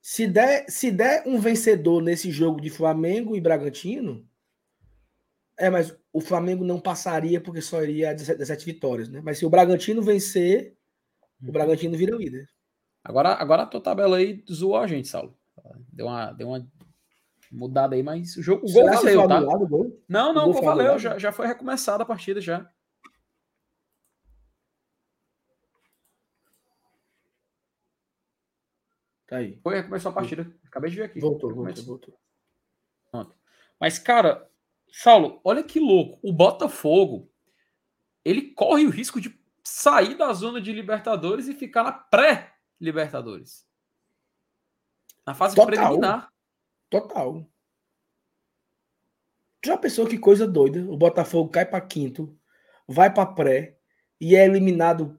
[0.00, 4.26] Se der, se der um vencedor nesse jogo de Flamengo e Bragantino,
[5.56, 9.20] é, mas o Flamengo não passaria porque só iria 17 vitórias, né?
[9.22, 10.76] Mas se o Bragantino vencer,
[11.42, 11.52] o.
[11.52, 12.48] Bragantino vira líder.
[13.04, 15.36] Agora, agora a tua tabela aí zoou a gente, Saulo.
[15.92, 16.66] Deu uma, deu uma
[17.50, 19.38] mudada aí, mas o jogo o gol valeu, tá?
[19.38, 20.02] Lado, gol?
[20.08, 22.70] Não, não, o gol, valeu, já, já foi recomeçada a partida já.
[29.26, 29.58] Tá aí.
[29.62, 30.50] Foi, começou a partida.
[30.66, 31.20] Acabei de ver aqui.
[31.20, 32.18] Voltou, voltou, voltou.
[33.10, 33.34] Pronto.
[33.78, 34.50] Mas, cara,
[34.90, 36.18] Saulo, olha que louco.
[36.22, 37.30] O Botafogo,
[38.24, 39.38] ele corre o risco de
[39.68, 43.66] sair da zona de Libertadores e ficar na pré-Libertadores.
[45.26, 45.66] Na fase Total.
[45.66, 46.32] preliminar.
[46.88, 47.46] Total.
[49.64, 50.80] Já pensou que coisa doida?
[50.90, 52.36] O Botafogo cai para quinto,
[52.86, 53.76] vai para pré
[54.20, 55.18] e é eliminado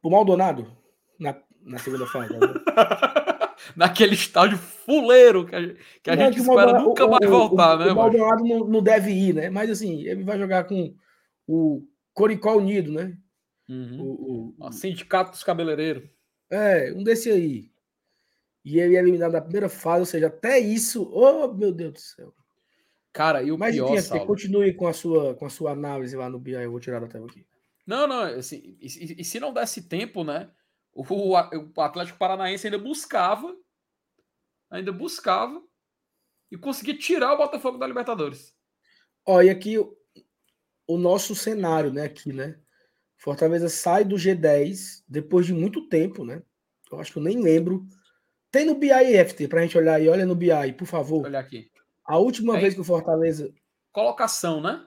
[0.00, 0.76] por Maldonado
[1.18, 2.32] na, na segunda fase.
[2.34, 2.38] né?
[3.76, 7.30] Naquele estádio fuleiro que a, gente- que a Não, gente que espera nunca mais o-
[7.30, 7.96] voltar, o, né, O?
[7.96, 9.48] Maldonado não, não deve ir, né?
[9.50, 10.94] Mas assim, ele vai jogar com
[11.46, 13.16] o Coricó Unido, né?
[13.68, 14.00] Uhum.
[14.00, 14.06] O,
[14.50, 16.08] o- Ó, Sindicato dos Cabeleireiros.
[16.50, 17.70] é, um desse aí.
[18.64, 21.02] E ele é eliminado na primeira fase, ou seja, até isso.
[21.12, 22.34] Oh, meu Deus do céu.
[23.12, 24.26] Cara, e o Mas pior, enfim, Saulo...
[24.26, 26.52] continue com a sua, com a sua análise lá no BI.
[26.52, 27.44] Eu vou tirar da tela aqui.
[27.86, 30.50] Não, não, assim, e, e- e se não desse tempo, né?
[30.94, 31.02] O,
[31.32, 33.56] o Atlético Paranaense ainda buscava,
[34.70, 35.60] ainda buscava
[36.50, 38.54] e conseguia tirar o Botafogo da Libertadores.
[39.26, 39.96] Ó, e aqui o,
[40.86, 42.02] o nosso cenário, né?
[42.04, 42.60] Aqui, né?
[43.22, 46.42] Fortaleza sai do G10 depois de muito tempo, né?
[46.90, 47.86] Eu acho que eu nem lembro.
[48.50, 48.90] Tem no BI
[49.24, 50.08] FT pra gente olhar aí.
[50.08, 51.24] Olha no BI, por favor.
[51.24, 51.70] Olha aqui.
[52.04, 52.62] A última Aí.
[52.62, 53.54] vez que o Fortaleza.
[53.92, 54.84] Colocação, né?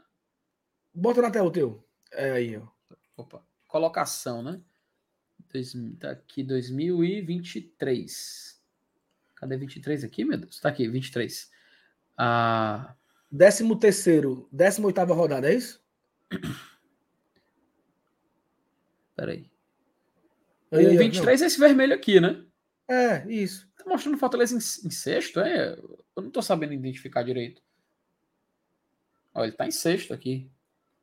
[0.94, 1.88] Bota na tela o teu.
[2.12, 2.68] É aí, ó.
[3.16, 4.62] Opa, colocação, né?
[5.53, 8.62] Dois, tá aqui 2023.
[9.36, 10.60] Cadê 23 aqui, meu Deus?
[10.60, 11.49] Tá aqui, 23.
[12.18, 12.94] Ah,
[13.32, 15.82] 13 terceiro, 18 rodada, é isso?
[19.16, 19.50] peraí.
[20.72, 21.00] Aí, O aí, ó.
[21.00, 22.32] 23 é esse vermelho aqui, né?
[22.32, 22.96] Não.
[22.96, 23.68] É, isso.
[23.78, 25.74] Tá mostrando Fortaleza em, em sexto, é?
[26.16, 27.62] Eu não tô sabendo identificar direito.
[29.34, 30.50] Ó, ele tá em sexto aqui.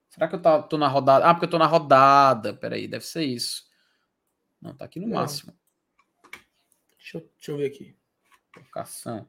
[0.08, 1.24] Será que eu tá- tô na rodada?
[1.26, 2.54] Ah, porque eu tô na rodada.
[2.54, 3.66] Peraí, deve ser isso.
[4.60, 5.16] Não, tá aqui no Não.
[5.16, 5.52] máximo.
[6.98, 7.96] Deixa eu, deixa eu ver aqui.
[8.54, 9.28] Colocação.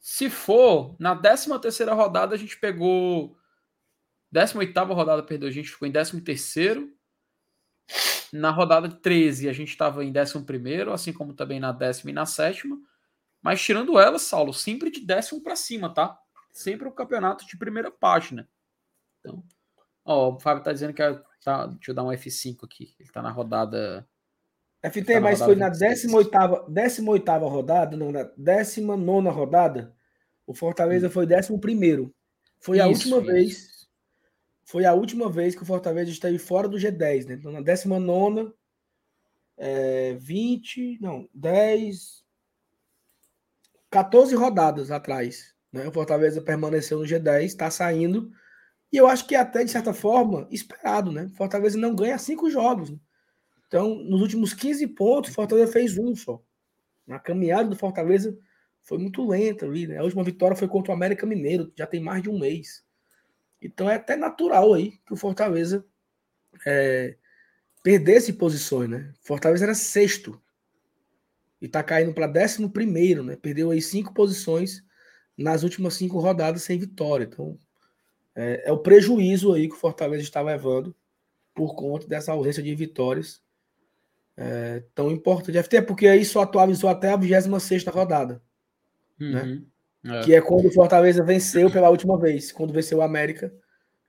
[0.00, 3.38] Se for, na 13 terceira rodada a gente pegou
[4.34, 6.90] 18ª rodada, perdeu, a gente ficou em 13º.
[8.32, 12.26] Na rodada 13 a gente estava em 11º, assim como também na décima e na
[12.26, 12.78] sétima.
[13.42, 16.18] Mas tirando ela, Saulo, sempre de décimo para cima, tá?
[16.52, 18.48] Sempre o campeonato de primeira página.
[19.20, 19.44] Então,
[20.04, 22.94] ó, o Fábio tá dizendo que é- tá, deixa eu dar um F5 aqui.
[23.00, 24.06] Ele tá na rodada
[24.84, 26.00] FT, Tá na mas rodada foi na 26.
[26.10, 29.94] 18ª, 18ª rodada, não, na 19ª rodada,
[30.46, 32.14] o Fortaleza foi 11º.
[32.60, 32.92] Foi a Hum.
[32.92, 33.26] Isso, última isso.
[33.26, 33.73] vez,
[34.64, 37.34] foi a última vez que o Fortaleza esteve fora do G10, né?
[37.34, 38.52] Então na 19ª,
[39.56, 42.24] é, 20, não, 10,
[43.90, 45.86] 14 rodadas atrás, né?
[45.86, 48.30] O Fortaleza permaneceu no G10, está saindo,
[48.92, 51.24] e eu acho que até, de certa forma, esperado, né?
[51.24, 52.98] O Fortaleza não ganha cinco jogos, né?
[53.66, 56.40] Então, nos últimos 15 pontos, o Fortaleza fez um só.
[57.06, 58.38] Na caminhada do Fortaleza
[58.82, 59.98] foi muito lenta ali, né?
[59.98, 62.84] A última vitória foi contra o América Mineiro, já tem mais de um mês.
[63.64, 65.84] Então é até natural aí que o Fortaleza
[66.66, 67.16] é,
[67.82, 69.12] perdesse posições, né?
[69.22, 70.40] Fortaleza era sexto
[71.60, 73.36] e tá caindo para décimo primeiro, né?
[73.36, 74.84] Perdeu aí cinco posições
[75.36, 77.24] nas últimas cinco rodadas sem vitória.
[77.24, 77.58] Então
[78.34, 80.94] é, é o prejuízo aí que o Fortaleza está levando
[81.54, 83.42] por conta dessa ausência de vitórias
[84.36, 85.56] é, tão importante.
[85.56, 88.42] Até porque aí só atualizou até a 26 rodada,
[89.32, 89.62] Né?
[90.04, 90.14] Uhum.
[90.16, 90.22] É.
[90.22, 92.52] que é quando o Fortaleza venceu pela última vez.
[92.52, 93.52] Quando venceu o América,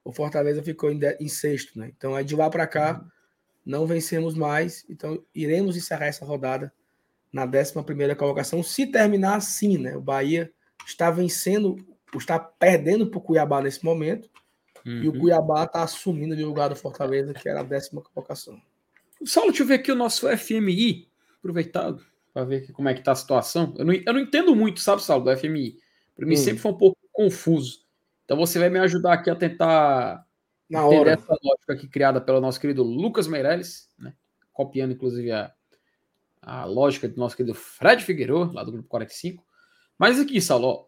[0.03, 1.79] o Fortaleza ficou em, de- em sexto.
[1.79, 1.91] Né?
[1.95, 3.03] Então, aí de lá para cá,
[3.65, 4.85] não vencemos mais.
[4.89, 6.71] Então, iremos encerrar essa rodada
[7.31, 8.61] na 11 colocação.
[8.61, 9.95] Se terminar assim, né?
[9.95, 10.51] o Bahia
[10.85, 11.75] está vencendo,
[12.15, 14.29] está perdendo para o Cuiabá nesse momento.
[14.85, 15.19] E o Uhum.
[15.21, 18.61] Cuiabá está assumindo o lugar do Fortaleza, que era a décima colocação.
[19.25, 21.07] Saulo, deixa eu ver aqui o nosso FMI,
[21.39, 23.73] aproveitado, para ver como é que tá a situação.
[23.77, 25.77] Eu não, eu não entendo muito, sabe, Saulo, do FMI.
[26.15, 26.37] Para mim Hum.
[26.37, 27.85] sempre foi um pouco confuso.
[28.23, 30.25] Então você vai me ajudar aqui a tentar
[30.69, 31.11] Na entender hora.
[31.11, 34.13] essa lógica aqui criada pelo nosso querido Lucas Meirelles, né?
[34.53, 35.53] copiando inclusive a,
[36.41, 39.45] a lógica do nosso querido Fred Figueiredo, lá do Grupo 45.
[39.97, 40.85] Mas aqui, Saulo, ó,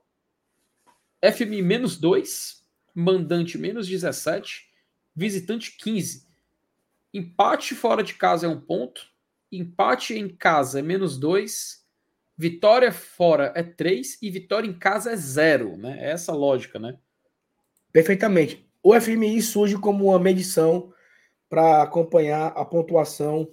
[1.32, 4.70] FMI menos 2, mandante menos 17,
[5.16, 6.26] visitante 15.
[7.14, 9.08] Empate fora de casa é um ponto,
[9.52, 11.86] empate em casa é menos 2,
[12.38, 15.98] vitória fora é 3 e vitória em casa é 0, né?
[16.00, 16.98] É essa lógica, né?
[17.92, 18.70] Perfeitamente.
[18.84, 20.94] O FMI surge como uma medição
[21.50, 23.50] para acompanhar a pontuação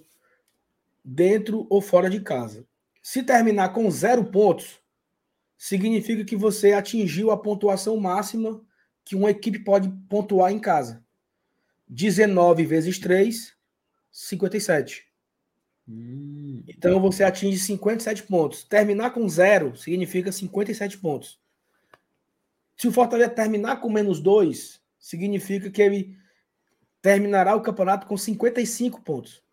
[1.03, 2.67] dentro ou fora de casa.
[3.01, 4.79] Se terminar com zero pontos,
[5.57, 8.61] significa que você atingiu a pontuação máxima
[9.03, 11.03] que uma equipe pode pontuar em casa.
[11.87, 13.53] 19 vezes 3,
[14.11, 15.04] 57.
[15.87, 18.63] Hum, Então você atinge 57 pontos.
[18.63, 21.39] Terminar com zero significa 57 pontos.
[22.77, 26.17] Se o Fortaleza terminar com menos dois, significa que ele
[27.01, 29.43] terminará o campeonato com 55 pontos.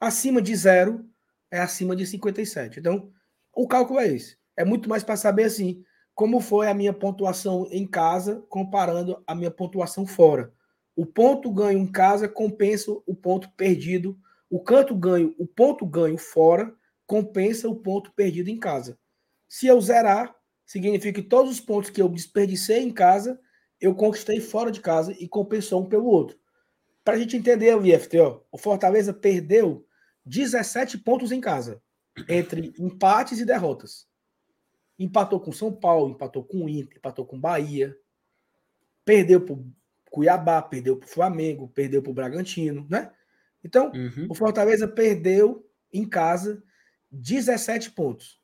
[0.00, 1.04] Acima de zero
[1.50, 2.80] é acima de 57.
[2.80, 3.10] Então,
[3.54, 4.36] o cálculo é esse.
[4.56, 5.84] É muito mais para saber assim
[6.14, 10.50] como foi a minha pontuação em casa comparando a minha pontuação fora.
[10.96, 14.18] O ponto ganho em casa compensa o ponto perdido.
[14.56, 16.74] O canto ganho, o ponto ganho fora
[17.06, 18.98] compensa o ponto perdido em casa.
[19.46, 20.34] Se eu zerar,
[20.64, 23.38] significa que todos os pontos que eu desperdicei em casa,
[23.78, 26.38] eu conquistei fora de casa e compensou um pelo outro.
[27.04, 29.86] Para a gente entender o IFT, ó, o Fortaleza perdeu
[30.24, 31.82] 17 pontos em casa,
[32.26, 34.08] entre empates e derrotas.
[34.98, 37.94] Empatou com São Paulo, empatou com o Inter, empatou com Bahia,
[39.04, 39.54] perdeu para
[40.10, 43.12] Cuiabá, perdeu para o Flamengo, perdeu para o Bragantino, né?
[43.66, 44.28] Então, uhum.
[44.30, 46.62] o Fortaleza perdeu em casa
[47.10, 48.40] 17 pontos.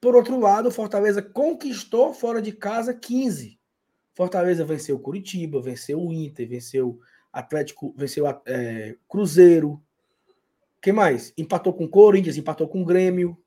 [0.00, 3.58] Por outro lado, o Fortaleza conquistou fora de casa 15.
[4.12, 6.98] Fortaleza venceu o Curitiba, venceu o Inter, venceu
[7.32, 9.80] Atlético, venceu é, Cruzeiro.
[10.82, 11.32] Quem mais?
[11.38, 13.38] Empatou com o Corinthians, empatou com o Grêmio.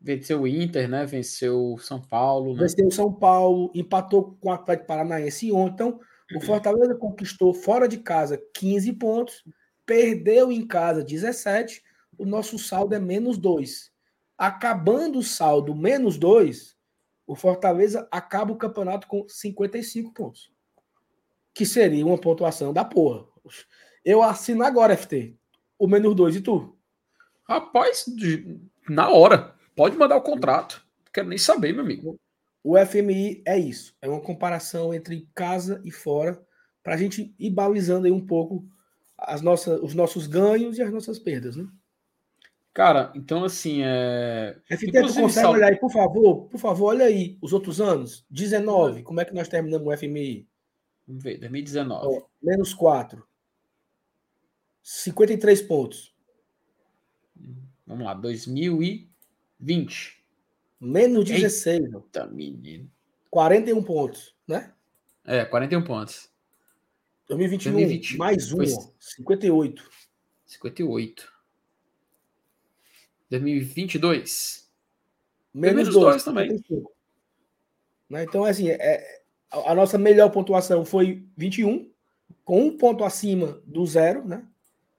[0.00, 1.06] Venceu o Inter, né?
[1.06, 2.54] Venceu o São Paulo.
[2.54, 2.62] Né?
[2.62, 5.74] Venceu o São Paulo, empatou com o Atlético Paranaense ontem.
[5.74, 6.00] Então,
[6.34, 9.44] o Fortaleza conquistou fora de casa 15 pontos,
[9.90, 11.82] perdeu em casa 17.
[12.16, 13.90] O nosso saldo é menos 2.
[14.38, 16.76] Acabando o saldo menos 2,
[17.26, 20.52] o Fortaleza acaba o campeonato com 55 pontos.
[21.52, 23.26] Que seria uma pontuação da porra.
[24.04, 25.36] Eu assino agora, FT.
[25.76, 26.78] O menos 2 e tu?
[27.42, 28.04] Rapaz,
[28.88, 29.56] na hora.
[29.74, 30.86] Pode mandar o contrato.
[31.04, 32.16] Não quero nem saber, meu amigo.
[32.62, 33.96] O FMI é isso.
[34.00, 36.40] É uma comparação entre casa e fora,
[36.80, 38.64] para a gente ir balizando aí um pouco
[39.20, 41.68] as nossas, os nossos ganhos e as nossas perdas, né?
[42.72, 44.56] Cara, então assim, é.
[44.64, 45.52] FT, tu consegue sal...
[45.52, 46.48] olhar aí, por favor?
[46.48, 48.24] Por favor, olha aí os outros anos.
[48.30, 50.48] 19, como é que nós terminamos o FMI?
[51.06, 52.06] Vamos ver, 2019.
[52.06, 53.26] Ó, menos 4.
[54.82, 56.14] 53 pontos.
[57.86, 60.24] Vamos lá, 2020.
[60.80, 61.92] Menos 16.
[61.92, 62.90] Eita, menino.
[63.28, 64.72] 41 pontos, né?
[65.24, 66.29] É, 41 pontos.
[67.30, 68.66] 2021, 2020, mais um, foi...
[68.98, 69.90] 58.
[70.46, 71.32] 58.
[73.30, 74.68] 2022.
[75.54, 76.60] Menos 2 também.
[78.08, 78.24] Né?
[78.24, 81.88] Então, assim, é, a nossa melhor pontuação foi 21,
[82.44, 84.44] com um ponto acima do zero, né?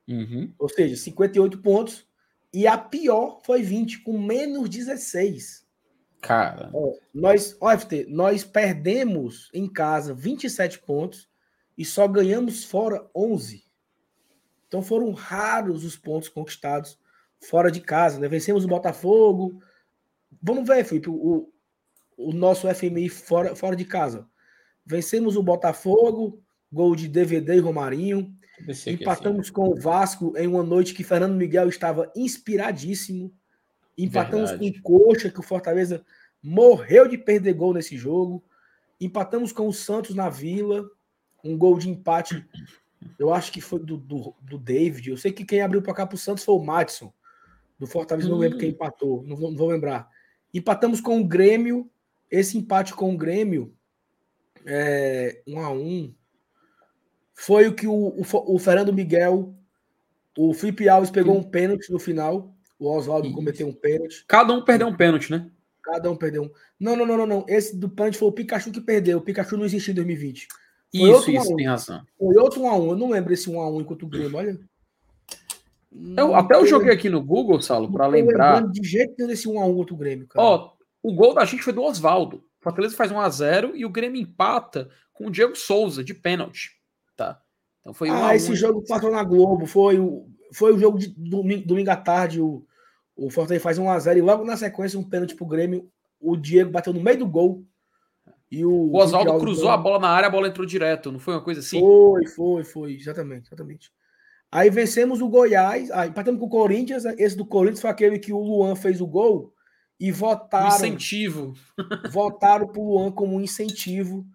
[0.07, 0.53] Uhum.
[0.57, 2.07] Ou seja, 58 pontos.
[2.53, 5.65] E a pior foi 20, com menos 16.
[6.21, 6.69] Cara.
[6.73, 11.30] Ó, nós, OFT, nós perdemos em casa 27 pontos
[11.77, 13.63] e só ganhamos fora 11.
[14.67, 16.97] Então foram raros os pontos conquistados
[17.41, 18.27] fora de casa, né?
[18.27, 19.61] Vencemos o Botafogo.
[20.41, 21.51] Vamos ver, Felipe, o,
[22.17, 24.27] o nosso FMI fora, fora de casa.
[24.85, 26.41] Vencemos o Botafogo,
[26.71, 28.35] gol de DVD e Romarinho.
[28.87, 29.53] Empatamos assim.
[29.53, 33.33] com o Vasco em uma noite que Fernando Miguel estava inspiradíssimo.
[33.97, 34.81] Empatamos Verdade.
[34.81, 36.05] com o Coxa, que o Fortaleza
[36.41, 38.43] morreu de perder gol nesse jogo.
[38.99, 40.87] Empatamos com o Santos na Vila.
[41.43, 42.45] Um gol de empate.
[43.17, 45.09] Eu acho que foi do, do, do David.
[45.09, 47.11] Eu sei que quem abriu para cá para o Santos foi o Matson
[47.81, 48.73] do Fortaleza, não lembro quem hum.
[48.73, 50.07] empatou, não vou, não vou, lembrar.
[50.53, 51.89] Empatamos com o Grêmio,
[52.29, 53.73] esse empate com o Grêmio,
[54.63, 56.13] é, um a um,
[57.33, 59.55] foi o que o, o, o Fernando Miguel,
[60.37, 64.23] o Felipe Alves pegou um pênalti no final, o Oswaldo cometeu um pênalti.
[64.27, 65.49] Cada um perdeu um pênalti, né?
[65.81, 66.51] Cada um perdeu um.
[66.79, 67.45] Não, não, não, não, não.
[67.49, 69.17] Esse do pênalti foi o Pikachu que perdeu.
[69.17, 70.47] O Pikachu não existiu em 2020.
[70.93, 72.01] Isso, isso, um tem razão.
[72.17, 74.37] Foi outro 1 a 1 Eu não lembro esse 1 a 1 enquanto o Grêmio,
[74.37, 74.59] olha.
[76.17, 78.65] Eu, até eu joguei aqui no Google, Saulo, para lembrar.
[78.69, 80.45] De jeito nenhum desse 1x1 outro Grêmio, cara.
[80.45, 80.71] Ó,
[81.03, 82.37] o gol da gente foi do Oswaldo.
[82.37, 86.71] O Fortaleza faz 1x0 e o Grêmio empata com o Diego Souza, de pênalti.
[87.17, 87.41] Tá.
[87.81, 89.65] Então foi ah, esse jogo passou na Globo.
[89.65, 92.39] Foi o, foi o jogo de domingo, domingo à tarde.
[92.39, 92.65] O,
[93.15, 95.89] o Fortaleza faz 1x0 e logo na sequência um pênalti pro Grêmio.
[96.19, 97.65] O Diego bateu no meio do gol.
[98.51, 101.11] E o, o Oswaldo cruzou a bola na área, a bola entrou direto.
[101.11, 101.79] Não foi uma coisa assim?
[101.79, 102.95] Foi, foi, foi.
[102.95, 103.91] Exatamente, exatamente.
[104.51, 107.05] Aí vencemos o Goiás, aí empatamos com o Corinthians.
[107.05, 109.53] Esse do Corinthians foi aquele que o Luan fez o gol
[109.97, 110.65] e votaram.
[110.65, 111.53] Um incentivo.
[112.11, 114.25] votaram para o Luan como um incentivo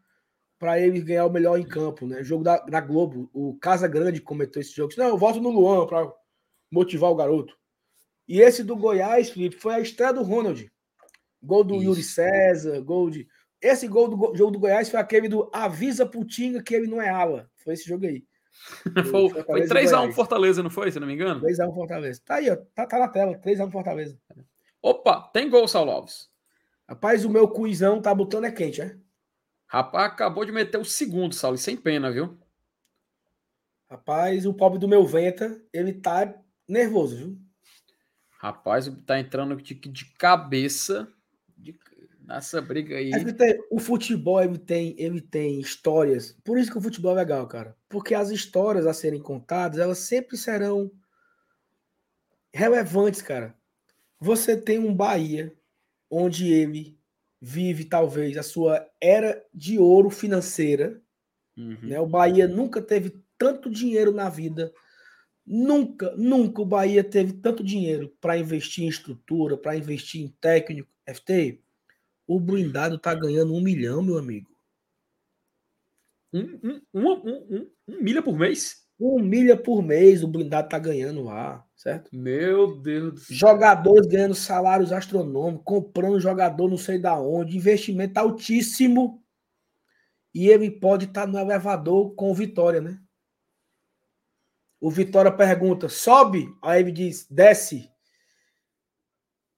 [0.59, 2.25] para ele ganhar o melhor em campo, né?
[2.25, 3.29] Jogo da, da Globo.
[3.35, 4.95] O Casa Grande comentou esse jogo.
[4.97, 6.11] Não, eu voto no Luan para
[6.71, 7.55] motivar o garoto.
[8.27, 10.71] E esse do Goiás, Felipe, foi a estreia do Ronald.
[11.43, 11.85] Gol do Isso.
[11.85, 13.29] Yuri César, gol de.
[13.61, 17.09] Esse gol do jogo do Goiás foi aquele do avisa Putinga que ele não é
[17.09, 17.51] ala.
[17.57, 18.25] Foi esse jogo aí.
[19.11, 20.91] foi, foi 3x1 Fortaleza, não foi?
[20.91, 21.41] Se não me engano?
[21.41, 22.21] 3x1 Fortaleza.
[22.25, 22.57] Tá aí, ó.
[22.75, 23.39] Tá, tá na tela.
[23.39, 24.19] 3x1 Fortaleza.
[24.83, 26.29] Opa, tem gol, Saulo Alves.
[26.89, 28.97] Rapaz, o meu cuizão tá botando é quente, é?
[29.67, 32.39] Rapaz, acabou de meter o segundo, Saulo, e sem pena, viu?
[33.91, 36.33] Rapaz, o pobre do meu Venta, ele tá
[36.69, 37.39] nervoso, viu?
[38.39, 41.13] Rapaz, tá entrando de, de cabeça
[42.27, 43.13] nessa briga aí.
[43.71, 46.37] o futebol ele tem, ele tem histórias.
[46.45, 47.77] Por isso que o futebol é legal, cara.
[47.89, 50.91] Porque as histórias a serem contadas, elas sempre serão
[52.53, 53.57] relevantes, cara.
[54.19, 55.55] Você tem um Bahia
[56.11, 56.99] onde ele
[57.41, 61.01] vive talvez a sua era de ouro financeira.
[61.57, 61.79] Uhum.
[61.83, 62.01] Né?
[62.01, 64.73] O Bahia nunca teve tanto dinheiro na vida.
[65.47, 70.91] Nunca, nunca o Bahia teve tanto dinheiro para investir em estrutura, para investir em técnico.
[71.09, 71.63] FT,
[72.27, 74.51] o blindado tá ganhando um milhão, meu amigo.
[76.33, 78.85] Um, um, um, um, um milha por mês?
[78.99, 82.11] Um milha por mês o blindado tá ganhando lá, certo?
[82.15, 83.37] Meu Deus do céu.
[83.37, 89.23] Jogadores ganhando salários astronômicos, comprando jogador não sei da onde, investimento altíssimo.
[90.35, 93.01] E ele pode estar tá no elevador com o Vitória, né?
[94.81, 96.55] O Vitória pergunta: sobe?
[96.63, 97.91] Aí ele diz: desce.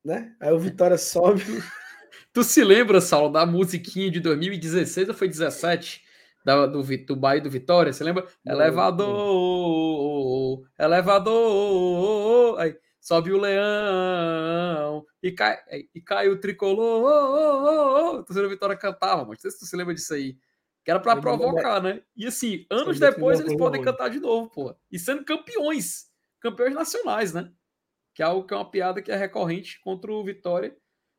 [0.05, 0.35] Né?
[0.41, 1.43] Aí o Vitória sobe.
[2.39, 6.07] tu se lembra, Saulo, da musiquinha de 2016 ou foi 17?
[6.45, 8.25] da, do, do Bahia do Vitória, você lembra?
[8.47, 9.05] Elevador,
[10.79, 15.59] elevador, aí sobe o leão e cai,
[15.93, 18.21] e cai o tricolor.
[18.21, 20.39] O torcedor Vitória cantava, mas não sei se tu se lembra disso aí.
[20.85, 22.03] Que era para provocar, né?
[22.17, 24.75] E assim, anos depois eles podem cantar de novo, pô.
[24.91, 26.07] E sendo campeões,
[26.41, 27.53] campeões nacionais, né?
[28.15, 30.75] Que é algo que é uma piada que é recorrente contra o Vitória.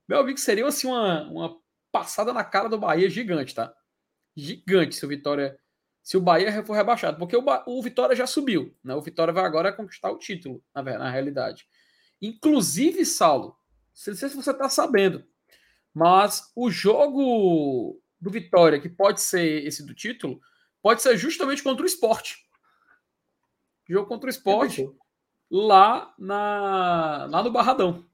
[0.09, 1.57] Meu amigo, seria assim uma, uma
[1.91, 3.71] passada na cara do Bahia gigante, tá?
[4.35, 5.59] gigante se o Vitória,
[6.01, 8.95] se o Bahia for rebaixado, porque o, o Vitória já subiu, né?
[8.95, 11.67] O Vitória vai agora conquistar o título, na, na realidade.
[12.21, 13.49] Inclusive, Saulo,
[14.07, 15.23] não sei se você está sabendo,
[15.93, 20.41] mas o jogo do Vitória, que pode ser esse do título,
[20.81, 22.47] pode ser justamente contra o esporte.
[23.87, 24.89] Jogo contra o esporte é
[25.51, 28.07] lá, na, lá no Barradão.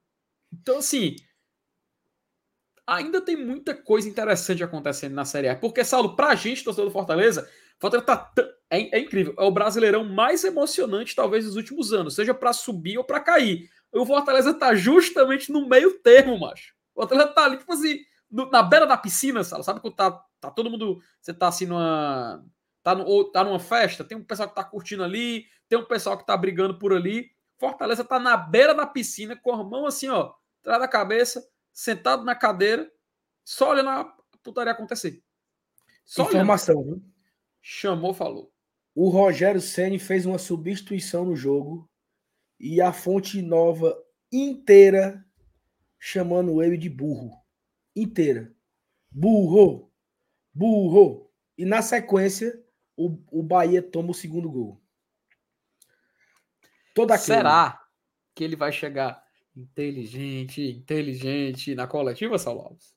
[0.52, 1.16] Então, assim,
[2.88, 5.56] ainda tem muita coisa interessante acontecendo na Série A.
[5.56, 7.50] Porque, Saulo, pra gente, torcedor do Fortaleza,
[7.80, 8.32] Fortaleza tá
[8.70, 9.34] é, é, incrível.
[9.38, 13.70] É o brasileirão mais emocionante, talvez, dos últimos anos, seja para subir ou para cair.
[13.92, 16.74] O Fortaleza tá justamente no meio termo, macho.
[16.94, 18.00] O Fortaleza tá ali, tipo assim,
[18.30, 19.64] no, na beira da piscina, Saulo.
[19.64, 21.00] Sabe quando tá, tá todo mundo.
[21.22, 22.44] Você tá assim numa.
[22.84, 25.86] Tá, no, ou tá numa festa, tem um pessoal que tá curtindo ali, tem um
[25.86, 27.32] pessoal que tá brigando por ali.
[27.58, 31.44] Fortaleza tá na beira da piscina, com a mão assim, ó, atrás da cabeça,
[31.76, 32.90] sentado na cadeira,
[33.44, 35.22] só olhando a putaria acontecer.
[36.06, 37.02] Só Informação, olhando.
[37.02, 37.14] viu?
[37.62, 38.54] Chamou, falou.
[38.96, 41.90] O Rogério Ceni fez uma substituição no jogo
[42.58, 45.24] e a fonte nova inteira
[46.00, 47.44] chamando ele de burro.
[47.94, 48.56] Inteira.
[49.12, 49.92] Burro.
[50.54, 51.30] Burro.
[51.58, 52.64] E na sequência,
[52.96, 54.82] o, o Bahia toma o segundo gol.
[56.94, 57.86] Toda Será
[58.34, 59.25] que ele vai chegar
[59.56, 62.94] Inteligente, inteligente na coletiva, Saulo Alves?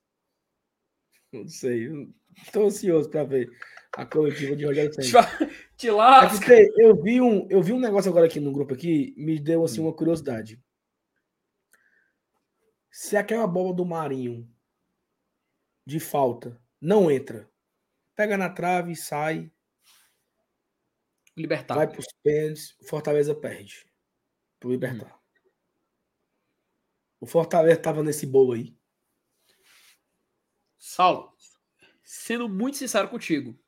[1.32, 1.88] Não sei.
[2.42, 3.48] Estou ansioso para ver
[3.92, 5.20] a coletiva de Rogério Senna.
[5.76, 6.52] Te lasca.
[6.54, 9.64] É eu vi um, eu vi um negócio agora aqui no grupo aqui, me deu
[9.64, 10.60] assim uma curiosidade.
[12.90, 14.48] Se aquela bola do Marinho
[15.86, 17.48] de falta não entra,
[18.16, 19.50] pega na trave, sai,
[21.36, 21.76] libertar.
[21.76, 23.86] Vai para os pênaltis, Fortaleza perde.
[24.58, 25.14] Pro libertar.
[25.14, 25.17] Hum.
[27.20, 28.76] O Fortaleza estava nesse bolo aí.
[30.78, 31.32] Saulo,
[32.02, 33.58] sendo muito sincero contigo,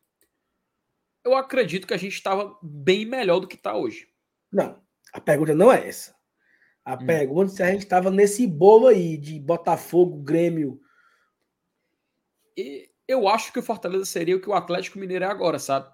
[1.24, 4.08] eu acredito que a gente estava bem melhor do que está hoje.
[4.50, 4.82] Não,
[5.12, 6.14] a pergunta não é essa.
[6.84, 7.06] A hum.
[7.06, 10.80] pergunta é se a gente estava nesse bolo aí de Botafogo, Grêmio.
[12.56, 15.90] E eu acho que o Fortaleza seria o que o Atlético Mineiro é agora, sabe?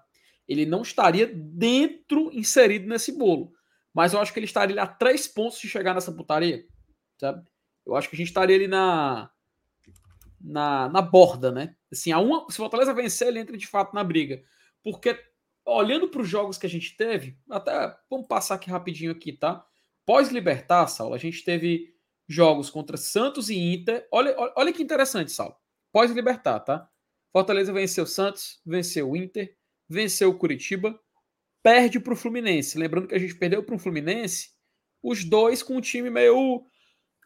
[0.47, 3.51] Ele não estaria dentro, inserido nesse bolo.
[3.93, 6.63] Mas eu acho que ele estaria a três pontos de chegar nessa putaria
[7.17, 7.45] sabe?
[7.85, 9.29] Eu acho que a gente estaria ali na,
[10.39, 11.75] na, na borda, né?
[11.91, 14.43] Assim, a uma, se o Fortaleza vencer, ele entra de fato na briga.
[14.83, 15.17] Porque,
[15.65, 19.65] olhando para os jogos que a gente teve, até vamos passar aqui rapidinho aqui, tá?
[20.05, 21.93] Pós-libertar, Saulo, a gente teve
[22.27, 24.07] jogos contra Santos e Inter.
[24.11, 25.55] Olha, olha, olha que interessante, Saulo.
[25.91, 26.89] Pós-libertar, tá?
[27.31, 29.55] Fortaleza venceu Santos, venceu o Inter,
[29.87, 30.99] venceu o Curitiba,
[31.61, 32.77] perde para o Fluminense.
[32.77, 34.51] Lembrando que a gente perdeu para o Fluminense,
[35.01, 36.65] os dois com um time meio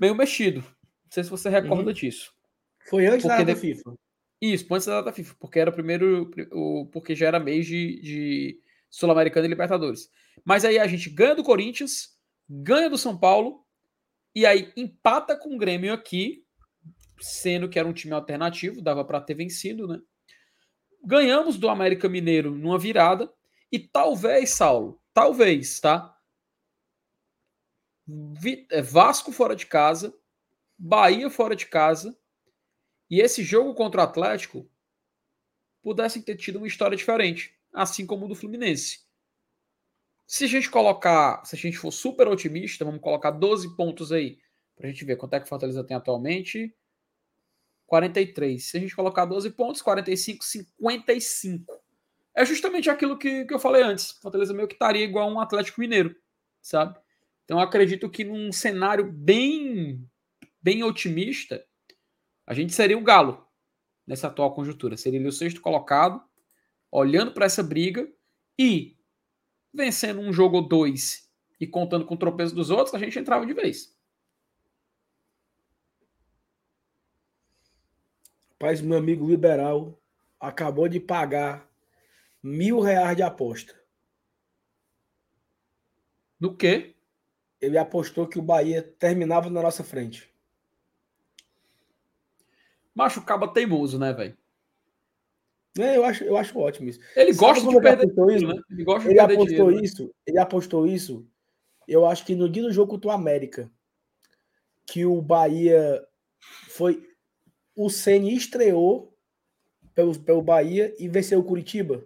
[0.01, 0.61] meio mexido.
[0.61, 1.93] Não sei se você recorda uhum.
[1.93, 2.33] disso.
[2.89, 3.59] Foi antes porque da data de...
[3.59, 3.95] FIFA.
[4.41, 8.01] Isso, antes da data FIFA, porque era o primeiro, o, porque já era mês de,
[8.01, 8.59] de
[8.89, 10.09] Sul-Americana e Libertadores.
[10.43, 12.17] Mas aí a gente ganha do Corinthians,
[12.49, 13.63] ganha do São Paulo,
[14.33, 16.43] e aí empata com o Grêmio aqui,
[17.19, 20.01] sendo que era um time alternativo, dava para ter vencido, né?
[21.03, 23.31] Ganhamos do América Mineiro numa virada,
[23.71, 26.17] e talvez, Saulo, talvez, tá?
[28.69, 30.13] É, Vasco fora de casa,
[30.77, 32.17] Bahia fora de casa,
[33.09, 34.69] e esse jogo contra o Atlético
[35.81, 39.01] pudessem ter tido uma história diferente, assim como o do Fluminense.
[40.25, 44.39] Se a gente colocar, se a gente for super otimista, vamos colocar 12 pontos aí,
[44.75, 46.75] para a gente ver quanto é que o Fortaleza tem atualmente.
[47.85, 48.63] 43.
[48.63, 51.81] Se a gente colocar 12 pontos, 45, 55.
[52.33, 54.11] É justamente aquilo que, que eu falei antes.
[54.11, 56.15] Fortaleza meio que estaria igual um Atlético Mineiro,
[56.61, 56.97] sabe?
[57.43, 60.07] Então acredito que num cenário bem,
[60.61, 61.65] bem otimista,
[62.45, 63.45] a gente seria o Galo
[64.05, 64.97] nessa atual conjuntura.
[64.97, 66.21] Seria ele o sexto colocado,
[66.91, 68.11] olhando para essa briga
[68.57, 68.97] e
[69.73, 73.45] vencendo um jogo ou dois e contando com o tropeço dos outros, a gente entrava
[73.45, 73.95] de vez.
[78.57, 79.99] Paz, meu amigo liberal
[80.39, 81.69] acabou de pagar
[82.43, 83.79] mil reais de aposta.
[86.39, 86.95] No quê?
[87.61, 90.29] Ele apostou que o Bahia terminava na nossa frente.
[92.93, 94.37] Macho caba teimoso, né, velho?
[95.79, 96.99] É, eu acho, eu acho ótimo isso.
[97.15, 98.61] Ele gosta de perder isso, né?
[98.69, 99.81] Ele, gosta de ele apostou dinheiro, né?
[99.81, 100.03] isso.
[100.03, 100.09] Né?
[100.27, 101.27] Ele apostou isso.
[101.87, 103.71] Eu acho que no dia do jogo contra o América,
[104.85, 106.05] que o Bahia
[106.69, 107.07] foi
[107.75, 109.15] o Ceni estreou
[109.95, 112.03] pelo, pelo Bahia e venceu o Curitiba.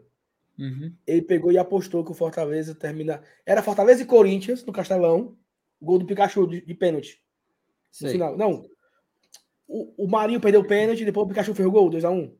[0.58, 0.94] Uhum.
[1.06, 3.22] Ele pegou e apostou que o Fortaleza termina.
[3.46, 5.36] Era Fortaleza e Corinthians no Castelão.
[5.86, 7.22] Gol do Pikachu de, de pênalti.
[8.02, 8.38] No final.
[8.38, 8.70] Não.
[9.68, 12.36] O, o Marinho perdeu o pênalti, depois o Pikachu fez o gol, 2x1.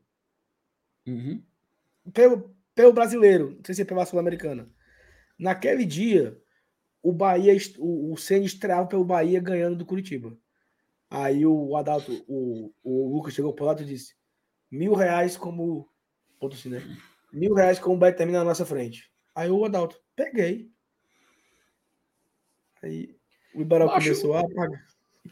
[1.06, 1.42] Uhum.
[2.12, 4.68] Pelo, pelo brasileiro, não sei se é pela Sul-Americana.
[5.38, 6.40] Naquele dia,
[7.02, 10.36] o Bahia, o, o Ceni estreava pelo Bahia ganhando do Curitiba.
[11.08, 14.14] Aí o Adalto, o, o Lucas chegou pro lado e disse:
[14.70, 15.88] mil reais como.
[16.38, 16.82] Ponto assim, né?
[17.32, 19.10] Mil reais como vai terminar na nossa frente.
[19.34, 20.70] Aí o Adalto, peguei.
[22.82, 23.15] Aí
[23.56, 24.84] o Ibarão começou a pagar.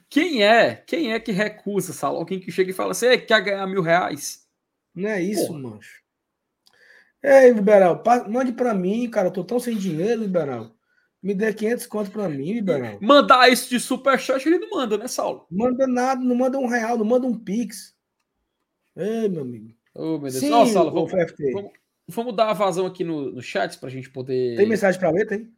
[0.09, 0.75] Quem é?
[0.75, 2.17] Quem é que recusa, Sal?
[2.17, 4.47] Alguém que chega e fala assim: quer ganhar mil reais?
[4.95, 5.59] Não é isso, Porra.
[5.59, 6.03] mancho.
[7.23, 9.29] Ei, Liberal, mande para mim, cara.
[9.29, 10.75] Eu tô tão sem dinheiro, Liberal.
[11.25, 12.99] Me dê 500 conto pra mim, liberal.
[13.01, 15.47] Mandar isso de superchat ele não manda, né, Saulo?
[15.51, 17.97] Manda nada, não manda um real, não manda um pix.
[18.95, 19.71] Ei, meu amigo.
[19.95, 20.35] Ô, oh, meu Deus.
[20.35, 21.73] Sim, Ó, Saulo, vamos, vamos,
[22.07, 24.55] vamos, dar uma vazão aqui no, no chat pra gente poder...
[24.59, 25.51] Tem mensagem pra ler, tem?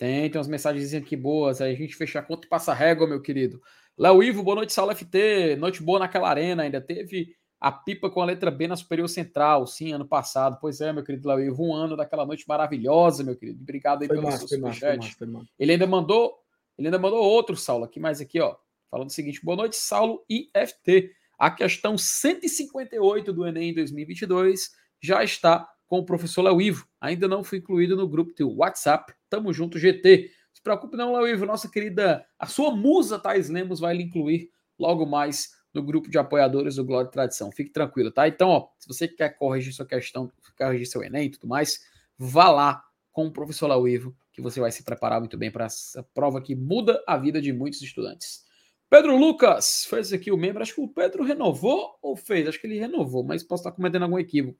[0.00, 1.60] Tem, tem umas mensagens aqui boas.
[1.60, 3.60] Aí a gente fecha a conta e passa a régua, meu querido.
[3.98, 5.56] Léo Ivo, boa noite, Saulo FT.
[5.56, 6.62] Noite boa naquela arena.
[6.62, 10.56] Ainda teve a pipa com a letra B na Superior Central, sim, ano passado.
[10.58, 13.60] Pois é, meu querido Léo, um ano daquela noite maravilhosa, meu querido.
[13.60, 15.18] Obrigado aí foi pelo massa, seu superchat.
[15.58, 16.34] Ele ainda mandou,
[16.78, 18.56] ele ainda mandou outro, Saulo, aqui mais aqui, ó.
[18.90, 21.10] Falando o seguinte: boa noite, Saulo IFT.
[21.38, 26.86] A questão 158 do Enem 2022 já está com o professor Léo Ivo.
[27.00, 29.12] Ainda não foi incluído no grupo do WhatsApp.
[29.28, 30.30] Tamo junto, GT.
[30.54, 31.44] Se preocupe não, Léo Ivo.
[31.44, 36.16] Nossa querida, a sua musa Thais Lemos vai lhe incluir logo mais no grupo de
[36.16, 37.50] apoiadores do Glória e Tradição.
[37.50, 38.28] Fique tranquilo, tá?
[38.28, 41.80] Então, ó, se você quer corrigir sua questão, corrigir seu Enem e tudo mais,
[42.16, 46.04] vá lá com o professor Lauivo, que você vai se preparar muito bem para essa
[46.14, 48.44] prova que muda a vida de muitos estudantes.
[48.88, 50.62] Pedro Lucas fez aqui o membro.
[50.62, 52.46] Acho que o Pedro renovou ou fez?
[52.46, 54.56] Acho que ele renovou, mas posso estar cometendo algum equívoco.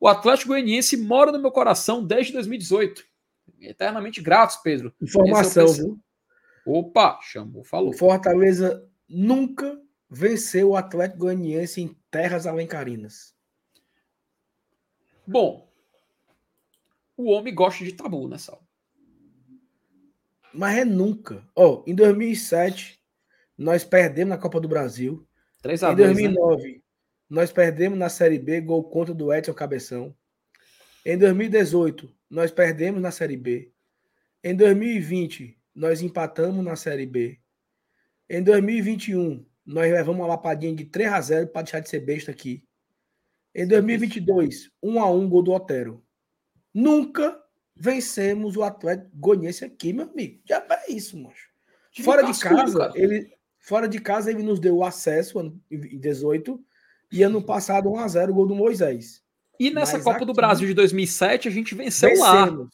[0.00, 3.04] O Atlético Goianiense mora no meu coração desde 2018.
[3.60, 4.92] Eternamente gratos, Pedro.
[5.00, 6.00] Informação, é viu?
[6.66, 7.90] Opa, chamou, falou.
[7.90, 13.34] O Fortaleza nunca venceu o Atlético Goianiense em terras alencarinas?
[15.26, 15.70] Bom,
[17.16, 18.62] o homem gosta de tabu, né, Sal?
[20.52, 21.46] Mas é nunca.
[21.56, 23.00] Ó, oh, em 2007,
[23.58, 25.26] nós perdemos na Copa do Brasil.
[25.62, 26.80] 3 a em 2009, né?
[27.28, 30.14] Nós perdemos na Série B, gol contra do Edson Cabeção.
[31.04, 33.72] Em 2018, nós perdemos na Série B.
[34.42, 37.38] Em 2020, nós empatamos na Série B.
[38.28, 42.30] Em 2021, nós levamos uma lapadinha de 3 a 0 para deixar de ser besta
[42.30, 42.64] aqui.
[43.54, 46.04] Em 2022, 1 a 1 gol do Otero.
[46.72, 47.40] Nunca
[47.76, 50.40] vencemos o Atlético Goianiense aqui, meu amigo.
[50.44, 51.50] Já é isso, macho.
[52.02, 55.40] Fora de casa, ele fora de casa ele nos deu acesso
[55.70, 56.62] em 18
[57.14, 59.22] e ano passado 1 a 0 gol do Moisés.
[59.58, 62.24] E nessa Mas Copa aqui, do Brasil de 2007 a gente venceu vencemos.
[62.28, 62.68] lá.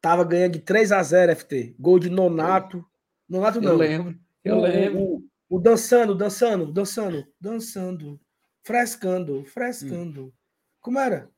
[0.00, 1.76] Tava ganhando de 3 a 0 FT.
[1.78, 2.82] Gol de Nonato.
[3.28, 3.72] Nonato não.
[3.72, 4.18] Eu lembro.
[4.42, 5.02] Eu o, lembro.
[5.02, 8.18] O, o dançando, dançando, dançando, dançando,
[8.62, 10.26] frescando, frescando.
[10.26, 10.32] Hum.
[10.80, 11.28] Como era?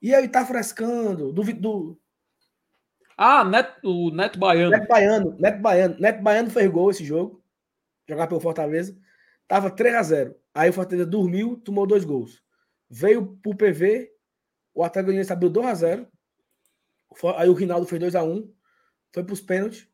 [0.00, 2.00] E aí tá frescando, do, do...
[3.16, 4.70] Ah, Neto, o Neto Baiano.
[4.70, 5.96] Neto Baiano, Neto Baiano.
[6.00, 7.40] Neto Baiano fez gol esse jogo.
[8.08, 8.98] Jogar pelo Fortaleza.
[9.52, 12.42] Tava 3 a 0 Aí o Fortaleza dormiu, tomou dois gols.
[12.88, 14.10] Veio pro PV,
[14.72, 16.08] o Atlético Goianiense abriu 2 a 0
[17.36, 18.50] Aí o Rinaldo fez 2x1.
[19.12, 19.86] Foi pros pênaltis.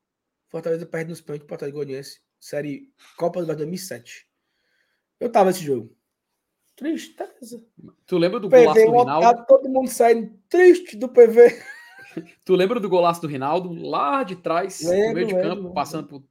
[0.46, 2.20] Fortaleza perde nos pênaltis pro Atlético Goianiense.
[2.38, 4.28] Série Copa do Brasil 2007.
[5.18, 5.92] Eu tava nesse jogo.
[6.76, 7.60] Tristeza.
[8.06, 9.46] Tu lembra do PV golaço do lotado, Rinaldo?
[9.48, 11.60] todo mundo saindo triste do PV.
[12.44, 13.72] Tu lembra do golaço do Rinaldo?
[13.72, 15.74] Lá de trás, no Lembro, meio de lembro, campo, lembro.
[15.74, 16.24] passando por,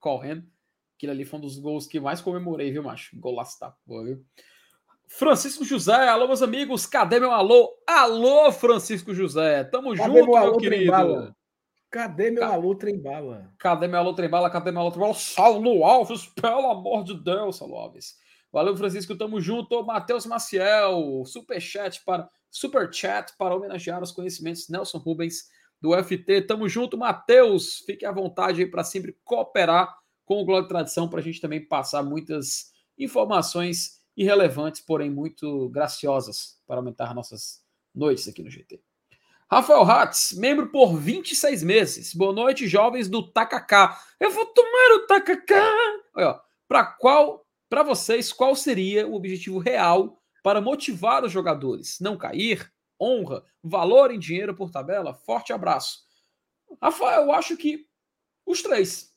[0.00, 0.53] correndo.
[0.96, 3.18] Aquilo ali foi um dos gols que mais comemorei, viu, macho?
[3.18, 4.24] Golaço da porra, viu?
[5.06, 6.86] Francisco José, alô, meus amigos.
[6.86, 7.70] Cadê meu alô?
[7.86, 9.64] Alô, Francisco José.
[9.64, 10.92] Tamo Cadê junto, meu alô, meu querido.
[10.92, 11.36] Trembala?
[11.90, 13.52] Cadê meu Ca- alô trembala?
[13.58, 14.50] Cadê meu alô trembala?
[14.50, 15.14] Cadê meu alô trembala?
[15.14, 18.16] Saulo Alves, pelo amor de Deus, Saulo Alves.
[18.52, 19.84] Valeu, Francisco, tamo junto.
[19.84, 25.48] Matheus Maciel, superchat para superchat para homenagear os conhecimentos Nelson Rubens
[25.80, 26.42] do UFT.
[26.42, 27.80] Tamo junto, Matheus.
[27.80, 29.92] Fique à vontade aí para sempre cooperar
[30.24, 36.58] com o e Tradição para a gente também passar muitas informações irrelevantes, porém muito graciosas
[36.66, 37.62] para aumentar nossas
[37.94, 38.80] noites aqui no GT.
[39.50, 42.14] Rafael Hatz, membro por 26 meses.
[42.14, 44.00] Boa noite, jovens do Takaká.
[44.18, 45.72] Eu vou tomar o Takaká.
[46.66, 52.00] Para qual, para vocês, qual seria o objetivo real para motivar os jogadores?
[52.00, 52.72] Não cair?
[53.00, 53.44] Honra?
[53.62, 55.14] Valor em dinheiro por tabela?
[55.14, 56.04] Forte abraço.
[56.80, 57.86] Rafael, eu acho que
[58.46, 59.13] os três.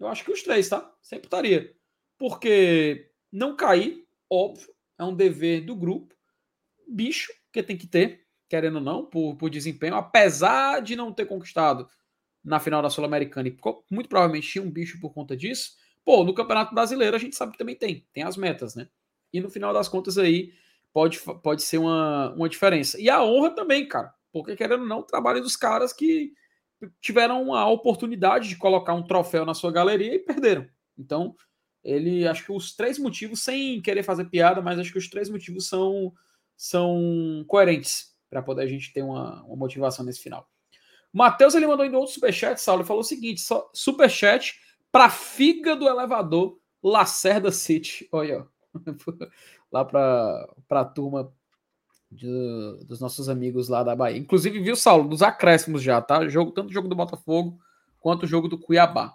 [0.00, 0.90] Eu acho que os três, tá?
[1.02, 1.74] Sempre estaria.
[2.18, 4.68] Porque não cair, óbvio,
[4.98, 6.14] é um dever do grupo.
[6.88, 11.26] Bicho, que tem que ter, querendo ou não, por, por desempenho, apesar de não ter
[11.26, 11.88] conquistado
[12.42, 13.56] na final da Sul-Americana e
[13.90, 15.72] muito provavelmente tinha um bicho por conta disso.
[16.04, 18.88] Pô, no Campeonato Brasileiro a gente sabe que também tem, tem as metas, né?
[19.32, 20.52] E no final das contas aí
[20.92, 22.98] pode, pode ser uma, uma diferença.
[23.00, 26.32] E a honra também, cara, porque querendo ou não, o trabalho dos caras que
[27.00, 30.66] tiveram a oportunidade de colocar um troféu na sua galeria e perderam.
[30.98, 31.34] Então,
[31.82, 35.28] ele acho que os três motivos, sem querer fazer piada, mas acho que os três
[35.28, 36.12] motivos são,
[36.56, 40.48] são coerentes para poder a gente ter uma, uma motivação nesse final.
[41.12, 43.42] Matheus ele mandou ainda outro superchat, Saulo, ele falou o seguinte:
[43.74, 44.60] superchat
[44.92, 48.08] para figa do elevador Lacerda City.
[48.12, 48.60] Olha, ó.
[49.72, 51.32] lá para a turma
[52.10, 54.18] de- dos nossos amigos lá da Bahia.
[54.18, 56.28] Inclusive, viu, Saulo, dos acréscimos já, tá?
[56.28, 57.58] Jogo, tanto o jogo do Botafogo
[58.00, 59.14] quanto o jogo do Cuiabá.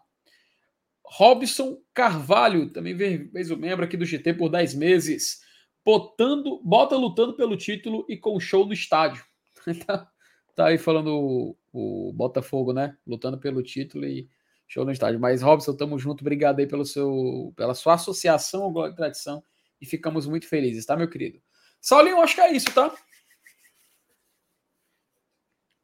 [1.03, 5.41] Robson Carvalho, também fez o membro aqui do GT por 10 meses.
[5.84, 9.23] Botando, bota lutando pelo título e com show no estádio.
[9.85, 10.09] tá,
[10.55, 12.97] tá aí falando o, o Botafogo, né?
[13.05, 14.27] Lutando pelo título e
[14.67, 15.19] show no estádio.
[15.19, 16.22] Mas, Robson, tamo junto.
[16.22, 19.43] Obrigado aí pelo seu, pela sua associação ao Glória e Tradição.
[19.80, 21.39] E ficamos muito felizes, tá, meu querido?
[21.86, 22.91] Saulinho, acho que é isso, tá?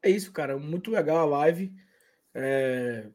[0.02, 0.58] É isso, cara.
[0.58, 1.72] Muito legal a live.
[2.34, 3.08] É,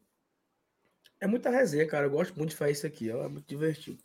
[1.19, 2.05] é muita resenha, cara.
[2.05, 3.11] Eu gosto muito de fazer isso aqui.
[3.11, 3.25] ó.
[3.25, 4.01] É muito divertido.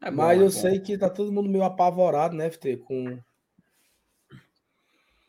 [0.00, 0.50] É bom, Mas é eu bom.
[0.50, 3.22] sei que tá todo mundo meio apavorado, né, FT, com,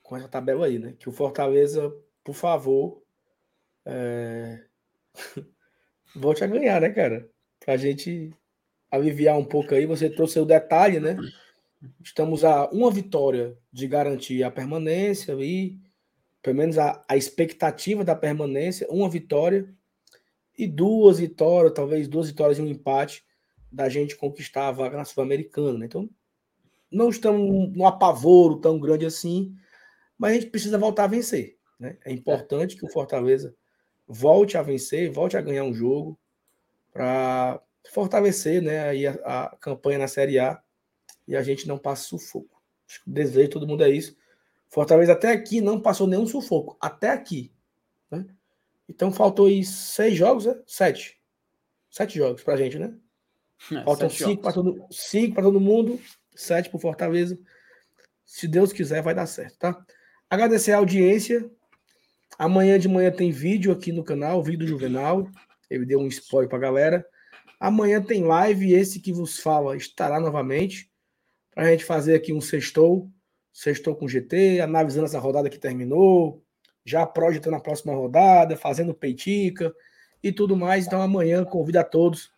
[0.01, 0.95] com essa tabela aí, né?
[0.97, 1.93] Que o Fortaleza,
[2.23, 3.03] por favor,
[3.85, 4.63] é,
[6.15, 7.29] volte a ganhar, né, cara?
[7.59, 8.33] Pra gente
[8.89, 9.85] aliviar um pouco aí.
[9.85, 11.17] Você trouxe o detalhe, né?
[12.03, 15.79] Estamos a uma vitória de garantir a permanência ali,
[16.41, 19.73] pelo menos a, a expectativa da permanência, uma vitória
[20.57, 23.23] e duas vitórias, talvez duas vitórias e um empate
[23.71, 25.79] da gente conquistar a vaga na Sul-Americana.
[25.79, 25.85] Né?
[25.85, 26.09] Então,
[26.91, 29.55] não estamos num apavoro tão grande assim,
[30.17, 31.57] mas a gente precisa voltar a vencer.
[31.79, 31.97] Né?
[32.03, 33.55] É importante que o Fortaleza
[34.05, 36.19] volte a vencer, volte a ganhar um jogo
[36.91, 37.61] para
[37.93, 40.61] fortalecer né, aí a, a campanha na Série A
[41.29, 42.59] e a gente não passe sufoco.
[42.87, 44.17] Acho que o desejo de todo mundo é isso.
[44.67, 46.75] Fortaleza até aqui não passou nenhum sufoco.
[46.81, 47.53] Até aqui.
[48.09, 48.25] Né?
[48.89, 50.59] Então faltou aí seis jogos, né?
[50.65, 51.21] Sete.
[51.91, 52.97] Sete jogos pra gente, né?
[53.71, 55.99] É, Faltam cinco para todo, cinco pra todo mundo,
[56.33, 57.37] sete para Fortaleza.
[58.25, 59.85] Se Deus quiser, vai dar certo, tá?
[60.29, 61.49] Agradecer a audiência.
[62.37, 65.29] Amanhã de manhã tem vídeo aqui no canal, vídeo do Juvenal.
[65.69, 67.05] Ele deu um spoiler pra galera.
[67.59, 70.88] Amanhã tem live, esse que vos fala estará novamente.
[71.51, 73.09] Pra gente fazer aqui um sextou.
[73.51, 76.43] Sextou com GT, analisando essa rodada que terminou.
[76.85, 79.73] Já projetando a próxima rodada, fazendo peitica
[80.23, 80.87] e tudo mais.
[80.87, 82.31] Então amanhã convido a todos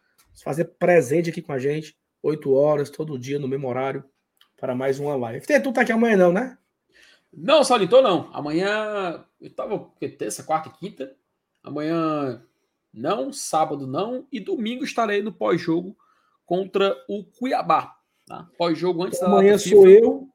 [0.43, 4.03] fazer presente aqui com a gente, 8 horas, todo dia, no mesmo horário,
[4.59, 5.45] para mais uma live.
[5.45, 6.57] Tem tu tá aqui amanhã, não, né?
[7.33, 8.29] Não, Saulinho, não.
[8.33, 9.23] Amanhã.
[9.39, 9.89] Eu tava.
[10.17, 11.15] Terça, quarta e quinta.
[11.63, 12.43] Amanhã
[12.93, 14.27] não, sábado não.
[14.31, 15.95] E domingo estarei no pós-jogo
[16.45, 17.97] contra o Cuiabá.
[18.31, 18.47] Tá?
[18.57, 19.89] Pós-jogo antes da amanhã sou FIFA.
[19.89, 20.29] eu,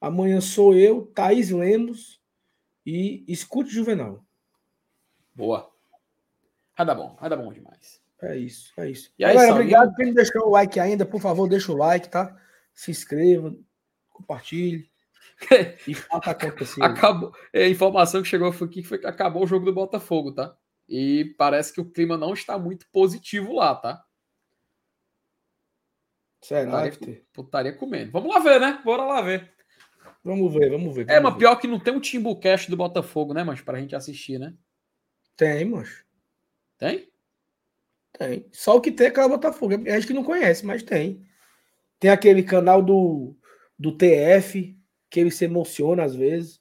[0.00, 2.18] amanhã sou eu, Thaís Lemos
[2.86, 4.24] e Escute Juvenal.
[5.34, 5.70] Boa.
[6.74, 8.00] Vai dar bom, vai dar bom demais.
[8.22, 9.12] É isso, é isso.
[9.18, 9.94] E aí, Galera, obrigado.
[9.96, 12.34] Quem não deixou o like ainda, por favor, deixa o like, tá?
[12.72, 13.54] Se inscreva,
[14.08, 14.90] compartilhe.
[15.86, 16.82] E fato aconteceu.
[16.82, 20.56] Acabou, é, a informação que chegou aqui foi que acabou o jogo do Botafogo, tá?
[20.88, 24.05] E parece que o clima não está muito positivo lá, tá?
[26.46, 26.88] Será?
[26.88, 28.12] Putaria, putaria comendo.
[28.12, 28.80] Vamos lá ver, né?
[28.84, 29.50] Bora lá ver.
[30.22, 31.02] Vamos ver, vamos ver.
[31.02, 31.38] É, vamos é, mas ver.
[31.40, 34.54] pior que não tem um Timbucast do Botafogo, né, mas pra gente assistir, né?
[35.36, 36.04] Tem, mas.
[36.78, 37.10] Tem?
[38.16, 38.46] Tem.
[38.52, 39.74] Só o que tem é aquela Botafogo.
[39.74, 41.26] A gente que não conhece, mas tem.
[41.98, 43.36] Tem aquele canal do,
[43.76, 44.78] do TF,
[45.10, 46.60] que ele se emociona às vezes.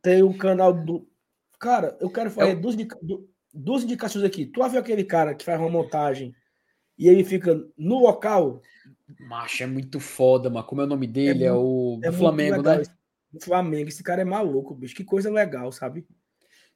[0.00, 1.06] Tem o canal do.
[1.60, 2.74] Cara, eu quero fazer é duas,
[3.52, 4.46] duas indicações aqui.
[4.46, 6.34] Tu viu aquele cara que faz uma montagem
[6.98, 8.62] e ele fica no local.
[9.20, 10.66] Macho, é muito foda, mano.
[10.66, 11.44] Como é o nome dele?
[11.44, 12.82] É, é o é Flamengo, né?
[13.32, 13.88] O Flamengo.
[13.88, 14.94] Esse cara é maluco, bicho.
[14.94, 16.06] Que coisa legal, sabe?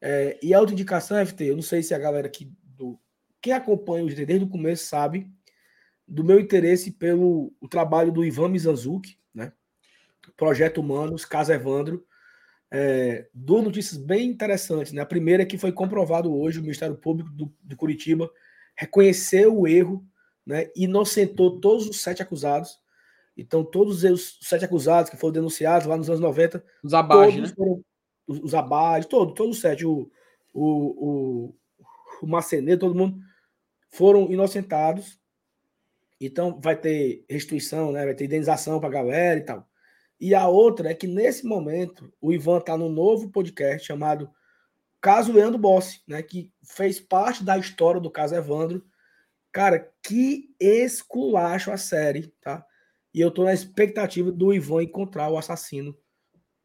[0.01, 2.99] É, e a outra indicação, FT, eu não sei se a galera aqui do.
[3.41, 5.31] Quem acompanha o GT desde o começo sabe
[6.07, 9.53] do meu interesse pelo o trabalho do Ivan Mizanzuki, né?
[10.37, 12.05] Projeto Humanos, Casa Evandro.
[12.71, 14.93] É, duas notícias bem interessantes.
[14.93, 15.01] Né?
[15.01, 18.29] A primeira é que foi comprovado hoje, o Ministério Público do, de Curitiba
[18.77, 20.07] reconheceu o erro
[20.47, 22.79] né, inocentou todos os sete acusados.
[23.37, 27.49] Então, todos os sete acusados que foram denunciados lá nos anos 90, os abaixo, né?
[27.49, 27.85] Foram,
[28.27, 30.11] os, os todos, todos os sete, o,
[30.55, 31.55] o, o,
[32.23, 33.19] o Maceneiro, todo mundo,
[33.91, 35.21] foram inocentados.
[36.19, 38.05] Então, vai ter restituição, né?
[38.05, 39.69] vai ter indenização para a galera e tal.
[40.19, 44.31] E a outra é que, nesse momento, o Ivan está num novo podcast chamado
[45.07, 46.21] Caso Leandro Bossi, né?
[46.21, 48.85] que fez parte da história do caso Evandro,
[49.53, 52.63] Cara, que esculacho a série, tá?
[53.15, 55.97] E eu tô na expectativa do Ivan encontrar o assassino,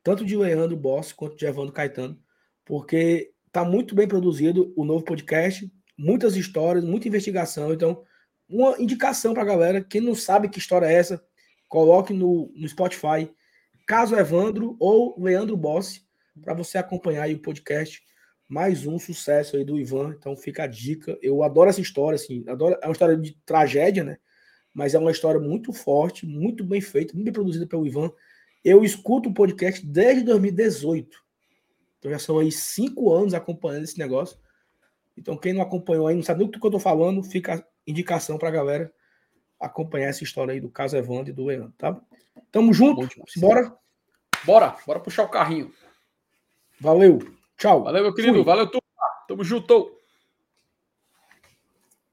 [0.03, 2.21] tanto de Leandro Boss quanto de Evandro Caetano,
[2.65, 7.71] porque tá muito bem produzido o novo podcast, muitas histórias, muita investigação.
[7.71, 8.03] Então,
[8.49, 11.23] uma indicação pra galera, quem não sabe que história é essa,
[11.69, 13.31] coloque no, no Spotify
[13.87, 16.05] Caso Evandro ou Leandro Boss,
[16.41, 18.01] para você acompanhar aí o podcast
[18.51, 20.13] mais um sucesso aí do Ivan.
[20.19, 21.17] Então fica a dica.
[21.21, 22.43] Eu adoro essa história, assim.
[22.49, 24.17] Adoro, é uma história de tragédia, né?
[24.73, 28.11] Mas é uma história muito forte, muito bem feita, muito bem produzida pelo Ivan.
[28.61, 31.17] Eu escuto o podcast desde 2018.
[31.97, 34.37] Então já são aí cinco anos acompanhando esse negócio.
[35.17, 37.63] Então quem não acompanhou aí, não sabe nem o que eu tô falando, fica a
[37.87, 38.91] indicação pra galera
[39.57, 41.97] acompanhar essa história aí do caso Evandro e do Leandro, tá?
[42.51, 43.07] Tamo junto.
[43.37, 43.73] Bora?
[44.43, 45.71] Bora, bora puxar o carrinho.
[46.81, 47.40] Valeu.
[47.61, 47.83] Tchau.
[47.83, 48.33] Valeu, meu querido.
[48.33, 48.43] Fui.
[48.43, 48.79] Valeu, tu.
[49.27, 50.00] Tamo junto.